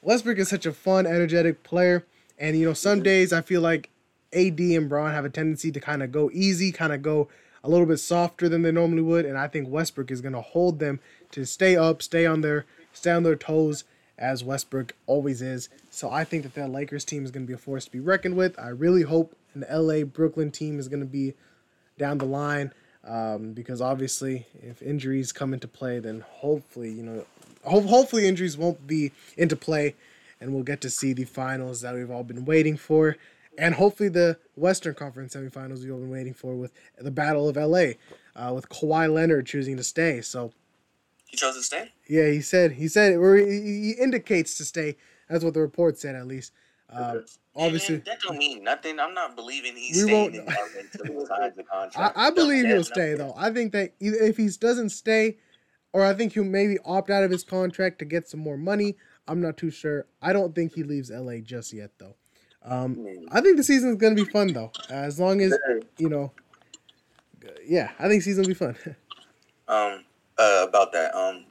Westbrook 0.00 0.38
is 0.38 0.48
such 0.48 0.64
a 0.64 0.72
fun, 0.72 1.06
energetic 1.06 1.62
player, 1.64 2.06
and 2.38 2.58
you 2.58 2.64
know, 2.64 2.72
some 2.72 3.02
days 3.02 3.30
I 3.30 3.42
feel 3.42 3.60
like 3.60 3.90
AD 4.32 4.58
and 4.58 4.88
Bron 4.88 5.12
have 5.12 5.26
a 5.26 5.28
tendency 5.28 5.70
to 5.72 5.80
kind 5.80 6.02
of 6.02 6.12
go 6.12 6.30
easy, 6.32 6.72
kind 6.72 6.94
of 6.94 7.02
go 7.02 7.28
a 7.62 7.68
little 7.68 7.84
bit 7.84 7.98
softer 7.98 8.48
than 8.48 8.62
they 8.62 8.72
normally 8.72 9.02
would, 9.02 9.26
and 9.26 9.36
I 9.36 9.48
think 9.48 9.68
Westbrook 9.68 10.10
is 10.10 10.22
going 10.22 10.32
to 10.32 10.40
hold 10.40 10.78
them 10.78 10.98
to 11.32 11.44
stay 11.44 11.76
up, 11.76 12.00
stay 12.00 12.24
on 12.24 12.40
their 12.40 12.64
stay 12.94 13.10
on 13.10 13.22
their 13.22 13.36
toes 13.36 13.84
as 14.16 14.42
Westbrook 14.42 14.94
always 15.06 15.42
is. 15.42 15.68
So 15.90 16.08
I 16.10 16.24
think 16.24 16.44
that 16.44 16.54
that 16.54 16.70
Lakers 16.70 17.04
team 17.04 17.22
is 17.22 17.30
going 17.30 17.44
to 17.44 17.48
be 17.48 17.52
a 17.52 17.58
force 17.58 17.84
to 17.84 17.90
be 17.90 18.00
reckoned 18.00 18.38
with. 18.38 18.58
I 18.58 18.68
really 18.68 19.02
hope 19.02 19.36
an 19.52 19.66
LA 19.70 20.04
Brooklyn 20.04 20.50
team 20.50 20.78
is 20.78 20.88
going 20.88 21.00
to 21.00 21.06
be 21.06 21.34
down 21.98 22.16
the 22.16 22.24
line 22.24 22.72
um, 23.04 23.52
because 23.52 23.80
obviously 23.80 24.46
if 24.62 24.82
injuries 24.82 25.32
come 25.32 25.54
into 25.54 25.68
play, 25.68 25.98
then 25.98 26.24
hopefully 26.28 26.90
you 26.90 27.02
know 27.02 27.24
ho- 27.64 27.80
hopefully 27.80 28.26
injuries 28.26 28.56
won't 28.58 28.86
be 28.86 29.12
into 29.36 29.56
play, 29.56 29.94
and 30.40 30.52
we'll 30.54 30.62
get 30.62 30.80
to 30.82 30.90
see 30.90 31.12
the 31.12 31.24
finals 31.24 31.80
that 31.80 31.94
we've 31.94 32.10
all 32.10 32.24
been 32.24 32.44
waiting 32.44 32.76
for. 32.76 33.16
And 33.58 33.74
hopefully 33.74 34.08
the 34.08 34.38
Western 34.56 34.94
Conference 34.94 35.34
semifinals 35.34 35.82
we've 35.82 35.92
all 35.92 35.98
been 35.98 36.10
waiting 36.10 36.32
for 36.34 36.54
with 36.54 36.72
the 36.98 37.10
Battle 37.10 37.48
of 37.48 37.56
LA, 37.56 37.92
uh, 38.36 38.52
with 38.54 38.68
Kawhi 38.68 39.12
Leonard 39.12 39.46
choosing 39.46 39.76
to 39.76 39.84
stay. 39.84 40.20
So 40.22 40.52
He 41.26 41.36
chose 41.36 41.56
to 41.56 41.62
stay? 41.62 41.90
yeah, 42.08 42.28
he 42.30 42.40
said 42.40 42.72
he 42.72 42.88
said 42.88 43.14
or 43.16 43.36
he, 43.36 43.44
he 43.44 43.90
indicates 43.92 44.56
to 44.58 44.64
stay. 44.64 44.96
That's 45.28 45.44
what 45.44 45.54
the 45.54 45.60
report 45.60 45.98
said 45.98 46.14
at 46.14 46.26
least. 46.26 46.52
Uh. 46.88 47.18
Obviously, 47.60 47.96
Man, 47.96 48.02
that 48.06 48.20
don't 48.20 48.38
mean 48.38 48.64
nothing. 48.64 48.98
I'm 48.98 49.14
not 49.14 49.36
believing 49.36 49.76
he's 49.76 49.96
We 49.96 50.02
staying 50.02 50.22
won't- 50.22 50.34
in 50.34 50.44
LA 50.46 50.80
until 50.80 51.04
he 51.20 51.26
signs 51.26 51.56
the 51.56 51.64
I, 51.70 51.76
contract. 51.76 52.16
I 52.18 52.30
believe 52.30 52.66
he'll 52.66 52.84
stay 52.84 53.12
nothing- 53.12 53.18
though. 53.18 53.34
I 53.36 53.50
think 53.52 53.72
that 53.72 53.92
if 54.00 54.36
he 54.36 54.48
doesn't 54.48 54.90
stay, 54.90 55.38
or 55.92 56.04
I 56.04 56.14
think 56.14 56.32
he'll 56.34 56.44
maybe 56.44 56.78
opt 56.84 57.10
out 57.10 57.24
of 57.24 57.30
his 57.30 57.42
contract 57.44 57.98
to 58.00 58.04
get 58.04 58.28
some 58.28 58.40
more 58.40 58.56
money. 58.56 58.96
I'm 59.28 59.40
not 59.40 59.56
too 59.56 59.70
sure. 59.70 60.06
I 60.22 60.32
don't 60.32 60.54
think 60.54 60.74
he 60.74 60.82
leaves 60.82 61.10
LA 61.10 61.38
just 61.38 61.72
yet 61.72 61.90
though. 61.98 62.16
Um, 62.64 62.94
Hmm. 62.94 63.26
I 63.32 63.40
think 63.40 63.56
the 63.56 63.62
season's 63.64 63.96
gonna 63.96 64.14
be 64.14 64.24
fun 64.24 64.52
though, 64.52 64.72
as 64.90 65.18
long 65.20 65.40
as 65.40 65.56
you 65.98 66.08
know. 66.08 66.32
Yeah, 67.66 67.90
I 67.98 68.08
think 68.08 68.22
season 68.22 68.42
will 68.42 68.48
be 68.48 68.54
fun. 68.54 68.76
Um, 69.68 70.04
uh, 70.36 70.66
about 70.68 70.90
that, 70.92 71.14
um, 71.14 71.44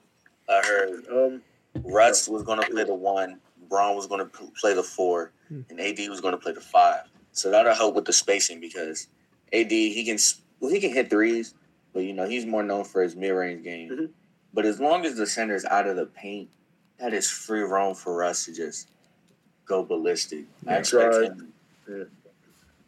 I 0.49 0.61
heard 0.65 1.07
Um, 1.07 1.41
Russ 1.85 2.27
was 2.27 2.43
going 2.43 2.59
to 2.59 2.67
play 2.69 2.83
the 2.83 2.93
one, 2.93 3.39
Bron 3.69 3.95
was 3.95 4.07
going 4.07 4.19
to 4.19 4.51
play 4.59 4.73
the 4.73 4.83
four, 4.83 5.31
Hmm. 5.47 5.61
and 5.69 5.79
AD 5.79 5.99
was 6.09 6.19
going 6.21 6.33
to 6.33 6.37
play 6.37 6.51
the 6.51 6.61
five. 6.61 7.03
So 7.31 7.49
that'll 7.51 7.73
help 7.73 7.95
with 7.95 8.05
the 8.05 8.13
spacing 8.13 8.59
because 8.59 9.07
AD 9.53 9.71
he 9.71 10.03
can 10.03 10.17
well 10.59 10.71
he 10.71 10.79
can 10.79 10.91
hit 10.93 11.09
threes, 11.09 11.53
but 11.93 12.01
you 12.01 12.13
know 12.13 12.27
he's 12.27 12.45
more 12.45 12.63
known 12.63 12.83
for 12.83 13.01
his 13.01 13.15
mid 13.15 13.31
range 13.31 13.63
game. 13.63 13.89
Mhm. 13.89 14.09
But 14.53 14.65
as 14.65 14.79
long 14.79 15.05
as 15.05 15.15
the 15.15 15.27
center 15.27 15.55
is 15.55 15.63
out 15.65 15.87
of 15.87 15.95
the 15.95 16.07
paint, 16.07 16.49
that 16.97 17.13
is 17.13 17.29
free 17.29 17.61
roam 17.61 17.95
for 17.95 18.23
us 18.23 18.45
to 18.45 18.53
just 18.53 18.89
go 19.65 19.83
ballistic. 19.83 20.45
I 20.67 20.77
expect 20.77 21.13
Right. 21.15 21.23
him 21.31 21.53
Yeah. 21.87 22.03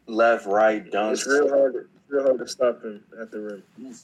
left, 0.06 0.46
right, 0.46 0.84
dunks. 0.90 1.12
it's 1.12 1.26
real 1.28 1.48
hard. 1.48 1.74
It's 1.76 1.88
real 2.10 2.22
hard 2.24 2.38
to 2.38 2.48
stop 2.48 2.82
him 2.82 3.02
at 3.20 3.30
the 3.30 3.40
rim. 3.40 3.62
Yeah, 3.78 3.94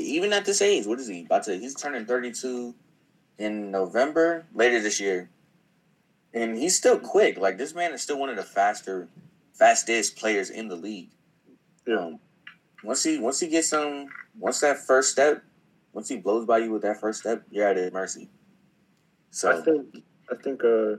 even 0.00 0.32
at 0.32 0.44
this 0.46 0.62
age, 0.62 0.86
what 0.86 0.98
is 0.98 1.06
he 1.08 1.24
about 1.26 1.44
to? 1.44 1.56
He's 1.58 1.74
turning 1.74 2.06
thirty-two 2.06 2.74
in 3.38 3.70
November 3.70 4.44
later 4.54 4.80
this 4.80 4.98
year, 5.00 5.28
and 6.34 6.58
he's 6.58 6.76
still 6.76 6.98
quick. 6.98 7.38
Like 7.38 7.56
this 7.56 7.74
man 7.74 7.92
is 7.92 8.02
still 8.02 8.18
one 8.18 8.28
of 8.28 8.36
the 8.36 8.42
faster, 8.42 9.08
fastest 9.52 10.16
players 10.16 10.50
in 10.50 10.68
the 10.68 10.76
league. 10.76 11.10
Yeah. 11.86 11.98
Um, 11.98 12.18
once 12.82 13.02
he 13.02 13.18
once 13.18 13.40
he 13.40 13.48
gets 13.48 13.68
some, 13.68 14.08
once 14.38 14.60
that 14.60 14.78
first 14.78 15.10
step, 15.10 15.42
once 15.92 16.08
he 16.08 16.16
blows 16.16 16.44
by 16.44 16.58
you 16.58 16.70
with 16.70 16.82
that 16.82 17.00
first 17.00 17.20
step, 17.20 17.42
you're 17.50 17.66
at 17.66 17.76
his 17.76 17.92
mercy. 17.92 18.28
So, 19.30 19.56
I 19.56 19.62
think 19.62 19.96
I 20.30 20.34
think 20.42 20.62
uh, 20.64 20.96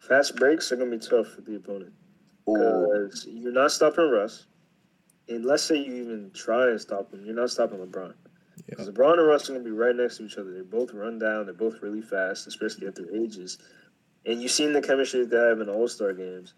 fast 0.00 0.36
breaks 0.36 0.72
are 0.72 0.76
gonna 0.76 0.90
be 0.90 0.98
tough 0.98 1.28
for 1.28 1.42
the 1.42 1.56
opponent 1.56 1.92
because 2.46 3.26
you're 3.30 3.52
not 3.52 3.70
stopping 3.70 4.10
Russ, 4.10 4.46
and 5.28 5.44
let's 5.44 5.62
say 5.62 5.76
you 5.76 5.94
even 5.94 6.30
try 6.34 6.70
and 6.70 6.80
stop 6.80 7.12
him, 7.12 7.24
you're 7.24 7.34
not 7.34 7.50
stopping 7.50 7.78
LeBron. 7.78 8.14
Because 8.66 8.88
LeBron 8.88 9.18
and 9.18 9.26
Russ 9.26 9.48
are 9.48 9.52
gonna 9.52 9.64
be 9.64 9.70
right 9.70 9.94
next 9.94 10.18
to 10.18 10.24
each 10.24 10.36
other. 10.36 10.52
They 10.52 10.62
both 10.62 10.92
run 10.92 11.18
down. 11.18 11.46
They're 11.46 11.54
both 11.54 11.82
really 11.82 12.02
fast, 12.02 12.46
especially 12.46 12.86
at 12.86 12.94
their 12.94 13.14
ages. 13.14 13.58
And 14.26 14.40
you've 14.40 14.50
seen 14.52 14.72
the 14.72 14.80
chemistry 14.82 15.20
that 15.20 15.30
they 15.30 15.36
have 15.36 15.60
in 15.60 15.68
All 15.68 15.88
Star 15.88 16.12
games. 16.12 16.54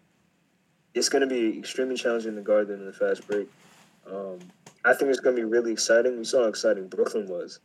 It's 0.93 1.09
gonna 1.09 1.27
be 1.27 1.57
extremely 1.59 1.95
challenging 1.95 2.35
to 2.35 2.41
guard 2.41 2.67
them 2.67 2.79
in 2.79 2.85
the 2.85 2.93
fast 2.93 3.27
break. 3.27 3.47
Um, 4.09 4.39
I 4.85 4.93
think 4.93 5.09
it's 5.11 5.19
gonna 5.19 5.35
be 5.35 5.43
really 5.43 5.71
exciting. 5.71 6.17
We 6.17 6.23
saw 6.23 6.43
how 6.43 6.47
exciting 6.49 6.87
Brooklyn 6.87 7.27
was, 7.27 7.59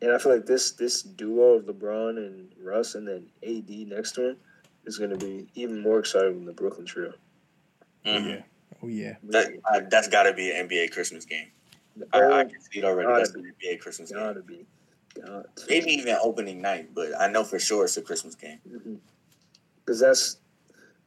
and 0.00 0.12
I 0.12 0.18
feel 0.18 0.32
like 0.32 0.46
this 0.46 0.72
this 0.72 1.02
duo 1.02 1.54
of 1.54 1.64
LeBron 1.66 2.16
and 2.18 2.48
Russ, 2.62 2.94
and 2.94 3.06
then 3.06 3.26
AD 3.42 3.68
next 3.88 4.12
to 4.12 4.30
him, 4.30 4.36
is 4.86 4.96
gonna 4.98 5.16
be 5.16 5.48
even 5.54 5.80
more 5.82 5.98
exciting 5.98 6.34
than 6.36 6.44
the 6.46 6.52
Brooklyn 6.52 6.86
trio. 6.86 7.14
mhm. 8.06 8.42
Oh 8.82 8.88
yeah. 8.88 9.16
that 9.24 9.52
uh, 9.72 9.80
that's 9.90 10.08
got 10.08 10.24
to 10.24 10.32
be 10.32 10.50
an 10.50 10.66
NBA 10.68 10.90
Christmas 10.92 11.24
game. 11.24 11.48
I, 12.12 12.18
I 12.18 12.40
Oh, 12.42 12.44
can 12.48 12.60
see 12.60 12.78
it 12.80 12.84
already. 12.84 13.06
gotta 13.06 13.18
That's 13.20 13.32
be. 13.32 13.40
an 13.40 13.54
NBA 13.62 13.80
Christmas 13.80 14.10
game. 14.10 14.18
gotta 14.20 14.40
be, 14.42 14.66
got 15.14 15.54
to. 15.56 15.64
Maybe 15.68 15.90
even 15.92 16.16
opening 16.22 16.60
night, 16.62 16.94
but 16.94 17.10
I 17.20 17.28
know 17.28 17.44
for 17.44 17.58
sure 17.60 17.84
it's 17.84 17.96
a 17.98 18.02
Christmas 18.02 18.34
game. 18.34 18.58
Because 19.84 20.00
that's 20.00 20.36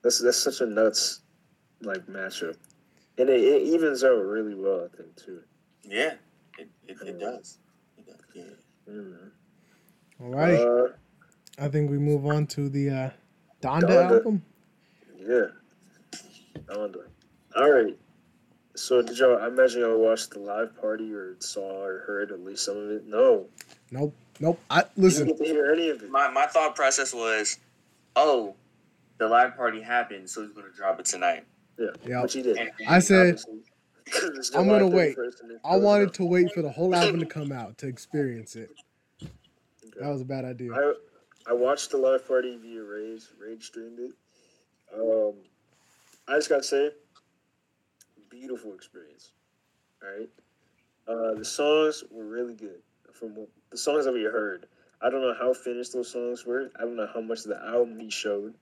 that's 0.01 0.19
that's 0.19 0.37
such 0.37 0.61
a 0.61 0.65
nuts 0.65 1.21
like 1.81 2.05
matchup, 2.07 2.55
and 3.17 3.29
it, 3.29 3.41
it 3.41 3.61
evens 3.63 4.03
out 4.03 4.17
really 4.23 4.55
well. 4.55 4.87
I 4.91 4.95
think 4.97 5.15
too. 5.15 5.41
Yeah, 5.83 6.13
it, 6.57 6.69
it, 6.87 6.97
it 7.01 7.19
does. 7.19 7.57
It 7.97 8.05
does. 8.07 8.15
Yeah. 8.33 8.43
Mm. 8.91 9.17
Alrighty, 10.21 10.89
Uh, 10.89 10.93
I 11.59 11.67
think 11.67 11.89
we 11.91 11.97
move 11.97 12.25
on 12.25 12.47
to 12.47 12.69
the 12.69 12.89
uh, 12.89 13.09
Donda, 13.61 13.81
Donda. 13.81 14.11
album. 14.15 14.43
yeah. 15.19 15.45
Donda. 16.67 17.03
All 17.55 17.69
right. 17.71 17.97
So 18.75 19.01
did 19.01 19.17
y'all? 19.17 19.37
I 19.41 19.47
imagine 19.47 19.81
y'all 19.81 19.97
watched 19.97 20.31
the 20.31 20.39
live 20.39 20.79
party 20.79 21.13
or 21.13 21.35
saw 21.39 21.83
or 21.83 21.99
heard 21.99 22.31
at 22.31 22.41
least 22.41 22.65
some 22.65 22.77
of 22.77 22.89
it. 22.91 23.05
No, 23.07 23.45
Nope, 23.91 24.13
nope. 24.39 24.59
I 24.69 24.79
you 24.79 25.03
listen. 25.03 25.27
didn't 25.27 25.39
get 25.39 25.45
to 25.47 25.53
hear 25.53 25.71
any 25.71 25.89
of 25.89 26.01
it. 26.03 26.09
My 26.09 26.29
my 26.29 26.45
thought 26.47 26.75
process 26.75 27.13
was, 27.13 27.57
oh, 28.17 28.55
the 29.17 29.27
live 29.27 29.55
party 29.55 29.81
happened, 29.81 30.29
so 30.29 30.41
he's 30.43 30.51
gonna 30.51 30.69
drop 30.75 30.99
it 30.99 31.05
tonight. 31.05 31.45
Yeah, 31.77 31.87
Yeah, 32.05 32.21
but 32.21 32.35
you 32.35 32.43
did. 32.43 32.57
And- 32.57 32.71
I 32.87 32.99
said 32.99 33.41
I'm 34.55 34.67
gonna 34.67 34.87
wait. 34.87 35.17
31st 35.17 35.41
and 35.41 35.51
it 35.51 35.61
I 35.65 35.75
wanted 35.77 36.13
to 36.15 36.25
wait 36.25 36.51
for 36.53 36.61
the 36.61 36.69
whole 36.69 36.93
album 36.95 37.19
to 37.19 37.25
come 37.37 37.51
out 37.51 37.77
to 37.79 37.87
experience 37.87 38.55
it. 38.55 38.71
Okay. 39.21 39.31
That 39.99 40.09
was 40.09 40.21
a 40.21 40.25
bad 40.25 40.45
idea. 40.45 40.73
I 40.73 40.93
I 41.47 41.53
watched 41.53 41.91
the 41.91 41.97
live 41.97 42.27
party 42.27 42.57
via 42.57 42.83
Rage. 42.83 43.23
Rage 43.39 43.65
streamed 43.65 43.99
it. 43.99 44.11
Um, 44.95 45.33
I 46.27 46.35
just 46.37 46.49
gotta 46.49 46.63
say, 46.63 46.91
beautiful 48.29 48.73
experience. 48.73 49.31
All 50.03 50.09
right, 50.19 50.29
uh, 51.07 51.37
the 51.37 51.45
songs 51.45 52.03
were 52.11 52.25
really 52.25 52.53
good. 52.55 52.81
From 53.13 53.35
the 53.71 53.77
songs 53.77 54.05
that 54.05 54.13
we 54.13 54.23
heard, 54.23 54.67
I 55.01 55.09
don't 55.09 55.21
know 55.21 55.35
how 55.39 55.53
finished 55.53 55.93
those 55.93 56.11
songs 56.11 56.45
were. 56.45 56.69
I 56.77 56.81
don't 56.81 56.95
know 56.95 57.09
how 57.13 57.21
much 57.21 57.39
of 57.39 57.47
the 57.47 57.63
album 57.65 57.99
he 57.99 58.09
showed, 58.09 58.53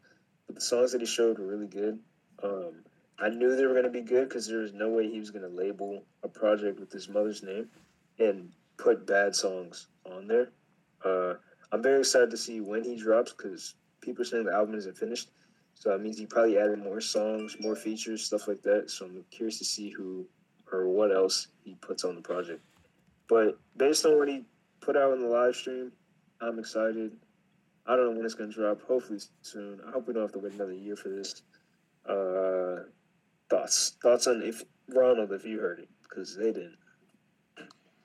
but 0.48 0.56
the 0.56 0.62
songs 0.62 0.92
that 0.92 1.02
he 1.02 1.08
showed 1.08 1.40
were 1.40 1.48
really 1.48 1.68
good. 1.68 2.00
Um, 2.42 2.84
I 3.20 3.30
knew 3.30 3.56
they 3.56 3.66
were 3.66 3.76
gonna 3.76 3.90
be 3.90 4.02
good 4.02 4.30
because 4.30 4.48
there 4.48 4.60
was 4.60 4.74
no 4.74 4.90
way 4.90 5.10
he 5.10 5.20
was 5.20 5.32
gonna 5.32 5.48
label 5.48 6.04
a 6.24 6.28
project 6.28 6.80
with 6.80 6.92
his 6.92 7.08
mother's 7.08 7.44
name 7.44 7.68
and 8.20 8.52
put 8.78 9.08
bad 9.08 9.36
songs 9.36 9.88
on 10.06 10.28
there. 10.28 10.50
Uh, 11.04 11.36
I'm 11.72 11.82
very 11.82 12.00
excited 12.00 12.32
to 12.32 12.38
see 12.38 12.62
when 12.62 12.84
he 12.84 12.96
drops 12.96 13.34
because 13.34 13.76
people 14.02 14.22
are 14.22 14.26
saying 14.26 14.46
the 14.46 14.54
album 14.54 14.76
isn't 14.76 14.98
finished. 14.98 15.30
So 15.76 15.90
that 15.90 16.02
means 16.02 16.18
he 16.18 16.26
probably 16.26 16.58
added 16.58 16.80
more 16.80 17.02
songs, 17.02 17.58
more 17.60 17.76
features, 17.76 18.24
stuff 18.24 18.48
like 18.48 18.62
that. 18.62 18.90
So 18.90 19.06
I'm 19.06 19.26
curious 19.32 19.58
to 19.60 19.66
see 19.66 19.90
who 19.90 20.28
or 20.72 20.88
what 20.88 21.12
else 21.12 21.48
he 21.64 21.76
puts 21.76 22.04
on 22.04 22.16
the 22.16 22.22
project. 22.22 22.62
But 23.28 23.60
based 23.78 24.06
on 24.06 24.18
what 24.18 24.28
he 24.28 24.44
put 24.82 24.98
out 24.98 25.14
in 25.14 25.22
the 25.22 25.28
live 25.28 25.56
stream, 25.56 25.92
I'm 26.42 26.60
excited. 26.60 27.12
I 27.86 27.96
don't 27.96 28.12
know 28.12 28.18
when 28.18 28.26
it's 28.26 28.36
gonna 28.36 28.52
drop. 28.52 28.82
Hopefully 28.84 29.20
soon. 29.42 29.82
I 29.88 29.92
hope 29.92 30.08
we 30.08 30.14
don't 30.14 30.24
have 30.24 30.32
to 30.34 30.40
wait 30.40 30.54
another 30.54 30.74
year 30.74 30.96
for 30.96 31.10
this. 31.10 31.42
Uh, 32.08 32.84
thoughts? 33.50 33.98
Thoughts 34.02 34.28
on 34.28 34.42
if 34.42 34.64
Ronald, 34.90 35.32
if 35.32 35.46
you 35.46 35.60
heard 35.60 35.80
it, 35.80 35.90
because 36.02 36.36
they 36.38 36.52
didn't. 36.52 36.78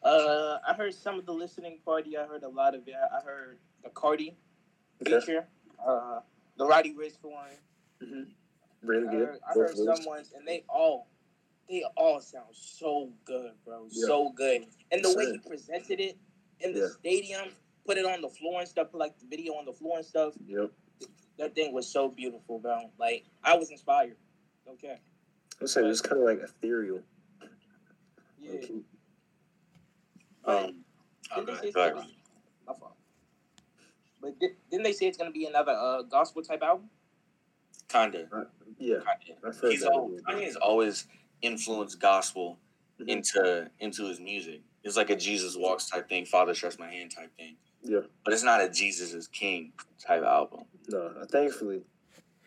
Uh, 0.02 0.58
I 0.66 0.74
heard 0.74 0.94
some 0.94 1.18
of 1.18 1.26
the 1.26 1.32
listening 1.32 1.78
party. 1.84 2.16
I 2.16 2.24
heard 2.24 2.42
a 2.44 2.48
lot 2.48 2.74
of 2.74 2.86
it. 2.86 2.94
I 2.94 3.20
heard 3.24 3.58
the 3.82 3.90
Cardi 3.90 4.36
Okay. 5.02 5.18
feature, 5.20 5.46
uh, 5.84 6.20
the 6.56 6.66
Roddy 6.66 6.94
Ricch 6.94 7.22
one. 7.22 7.50
hmm 8.00 8.22
Really 8.82 9.08
I 9.08 9.10
good. 9.10 9.20
heard, 9.26 9.38
I 9.48 9.54
heard 9.54 9.76
some 9.76 10.04
ones, 10.06 10.32
and 10.36 10.46
they 10.46 10.64
all, 10.68 11.08
they 11.68 11.84
all 11.96 12.20
sound 12.20 12.46
so 12.52 13.10
good, 13.24 13.52
bro. 13.64 13.88
Yeah. 13.90 14.06
So 14.06 14.30
good, 14.30 14.66
and 14.92 15.04
the 15.04 15.12
way 15.16 15.32
he 15.32 15.38
presented 15.38 16.00
it 16.00 16.16
in 16.60 16.72
the 16.72 16.80
Yeah. 16.80 16.86
stadium, 16.86 17.48
put 17.88 17.96
it 17.96 18.04
on 18.04 18.20
the 18.20 18.28
floor 18.28 18.60
and 18.60 18.68
stuff, 18.68 18.90
put 18.92 19.00
like 19.00 19.18
the 19.18 19.24
video 19.26 19.54
on 19.54 19.64
the 19.64 19.72
floor 19.72 19.96
and 19.96 20.04
stuff. 20.06 20.34
Yep. 20.46 20.70
That 21.38 21.54
thing 21.54 21.72
was 21.72 21.90
so 21.90 22.08
beautiful, 22.10 22.58
bro. 22.58 22.90
Like 22.98 23.24
I 23.42 23.56
was 23.56 23.70
inspired. 23.70 24.16
Okay. 24.68 24.98
I 24.98 25.62
would 25.62 25.70
say 25.70 25.80
it 25.80 25.84
was 25.84 26.02
kind 26.02 26.20
of 26.20 26.26
like 26.28 26.40
ethereal. 26.42 27.00
Yeah. 28.38 28.52
low-key. 28.52 28.84
Um, 30.44 30.84
oh, 31.34 31.44
go 31.44 31.46
they 31.46 31.46
say 31.46 31.52
ahead. 31.52 31.64
it's 31.64 31.74
Go 31.74 31.80
ahead. 31.80 31.94
gonna 31.94 32.06
be- 32.06 32.16
my 32.66 32.74
fault. 32.74 32.96
But 34.20 34.38
di- 34.38 34.48
didn't 34.70 34.82
they 34.84 34.92
say 34.92 35.06
it's 35.06 35.16
gonna 35.16 35.30
be 35.30 35.46
another 35.46 35.72
uh, 35.72 36.02
gospel 36.02 36.42
type 36.42 36.62
album? 36.62 36.90
Kinda. 37.88 38.28
Yeah, 38.78 38.96
Kinda. 39.26 39.56
He's 39.70 39.80
that. 39.80 39.90
all, 39.92 40.10
Kanye's 40.28 40.56
always 40.56 41.06
influenced 41.40 41.98
gospel 42.00 42.58
Mhm. 43.00 43.08
into 43.08 43.70
into 43.80 44.04
his 44.06 44.20
music. 44.20 44.60
It's 44.84 44.96
like 44.96 45.08
a 45.10 45.16
Jesus 45.16 45.56
walks 45.56 45.88
type 45.88 46.08
thing, 46.08 46.26
Father 46.26 46.54
stretch 46.54 46.78
my 46.78 46.90
hand 46.90 47.10
type 47.12 47.34
thing. 47.36 47.56
Yeah. 47.82 48.00
But 48.24 48.34
it's 48.34 48.42
not 48.42 48.60
a 48.60 48.68
Jesus 48.68 49.12
is 49.14 49.28
King 49.28 49.72
type 50.04 50.22
album. 50.22 50.64
No, 50.88 51.12
thankfully. 51.30 51.82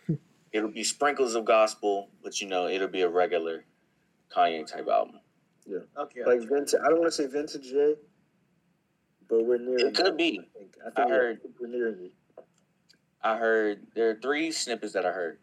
It'll 0.53 0.69
be 0.69 0.83
sprinkles 0.83 1.35
of 1.35 1.45
gospel, 1.45 2.09
but 2.23 2.41
you 2.41 2.47
know, 2.47 2.67
it'll 2.67 2.87
be 2.89 3.01
a 3.01 3.09
regular 3.09 3.63
Kanye 4.35 4.65
type 4.67 4.87
album. 4.87 5.19
Yeah. 5.65 5.79
Okay. 5.97 6.21
Like 6.25 6.41
vintage. 6.49 6.79
I 6.83 6.89
don't 6.89 6.99
want 6.99 7.05
to 7.05 7.11
say 7.11 7.27
vintage 7.27 7.63
J, 7.63 7.95
but 9.29 9.45
we're 9.45 9.57
near. 9.57 9.87
It 9.87 9.95
could 9.95 10.17
be. 10.17 10.39
I 10.41 10.57
think. 10.57 10.75
I, 10.81 10.83
think 10.85 10.99
I 10.99 11.05
we're- 11.05 11.17
heard- 11.17 11.39
we're 11.59 11.67
nearing 11.67 12.05
it. 12.05 12.11
I 13.23 13.37
heard 13.37 13.85
there 13.95 14.09
are 14.09 14.15
three 14.15 14.51
snippets 14.51 14.93
that 14.93 15.05
I 15.05 15.11
heard. 15.11 15.37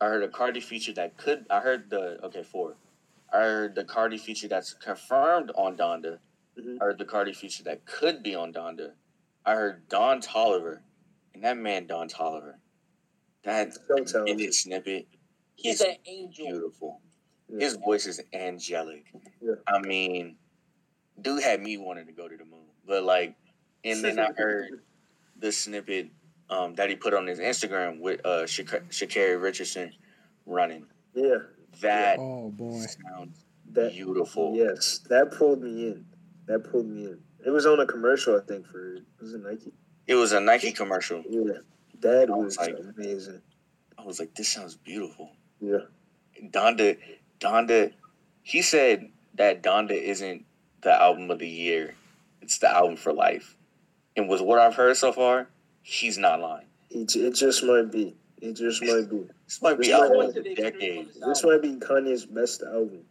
I 0.00 0.06
heard 0.06 0.22
a 0.22 0.28
Cardi 0.28 0.60
feature 0.60 0.92
that 0.94 1.16
could. 1.18 1.44
I 1.50 1.60
heard 1.60 1.90
the 1.90 2.18
okay 2.24 2.42
four. 2.42 2.74
I 3.32 3.38
heard 3.40 3.74
the 3.74 3.84
Cardi 3.84 4.16
feature 4.16 4.48
that's 4.48 4.72
confirmed 4.72 5.50
on 5.54 5.76
Donda. 5.76 6.18
Mhm. 6.58 6.78
I 6.80 6.84
heard 6.86 6.98
the 6.98 7.04
Cardi 7.04 7.34
feature 7.34 7.62
that 7.64 7.84
could 7.84 8.22
be 8.22 8.34
on 8.34 8.52
Donda. 8.52 8.92
I 9.48 9.54
heard 9.54 9.88
Don 9.88 10.20
Toliver, 10.20 10.80
and 11.32 11.42
that 11.42 11.56
man 11.56 11.86
Don 11.86 12.06
Toliver, 12.06 12.56
that 13.44 13.72
So 14.04 14.24
in 14.26 14.52
snippet, 14.52 15.06
He's 15.56 15.80
is 15.80 15.86
an 15.86 15.96
angel. 16.04 16.46
beautiful. 16.48 17.00
Yeah. 17.48 17.64
His 17.64 17.76
voice 17.76 18.06
is 18.06 18.20
angelic. 18.34 19.06
Yeah. 19.40 19.54
I 19.66 19.78
mean, 19.78 20.36
dude 21.22 21.42
had 21.42 21.62
me 21.62 21.78
wanting 21.78 22.04
to 22.06 22.12
go 22.12 22.28
to 22.28 22.36
the 22.36 22.44
moon. 22.44 22.66
But 22.86 23.04
like, 23.04 23.36
and 23.84 24.04
then 24.04 24.18
I 24.18 24.28
heard 24.36 24.82
the 25.38 25.50
snippet 25.50 26.10
um, 26.50 26.74
that 26.74 26.90
he 26.90 26.96
put 26.96 27.14
on 27.14 27.26
his 27.26 27.38
Instagram 27.38 28.00
with 28.00 28.24
uh, 28.26 28.46
Shak- 28.46 28.90
Sha'Carri 28.90 29.40
Richardson 29.40 29.92
running. 30.44 30.84
Yeah, 31.14 31.36
That 31.80 32.18
Oh 32.18 32.50
boy. 32.50 32.84
sounds 32.84 33.46
that. 33.72 33.92
beautiful. 33.92 34.54
Yes, 34.54 34.98
that 35.08 35.32
pulled 35.32 35.62
me 35.62 35.86
in. 35.86 36.04
That 36.46 36.70
pulled 36.70 36.86
me 36.86 37.04
in. 37.06 37.18
It 37.48 37.52
was 37.52 37.64
on 37.64 37.80
a 37.80 37.86
commercial, 37.86 38.36
I 38.36 38.40
think, 38.40 38.66
for 38.66 38.96
it 38.96 39.02
was 39.22 39.32
it 39.32 39.40
Nike? 39.42 39.72
It 40.06 40.16
was 40.16 40.32
a 40.32 40.40
Nike 40.40 40.70
commercial. 40.70 41.24
Yeah, 41.26 41.60
that 42.00 42.28
was 42.28 42.44
was 42.44 42.58
like- 42.58 42.76
amazing. 42.94 43.40
I 43.96 44.04
was 44.04 44.20
like, 44.20 44.34
this 44.34 44.48
sounds 44.50 44.74
beautiful. 44.76 45.30
Yeah, 45.58 45.78
Donda, 46.50 46.98
Donda, 47.40 47.92
he 48.42 48.60
said 48.60 49.08
that 49.36 49.62
Donda 49.62 49.92
isn't 49.92 50.44
the 50.82 50.92
album 50.92 51.30
of 51.30 51.38
the 51.38 51.48
year. 51.48 51.94
It's 52.42 52.58
the 52.58 52.68
album 52.70 52.96
for 52.96 53.14
life. 53.14 53.56
And 54.14 54.28
with 54.28 54.42
what 54.42 54.58
I've 54.58 54.74
heard 54.74 54.96
so 54.98 55.10
far, 55.10 55.48
he's 55.82 56.18
not 56.18 56.40
lying. 56.40 56.66
j- 57.06 57.20
it 57.20 57.34
just 57.34 57.64
might 57.64 57.90
be. 57.90 58.14
It 58.42 58.52
just 58.52 58.82
might 58.82 59.08
be. 59.10 59.26
This 59.46 59.62
might 59.62 59.78
be 59.78 59.86
This 59.86 59.94
album 59.94 60.18
might 60.18 60.28
of 60.28 60.34
the 60.34 60.42
be- 60.42 60.54
decade. 60.54 61.08
This 61.26 61.42
might 61.44 61.62
be 61.62 61.76
Kanye's 61.76 62.26
best 62.26 62.62
album, 62.62 63.04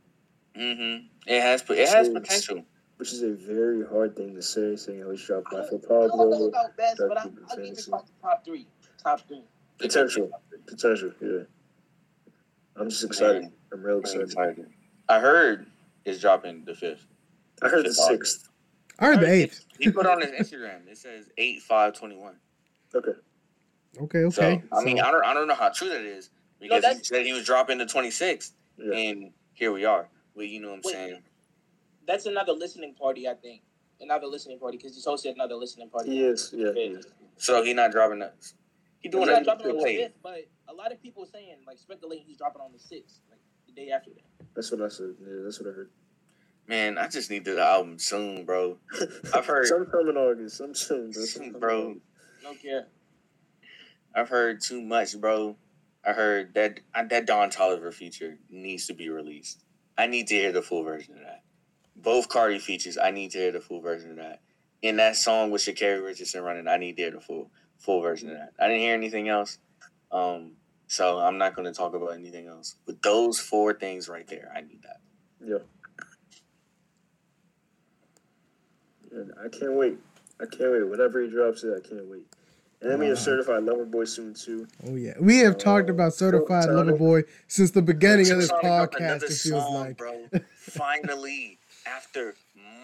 Mm 0.55 0.77
hmm 0.77 1.05
It 1.25 1.41
has 1.41 1.63
it 1.71 1.89
has 1.89 2.05
So- 2.07 2.13
potential. 2.13 2.65
Which 2.97 3.13
is 3.13 3.21
a 3.23 3.31
very 3.33 3.85
hard 3.85 4.15
thing 4.15 4.35
to 4.35 4.41
say. 4.41 4.75
Saying 4.75 5.01
how 5.01 5.11
he's 5.11 5.23
dropped 5.25 5.53
I 5.53 5.57
Life 5.59 5.69
don't 5.71 5.85
I 5.85 5.87
don't 5.87 6.07
know 6.07 6.07
Pablo, 6.31 6.47
about 6.47 6.77
best, 6.77 6.97
but 6.97 7.17
I, 7.17 7.23
Dr. 7.23 7.29
I'll 7.49 7.55
give 7.57 7.65
it 7.65 7.67
Fantasy. 7.67 7.91
top, 7.91 8.07
top 8.21 8.45
three. 8.45 8.67
Top 9.03 9.27
three. 9.27 9.43
potential, 9.77 10.31
potential. 10.67 11.11
Yeah, 11.21 11.39
I'm 12.75 12.89
just 12.89 13.03
excited. 13.03 13.43
Man, 13.43 13.51
I'm 13.73 13.83
real 13.83 13.99
excited. 13.99 14.23
excited. 14.23 14.67
I 15.09 15.19
heard 15.19 15.67
it's 16.05 16.19
dropping 16.19 16.65
the 16.65 16.75
fifth. 16.75 17.05
I 17.61 17.69
heard 17.69 17.85
the 17.85 17.93
sixth. 17.93 18.49
I 18.99 19.05
heard 19.05 19.19
the 19.19 19.31
eighth. 19.31 19.65
He 19.79 19.91
put 19.91 20.05
on 20.07 20.21
his 20.21 20.31
Instagram. 20.31 20.87
It 20.87 20.97
says 20.97 21.29
eight 21.37 21.61
five 21.61 21.93
twenty 21.93 22.15
one. 22.17 22.35
Okay, 22.95 23.11
Okay, 24.01 24.19
okay. 24.19 24.29
So 24.69 24.77
I 24.77 24.83
mean, 24.83 24.97
So- 24.97 25.03
I 25.05 25.11
don't 25.11 25.25
I 25.25 25.33
don't 25.33 25.47
know 25.47 25.55
how 25.55 25.69
true 25.69 25.89
that 25.89 26.01
is 26.01 26.29
because 26.59 26.83
he 26.85 27.03
said 27.03 27.25
he 27.25 27.33
was 27.33 27.45
dropping 27.45 27.77
the 27.77 27.85
twenty 27.85 28.09
sixth, 28.11 28.53
yeah, 28.77 28.95
and 28.95 29.31
here 29.53 29.71
we 29.71 29.85
are. 29.85 30.07
Well, 30.35 30.45
you 30.45 30.59
know 30.59 30.69
what 30.69 30.75
I'm 30.75 30.81
Wait. 30.85 30.93
saying. 30.93 31.23
That's 32.07 32.25
another 32.25 32.53
listening 32.53 32.95
party, 32.95 33.27
I 33.27 33.33
think. 33.33 33.61
Another 33.99 34.27
listening 34.27 34.59
party 34.59 34.77
because 34.77 34.95
he's 34.95 35.05
hosted 35.05 35.33
another 35.33 35.55
listening 35.55 35.89
party. 35.89 36.11
he 36.11 36.23
is. 36.23 36.53
Yeah. 36.55 36.71
So 37.37 37.63
he's 37.63 37.75
not 37.75 37.91
dropping 37.91 38.19
that. 38.19 38.35
He 38.99 39.09
He's 39.09 39.27
not 39.27 39.43
dropping 39.43 39.67
on 39.71 39.77
the 39.77 39.83
fifth, 39.83 40.13
but 40.23 40.47
a 40.67 40.73
lot 40.73 40.91
of 40.91 41.01
people 41.01 41.25
saying 41.25 41.57
like 41.65 41.77
speculating 41.79 42.25
he's 42.25 42.37
dropping 42.37 42.61
on 42.61 42.71
the 42.71 42.79
sixth, 42.79 43.19
like 43.29 43.39
the 43.67 43.73
day 43.73 43.91
after 43.91 44.11
that. 44.11 44.45
That's 44.55 44.71
what 44.71 44.81
I 44.81 44.87
said. 44.89 45.15
Yeah, 45.19 45.43
that's 45.43 45.59
what 45.59 45.69
I 45.69 45.73
heard. 45.73 45.89
man, 46.67 46.97
I 46.97 47.07
just 47.07 47.29
need 47.29 47.45
the 47.45 47.61
album 47.61 47.99
soon, 47.99 48.45
bro. 48.45 48.77
I've 49.33 49.45
heard- 49.45 49.67
sometime 49.67 50.09
in 50.09 50.17
August. 50.17 50.57
Some 50.57 50.73
soon, 50.75 51.11
bro. 51.11 51.23
Sometime 51.23 51.53
in 51.55 51.59
Bro. 51.59 51.95
No 52.43 52.53
care. 52.61 52.87
I've 54.15 54.29
heard 54.29 54.61
too 54.61 54.81
much, 54.81 55.19
bro. 55.19 55.57
I 56.05 56.13
heard 56.13 56.53
that 56.53 56.79
that 57.09 57.25
Don 57.25 57.49
Toliver 57.49 57.93
feature 57.93 58.37
needs 58.49 58.87
to 58.87 58.93
be 58.93 59.09
released. 59.09 59.63
I 59.97 60.07
need 60.07 60.27
to 60.27 60.35
hear 60.35 60.51
the 60.51 60.61
full 60.61 60.83
version 60.83 61.15
of 61.15 61.21
that. 61.21 61.43
Both 61.97 62.29
Cardi 62.29 62.59
features, 62.59 62.97
I 62.97 63.11
need 63.11 63.31
to 63.31 63.37
hear 63.39 63.51
the 63.51 63.59
full 63.59 63.81
version 63.81 64.11
of 64.11 64.17
that. 64.17 64.41
In 64.81 64.97
that 64.97 65.15
song 65.15 65.49
with 65.49 65.61
Sha'Carri 65.63 66.03
Richardson 66.03 66.43
running, 66.43 66.67
I 66.67 66.77
need 66.77 66.95
to 66.97 67.01
hear 67.03 67.11
the 67.11 67.19
full 67.21 67.49
full 67.79 68.01
version 68.01 68.29
of 68.29 68.37
that. 68.37 68.53
I 68.59 68.67
didn't 68.67 68.81
hear 68.81 68.93
anything 68.93 69.27
else, 69.29 69.57
um, 70.11 70.51
so 70.87 71.19
I'm 71.19 71.37
not 71.37 71.55
going 71.55 71.65
to 71.65 71.73
talk 71.73 71.93
about 71.95 72.13
anything 72.13 72.47
else. 72.47 72.75
But 72.85 73.01
those 73.01 73.39
four 73.39 73.73
things 73.73 74.07
right 74.07 74.27
there, 74.27 74.51
I 74.55 74.61
need 74.61 74.81
that. 74.83 74.97
Yeah. 75.43 75.57
And 79.11 79.31
I 79.43 79.49
can't 79.49 79.73
wait. 79.73 79.97
I 80.39 80.45
can't 80.45 80.71
wait. 80.71 80.87
Whatever 80.87 81.21
he 81.21 81.29
drops 81.29 81.63
it, 81.63 81.73
I 81.75 81.87
can't 81.87 82.05
wait. 82.07 82.25
And 82.81 82.91
then 82.91 82.99
we 82.99 83.07
have 83.07 83.17
Certified 83.17 83.63
Lover 83.63 83.85
Boy 83.85 84.05
soon 84.05 84.35
too. 84.35 84.67
Oh 84.85 84.95
yeah, 84.95 85.13
we 85.19 85.37
have 85.39 85.57
talked 85.57 85.89
Uh, 85.89 85.93
about 85.93 86.13
certified 86.13 86.69
lover 86.69 86.95
boy 86.95 87.23
since 87.47 87.71
the 87.71 87.81
beginning 87.81 88.29
of 88.29 88.37
this 88.37 88.51
podcast. 88.51 89.23
It 89.23 89.29
feels 89.29 89.63
song, 89.63 89.73
like. 89.73 89.97
bro. 89.97 90.27
Finally, 90.57 91.57
after 91.95 92.35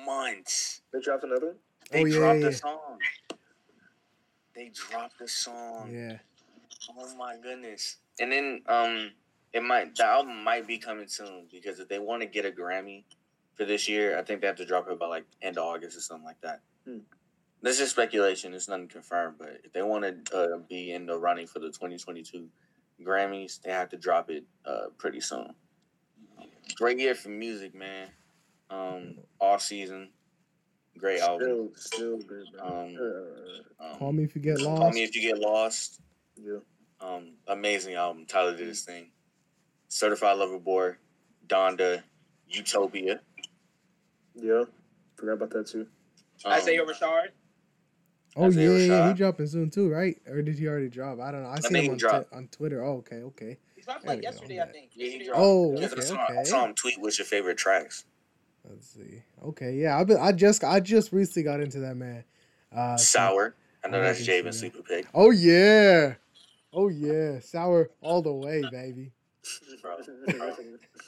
months. 0.05 0.81
They 0.91 0.99
dropped 1.01 1.23
another 1.23 1.47
one. 1.47 1.55
They 1.91 2.01
Oh, 2.01 2.05
yeah, 2.05 2.17
dropped 2.17 2.39
yeah. 2.39 2.45
the 2.49 2.53
song. 2.53 2.97
They 4.55 4.69
dropped 4.73 5.19
the 5.19 5.27
song. 5.27 5.91
Yeah. 5.93 6.17
Oh 6.97 7.15
my 7.15 7.35
goodness. 7.41 7.97
And 8.19 8.31
then 8.31 8.61
um 8.67 9.11
it 9.53 9.63
might 9.63 9.95
the 9.95 10.05
album 10.05 10.43
might 10.43 10.67
be 10.67 10.77
coming 10.77 11.07
soon 11.07 11.47
because 11.51 11.79
if 11.79 11.87
they 11.87 11.99
want 11.99 12.21
to 12.21 12.27
get 12.27 12.45
a 12.45 12.51
Grammy 12.51 13.03
for 13.55 13.65
this 13.65 13.87
year, 13.87 14.17
I 14.17 14.23
think 14.23 14.41
they 14.41 14.47
have 14.47 14.55
to 14.57 14.65
drop 14.65 14.89
it 14.89 14.99
by 14.99 15.07
like 15.07 15.25
end 15.41 15.57
of 15.57 15.63
August 15.65 15.97
or 15.97 16.01
something 16.01 16.25
like 16.25 16.41
that. 16.41 16.61
Hmm. 16.85 16.99
This 17.61 17.79
is 17.79 17.89
speculation, 17.91 18.53
it's 18.53 18.67
nothing 18.67 18.89
confirmed, 18.89 19.35
but 19.39 19.61
if 19.63 19.71
they 19.71 19.81
want 19.81 20.25
to 20.25 20.37
uh, 20.37 20.57
be 20.67 20.91
in 20.91 21.05
the 21.05 21.17
running 21.17 21.47
for 21.47 21.59
the 21.59 21.67
2022 21.67 22.49
Grammys, 23.01 23.61
they 23.61 23.71
have 23.71 23.87
to 23.89 23.97
drop 23.97 24.29
it 24.29 24.43
uh, 24.65 24.87
pretty 24.97 25.21
soon. 25.21 25.53
Great 26.75 26.99
year 26.99 27.15
for 27.15 27.29
music, 27.29 27.73
man. 27.73 28.09
Um, 28.73 29.17
all 29.39 29.59
season. 29.59 30.09
great 30.97 31.19
album. 31.21 31.71
Still, 31.75 32.17
still 32.17 32.17
good. 32.19 32.45
Um, 32.59 32.97
Um, 33.79 33.97
Call 33.97 34.11
me 34.13 34.23
if 34.23 34.35
you 34.35 34.41
get 34.41 34.59
lost. 34.61 34.81
Call 34.81 34.91
me 34.91 35.03
if 35.03 35.15
you 35.15 35.21
get 35.21 35.37
lost. 35.39 36.01
yeah. 36.35 36.57
Um, 37.01 37.33
amazing 37.47 37.95
album. 37.95 38.25
Tyler 38.25 38.55
did 38.55 38.67
his 38.67 38.81
thing. 38.83 39.11
Certified 39.89 40.37
Lover 40.37 40.59
Boy, 40.59 40.93
Donda, 41.47 42.01
Utopia. 42.47 43.19
Yeah. 44.35 44.63
Forgot 45.17 45.33
about 45.33 45.49
that 45.51 45.67
too. 45.67 45.87
Um, 46.45 46.53
Isaiah 46.53 46.83
Rashad. 46.85 47.27
oh 48.35 48.45
Isaiah 48.45 48.77
yeah, 48.77 48.85
yeah, 48.85 49.07
he 49.09 49.13
dropping 49.13 49.47
soon 49.47 49.69
too, 49.69 49.89
right? 49.89 50.17
Or 50.27 50.41
did 50.41 50.57
he 50.57 50.67
already 50.67 50.89
drop? 50.89 51.19
I 51.19 51.31
don't 51.31 51.43
know. 51.43 51.49
I 51.49 51.59
seen 51.59 51.75
him 51.75 51.91
on, 51.91 51.97
dropped. 51.97 52.29
Twi- 52.29 52.37
on 52.37 52.47
Twitter. 52.47 52.83
Oh, 52.83 52.97
okay, 52.97 53.17
okay. 53.17 53.57
He 53.75 53.81
dropped 53.81 54.05
like 54.05 54.23
yesterday, 54.23 54.59
I'm 54.61 54.71
think. 54.71 54.91
Yeah, 54.95 55.07
he 55.09 55.25
dropped. 55.25 55.39
or- 55.39 55.43
Oh, 55.43 55.71
because 55.79 56.11
I, 56.11 56.23
okay, 56.25 56.33
saw, 56.33 56.39
I 56.39 56.43
saw 56.43 56.65
him 56.65 56.73
tweet 56.73 56.99
what's 56.99 57.19
your 57.19 57.25
favorite 57.25 57.57
tracks. 57.57 58.05
Let's 58.69 58.87
see. 58.89 59.23
Okay, 59.43 59.73
yeah, 59.73 59.99
I've 59.99 60.07
been, 60.07 60.19
I 60.19 60.31
just 60.31 60.63
I 60.63 60.79
just 60.79 61.11
recently 61.11 61.43
got 61.43 61.59
into 61.59 61.79
that 61.79 61.95
man. 61.95 62.23
Uh, 62.75 62.97
Sour. 62.97 63.55
I 63.83 63.89
know 63.89 64.01
that's 64.01 64.19
didn't 64.19 64.27
Javen's 64.27 64.59
see. 64.61 64.71
Oh 65.13 65.31
yeah, 65.31 66.15
oh 66.71 66.87
yeah, 66.87 67.39
sour 67.39 67.89
all 68.01 68.21
the 68.21 68.31
way, 68.31 68.63
baby. 68.71 69.11
Bro, 69.81 69.97
bro. 70.37 70.55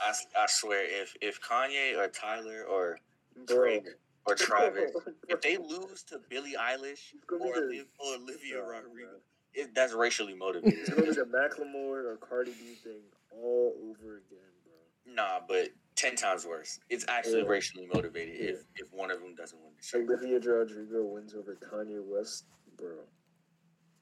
I, 0.02 0.14
I 0.38 0.46
swear, 0.48 0.84
if 0.84 1.16
if 1.22 1.42
Kanye 1.42 1.98
or 1.98 2.10
Tyler 2.10 2.64
or 2.70 3.00
Bro. 3.48 3.56
Drake 3.56 3.88
or 4.26 4.36
Travis, 4.36 4.92
if 5.30 5.40
they 5.40 5.58
lose 5.58 6.04
to 6.10 6.20
Billie 6.30 6.56
Eilish 6.60 7.14
or, 7.32 7.38
the- 7.40 7.46
Oliv- 7.46 7.86
or 8.00 8.16
Olivia 8.16 8.56
Bro, 8.56 8.80
Rodrigo, 8.80 9.10
it, 9.54 9.74
that's 9.74 9.94
racially 9.94 10.34
motivated. 10.34 10.80
It's 10.80 10.90
gonna 10.90 11.04
be 11.04 11.12
the 11.12 11.22
Macklemore 11.22 12.04
or 12.06 12.18
Cardi 12.18 12.52
B 12.52 12.74
thing 12.84 13.02
all 13.32 13.74
over 13.90 14.18
again, 14.18 14.52
bro. 14.66 15.14
nah, 15.14 15.40
but 15.48 15.70
ten 16.06 16.16
times 16.16 16.46
worse. 16.46 16.80
It's 16.90 17.06
actually 17.08 17.42
Yeah. 17.42 17.48
racially 17.48 17.88
motivated 17.88 18.36
if 18.40 18.64
if 18.76 18.92
one 18.94 19.12
of 19.12 19.20
them 19.22 19.36
doesn't 19.36 19.60
win 19.60 19.74
the 19.76 19.84
show. 19.84 20.00
Olivia 20.00 20.40
Rodrigo 20.40 21.04
wins 21.04 21.34
over 21.34 21.56
Kanye 21.56 22.04
West, 22.04 22.46
bro. 22.78 22.98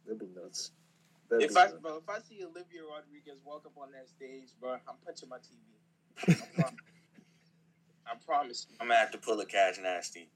That'd 0.06 0.20
be 0.20 0.28
nuts. 0.40 0.72
That'd 1.30 1.46
If 1.46 1.54
be 1.54 1.60
I, 1.60 1.66
nuts. 1.68 1.80
bro, 1.82 1.98
if 1.98 2.10
I 2.10 2.20
see 2.20 2.44
Olivia 2.44 2.82
Rodriguez 2.84 3.40
walk 3.46 3.66
up 3.66 3.78
on 3.78 3.92
that 3.92 4.10
stage, 4.10 4.50
bro, 4.60 4.74
I'm 4.74 4.98
punching 5.06 5.30
my 5.30 5.38
TV. 5.38 5.78
I 6.28 6.34
promise. 6.56 6.80
I 8.06 8.16
promise. 8.26 8.68
I'm 8.80 8.88
gonna 8.88 9.00
have 9.00 9.12
to 9.12 9.18
pull 9.18 9.40
a 9.40 9.46
cash 9.46 9.78
nasty. 9.82 10.30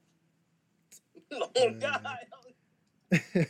oh 1.32 1.50
Mm. 1.54 1.80
God. 1.80 2.06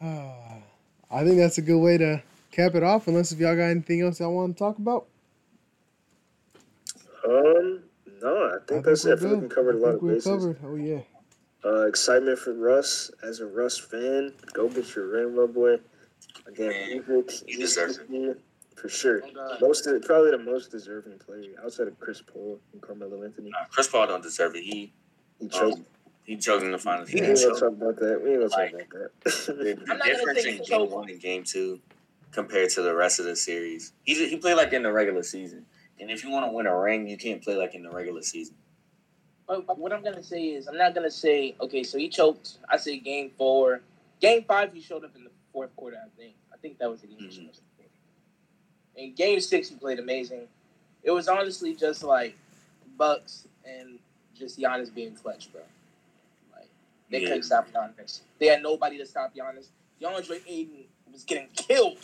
Ah, 0.00 0.56
I 1.10 1.24
think 1.24 1.36
that's 1.36 1.58
a 1.58 1.62
good 1.62 1.78
way 1.78 1.96
to 1.98 2.22
cap 2.50 2.74
it 2.74 2.82
off. 2.82 3.06
Unless 3.08 3.32
if 3.32 3.38
y'all 3.38 3.54
got 3.56 3.64
anything 3.64 4.00
else 4.02 4.20
y'all 4.20 4.34
want 4.34 4.54
to 4.56 4.58
talk 4.58 4.78
about. 4.78 5.06
Um, 7.28 7.82
no, 8.22 8.50
I 8.54 8.58
think 8.66 8.84
that's 8.84 9.04
we're 9.04 9.12
it. 9.12 9.18
I 9.18 9.20
think 9.20 9.42
we 9.42 9.48
covered 9.48 9.76
a 9.76 9.78
lot 9.78 9.94
of 9.94 10.00
bases. 10.06 10.24
covered. 10.24 10.58
Oh 10.64 10.76
yeah. 10.76 11.00
Uh, 11.64 11.86
excitement 11.86 12.38
for 12.38 12.52
Russ 12.52 13.10
as 13.22 13.40
a 13.40 13.46
Russ 13.46 13.78
fan. 13.78 14.32
Go 14.52 14.68
get 14.68 14.94
your 14.94 15.06
ring, 15.08 15.34
my 15.34 15.46
boy. 15.46 15.76
Again, 16.46 16.68
Man, 16.68 17.04
music, 17.08 17.44
he 17.46 17.56
deserves 17.56 17.98
music 18.08 18.36
here, 18.36 18.38
for 18.76 18.88
sure. 18.90 19.20
God. 19.34 19.60
Most 19.62 19.88
probably 20.04 20.32
the 20.32 20.38
most 20.38 20.70
deserving 20.70 21.18
player 21.18 21.52
outside 21.64 21.88
of 21.88 21.98
Chris 21.98 22.20
Paul 22.20 22.60
and 22.74 22.82
Carmelo 22.82 23.22
Anthony. 23.22 23.48
Nah, 23.50 23.64
Chris 23.70 23.88
Paul 23.88 24.06
don't 24.06 24.22
deserve 24.22 24.54
it. 24.56 24.62
He 24.62 24.92
He 25.40 25.48
choked. 25.48 25.76
um, 25.78 25.86
he 26.24 26.36
choked 26.36 26.64
in 26.64 26.70
the 26.72 26.78
finals. 26.78 27.08
He 27.08 27.14
we 27.20 27.26
didn't 27.26 27.38
ain't 27.38 27.48
gonna 27.48 27.60
talk 27.60 27.72
about 27.82 27.96
that. 27.96 28.22
We 28.22 28.30
ain't 28.32 28.40
gonna 28.40 28.62
Like, 28.62 28.72
talk 28.72 28.80
about 28.80 29.14
that. 29.24 29.24
the 29.24 29.70
I'm 29.90 29.98
not 29.98 30.00
gonna 30.00 30.04
difference 30.04 30.44
in 30.44 30.52
he 30.58 30.58
game 30.64 30.90
one 30.90 31.08
and 31.08 31.20
game 31.20 31.44
two 31.44 31.80
compared 32.30 32.68
to 32.70 32.82
the 32.82 32.94
rest 32.94 33.20
of 33.20 33.24
the 33.26 33.36
series, 33.36 33.92
he 34.02 34.28
he 34.28 34.36
played 34.36 34.56
like 34.56 34.72
in 34.74 34.82
the 34.82 34.92
regular 34.92 35.22
season. 35.22 35.64
And 36.00 36.10
if 36.10 36.24
you 36.24 36.30
want 36.30 36.46
to 36.46 36.52
win 36.52 36.66
a 36.66 36.78
ring, 36.78 37.08
you 37.08 37.16
can't 37.16 37.42
play 37.42 37.56
like 37.56 37.74
in 37.74 37.82
the 37.82 37.90
regular 37.90 38.22
season. 38.22 38.56
But 39.46 39.78
what 39.78 39.92
I'm 39.92 40.02
gonna 40.02 40.22
say 40.22 40.42
is, 40.46 40.68
I'm 40.68 40.78
not 40.78 40.94
gonna 40.94 41.10
say 41.10 41.54
okay. 41.60 41.82
So 41.82 41.98
he 41.98 42.08
choked. 42.08 42.58
I 42.68 42.76
say 42.78 42.98
game 42.98 43.30
four, 43.36 43.80
game 44.20 44.44
five. 44.44 44.72
He 44.72 44.80
showed 44.80 45.04
up 45.04 45.14
in 45.16 45.24
the 45.24 45.30
fourth 45.52 45.74
quarter. 45.76 45.98
I 46.04 46.08
think. 46.18 46.34
I 46.52 46.56
think 46.58 46.78
that 46.78 46.90
was 46.90 47.02
the 47.02 47.08
game. 47.08 47.18
Mhm. 47.28 47.48
up 47.50 47.54
in. 48.96 49.14
Game 49.14 49.40
six, 49.40 49.68
he 49.68 49.76
played 49.76 49.98
amazing. 49.98 50.48
It 51.02 51.10
was 51.10 51.28
honestly 51.28 51.74
just 51.74 52.02
like 52.04 52.36
Bucks 52.96 53.48
and 53.64 53.98
just 54.34 54.58
Giannis 54.58 54.92
being 54.94 55.14
clutch, 55.14 55.52
bro. 55.52 55.62
Like 56.52 56.68
they 57.10 57.20
Yeah. 57.20 57.28
couldn't 57.28 57.42
stop 57.44 57.68
Giannis. 57.70 58.20
They 58.38 58.46
had 58.46 58.62
nobody 58.62 58.98
to 58.98 59.06
stop 59.06 59.34
Giannis. 59.34 59.68
DeAndre 60.00 60.42
Ayton 60.46 60.84
was 61.12 61.24
getting 61.24 61.48
killed. 61.50 61.98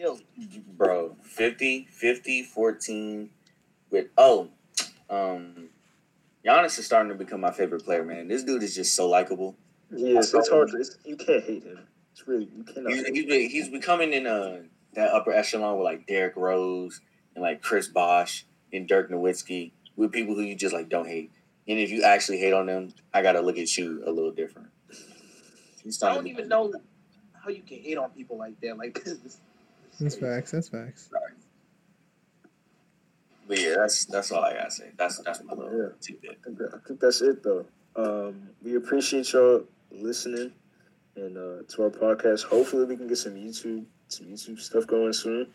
Yo, 0.00 0.18
Bro, 0.78 1.16
50, 1.22 1.88
50, 1.90 2.42
14 2.44 3.28
with 3.90 4.06
oh, 4.16 4.48
um 5.10 5.68
Giannis 6.42 6.78
is 6.78 6.86
starting 6.86 7.10
to 7.10 7.14
become 7.14 7.42
my 7.42 7.50
favorite 7.50 7.84
player, 7.84 8.02
man. 8.02 8.26
This 8.26 8.42
dude 8.42 8.62
is 8.62 8.74
just 8.74 8.94
so 8.94 9.06
likable. 9.06 9.56
yes, 9.90 10.32
it's 10.32 10.48
hard. 10.48 10.70
To, 10.70 10.78
it's, 10.78 10.96
you 11.04 11.16
can't 11.16 11.44
hate 11.44 11.64
him. 11.64 11.80
It's 12.12 12.26
really 12.26 12.48
you 12.56 12.64
cannot. 12.64 12.92
He's, 12.92 13.04
hate 13.04 13.14
he's, 13.14 13.24
him. 13.24 13.50
he's 13.50 13.68
becoming 13.68 14.14
in 14.14 14.26
uh 14.26 14.60
that 14.94 15.10
upper 15.12 15.32
echelon 15.32 15.76
with 15.76 15.84
like 15.84 16.06
Derrick 16.06 16.34
Rose 16.34 17.02
and 17.34 17.42
like 17.42 17.60
Chris 17.60 17.86
Bosh 17.86 18.46
and 18.72 18.88
Dirk 18.88 19.10
Nowitzki 19.10 19.72
with 19.96 20.12
people 20.12 20.34
who 20.34 20.40
you 20.40 20.54
just 20.54 20.74
like 20.74 20.88
don't 20.88 21.08
hate. 21.08 21.30
And 21.68 21.78
if 21.78 21.90
you 21.90 22.04
actually 22.04 22.38
hate 22.38 22.54
on 22.54 22.64
them, 22.64 22.94
I 23.12 23.20
gotta 23.20 23.42
look 23.42 23.58
at 23.58 23.76
you 23.76 24.02
a 24.06 24.10
little 24.10 24.32
different. 24.32 24.68
He's 25.84 26.02
I 26.02 26.14
don't 26.14 26.24
to 26.24 26.30
even 26.30 26.48
know 26.48 26.72
how 27.34 27.50
you 27.50 27.60
can 27.60 27.80
hate 27.80 27.98
on 27.98 28.08
people 28.12 28.38
like 28.38 28.58
that. 28.62 28.78
Like 28.78 28.94
this. 29.04 29.18
this 29.18 29.36
That's 30.00 30.16
facts. 30.16 30.50
That's 30.52 30.68
facts. 30.68 31.10
But 33.46 33.58
yeah, 33.60 33.74
that's 33.78 34.04
that's 34.06 34.30
all 34.32 34.44
I 34.44 34.54
gotta 34.54 34.70
say. 34.70 34.90
That's 34.96 35.18
that's 35.18 35.42
my 35.42 35.54
little 35.54 35.76
Yeah. 35.76 35.88
tidbit. 36.00 36.30
I 36.30 36.44
think, 36.44 36.58
that- 36.58 36.74
I 36.74 36.78
think 36.86 37.00
that's 37.00 37.20
it 37.20 37.42
though. 37.42 37.66
Um, 37.96 38.48
we 38.62 38.76
appreciate 38.76 39.32
y'all 39.32 39.64
listening 39.90 40.52
and 41.16 41.36
uh, 41.36 41.62
to 41.68 41.82
our 41.82 41.90
podcast. 41.90 42.44
Hopefully, 42.44 42.84
we 42.84 42.96
can 42.96 43.08
get 43.08 43.18
some 43.18 43.34
YouTube 43.34 43.84
some 44.08 44.26
YouTube 44.26 44.58
stuff 44.60 44.86
going 44.86 45.12
soon. 45.12 45.48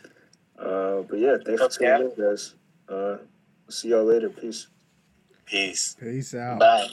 Uh, 0.59 1.01
but 1.09 1.19
yeah, 1.19 1.37
thanks 1.45 1.61
for 1.61 1.69
tuning 1.69 2.11
in, 2.17 2.23
guys. 2.29 2.55
Uh, 2.89 3.17
see 3.69 3.89
y'all 3.89 4.03
later. 4.05 4.29
Peace. 4.29 4.67
Peace. 5.45 5.95
Peace 5.99 6.33
out. 6.35 6.59
Bye. 6.59 6.87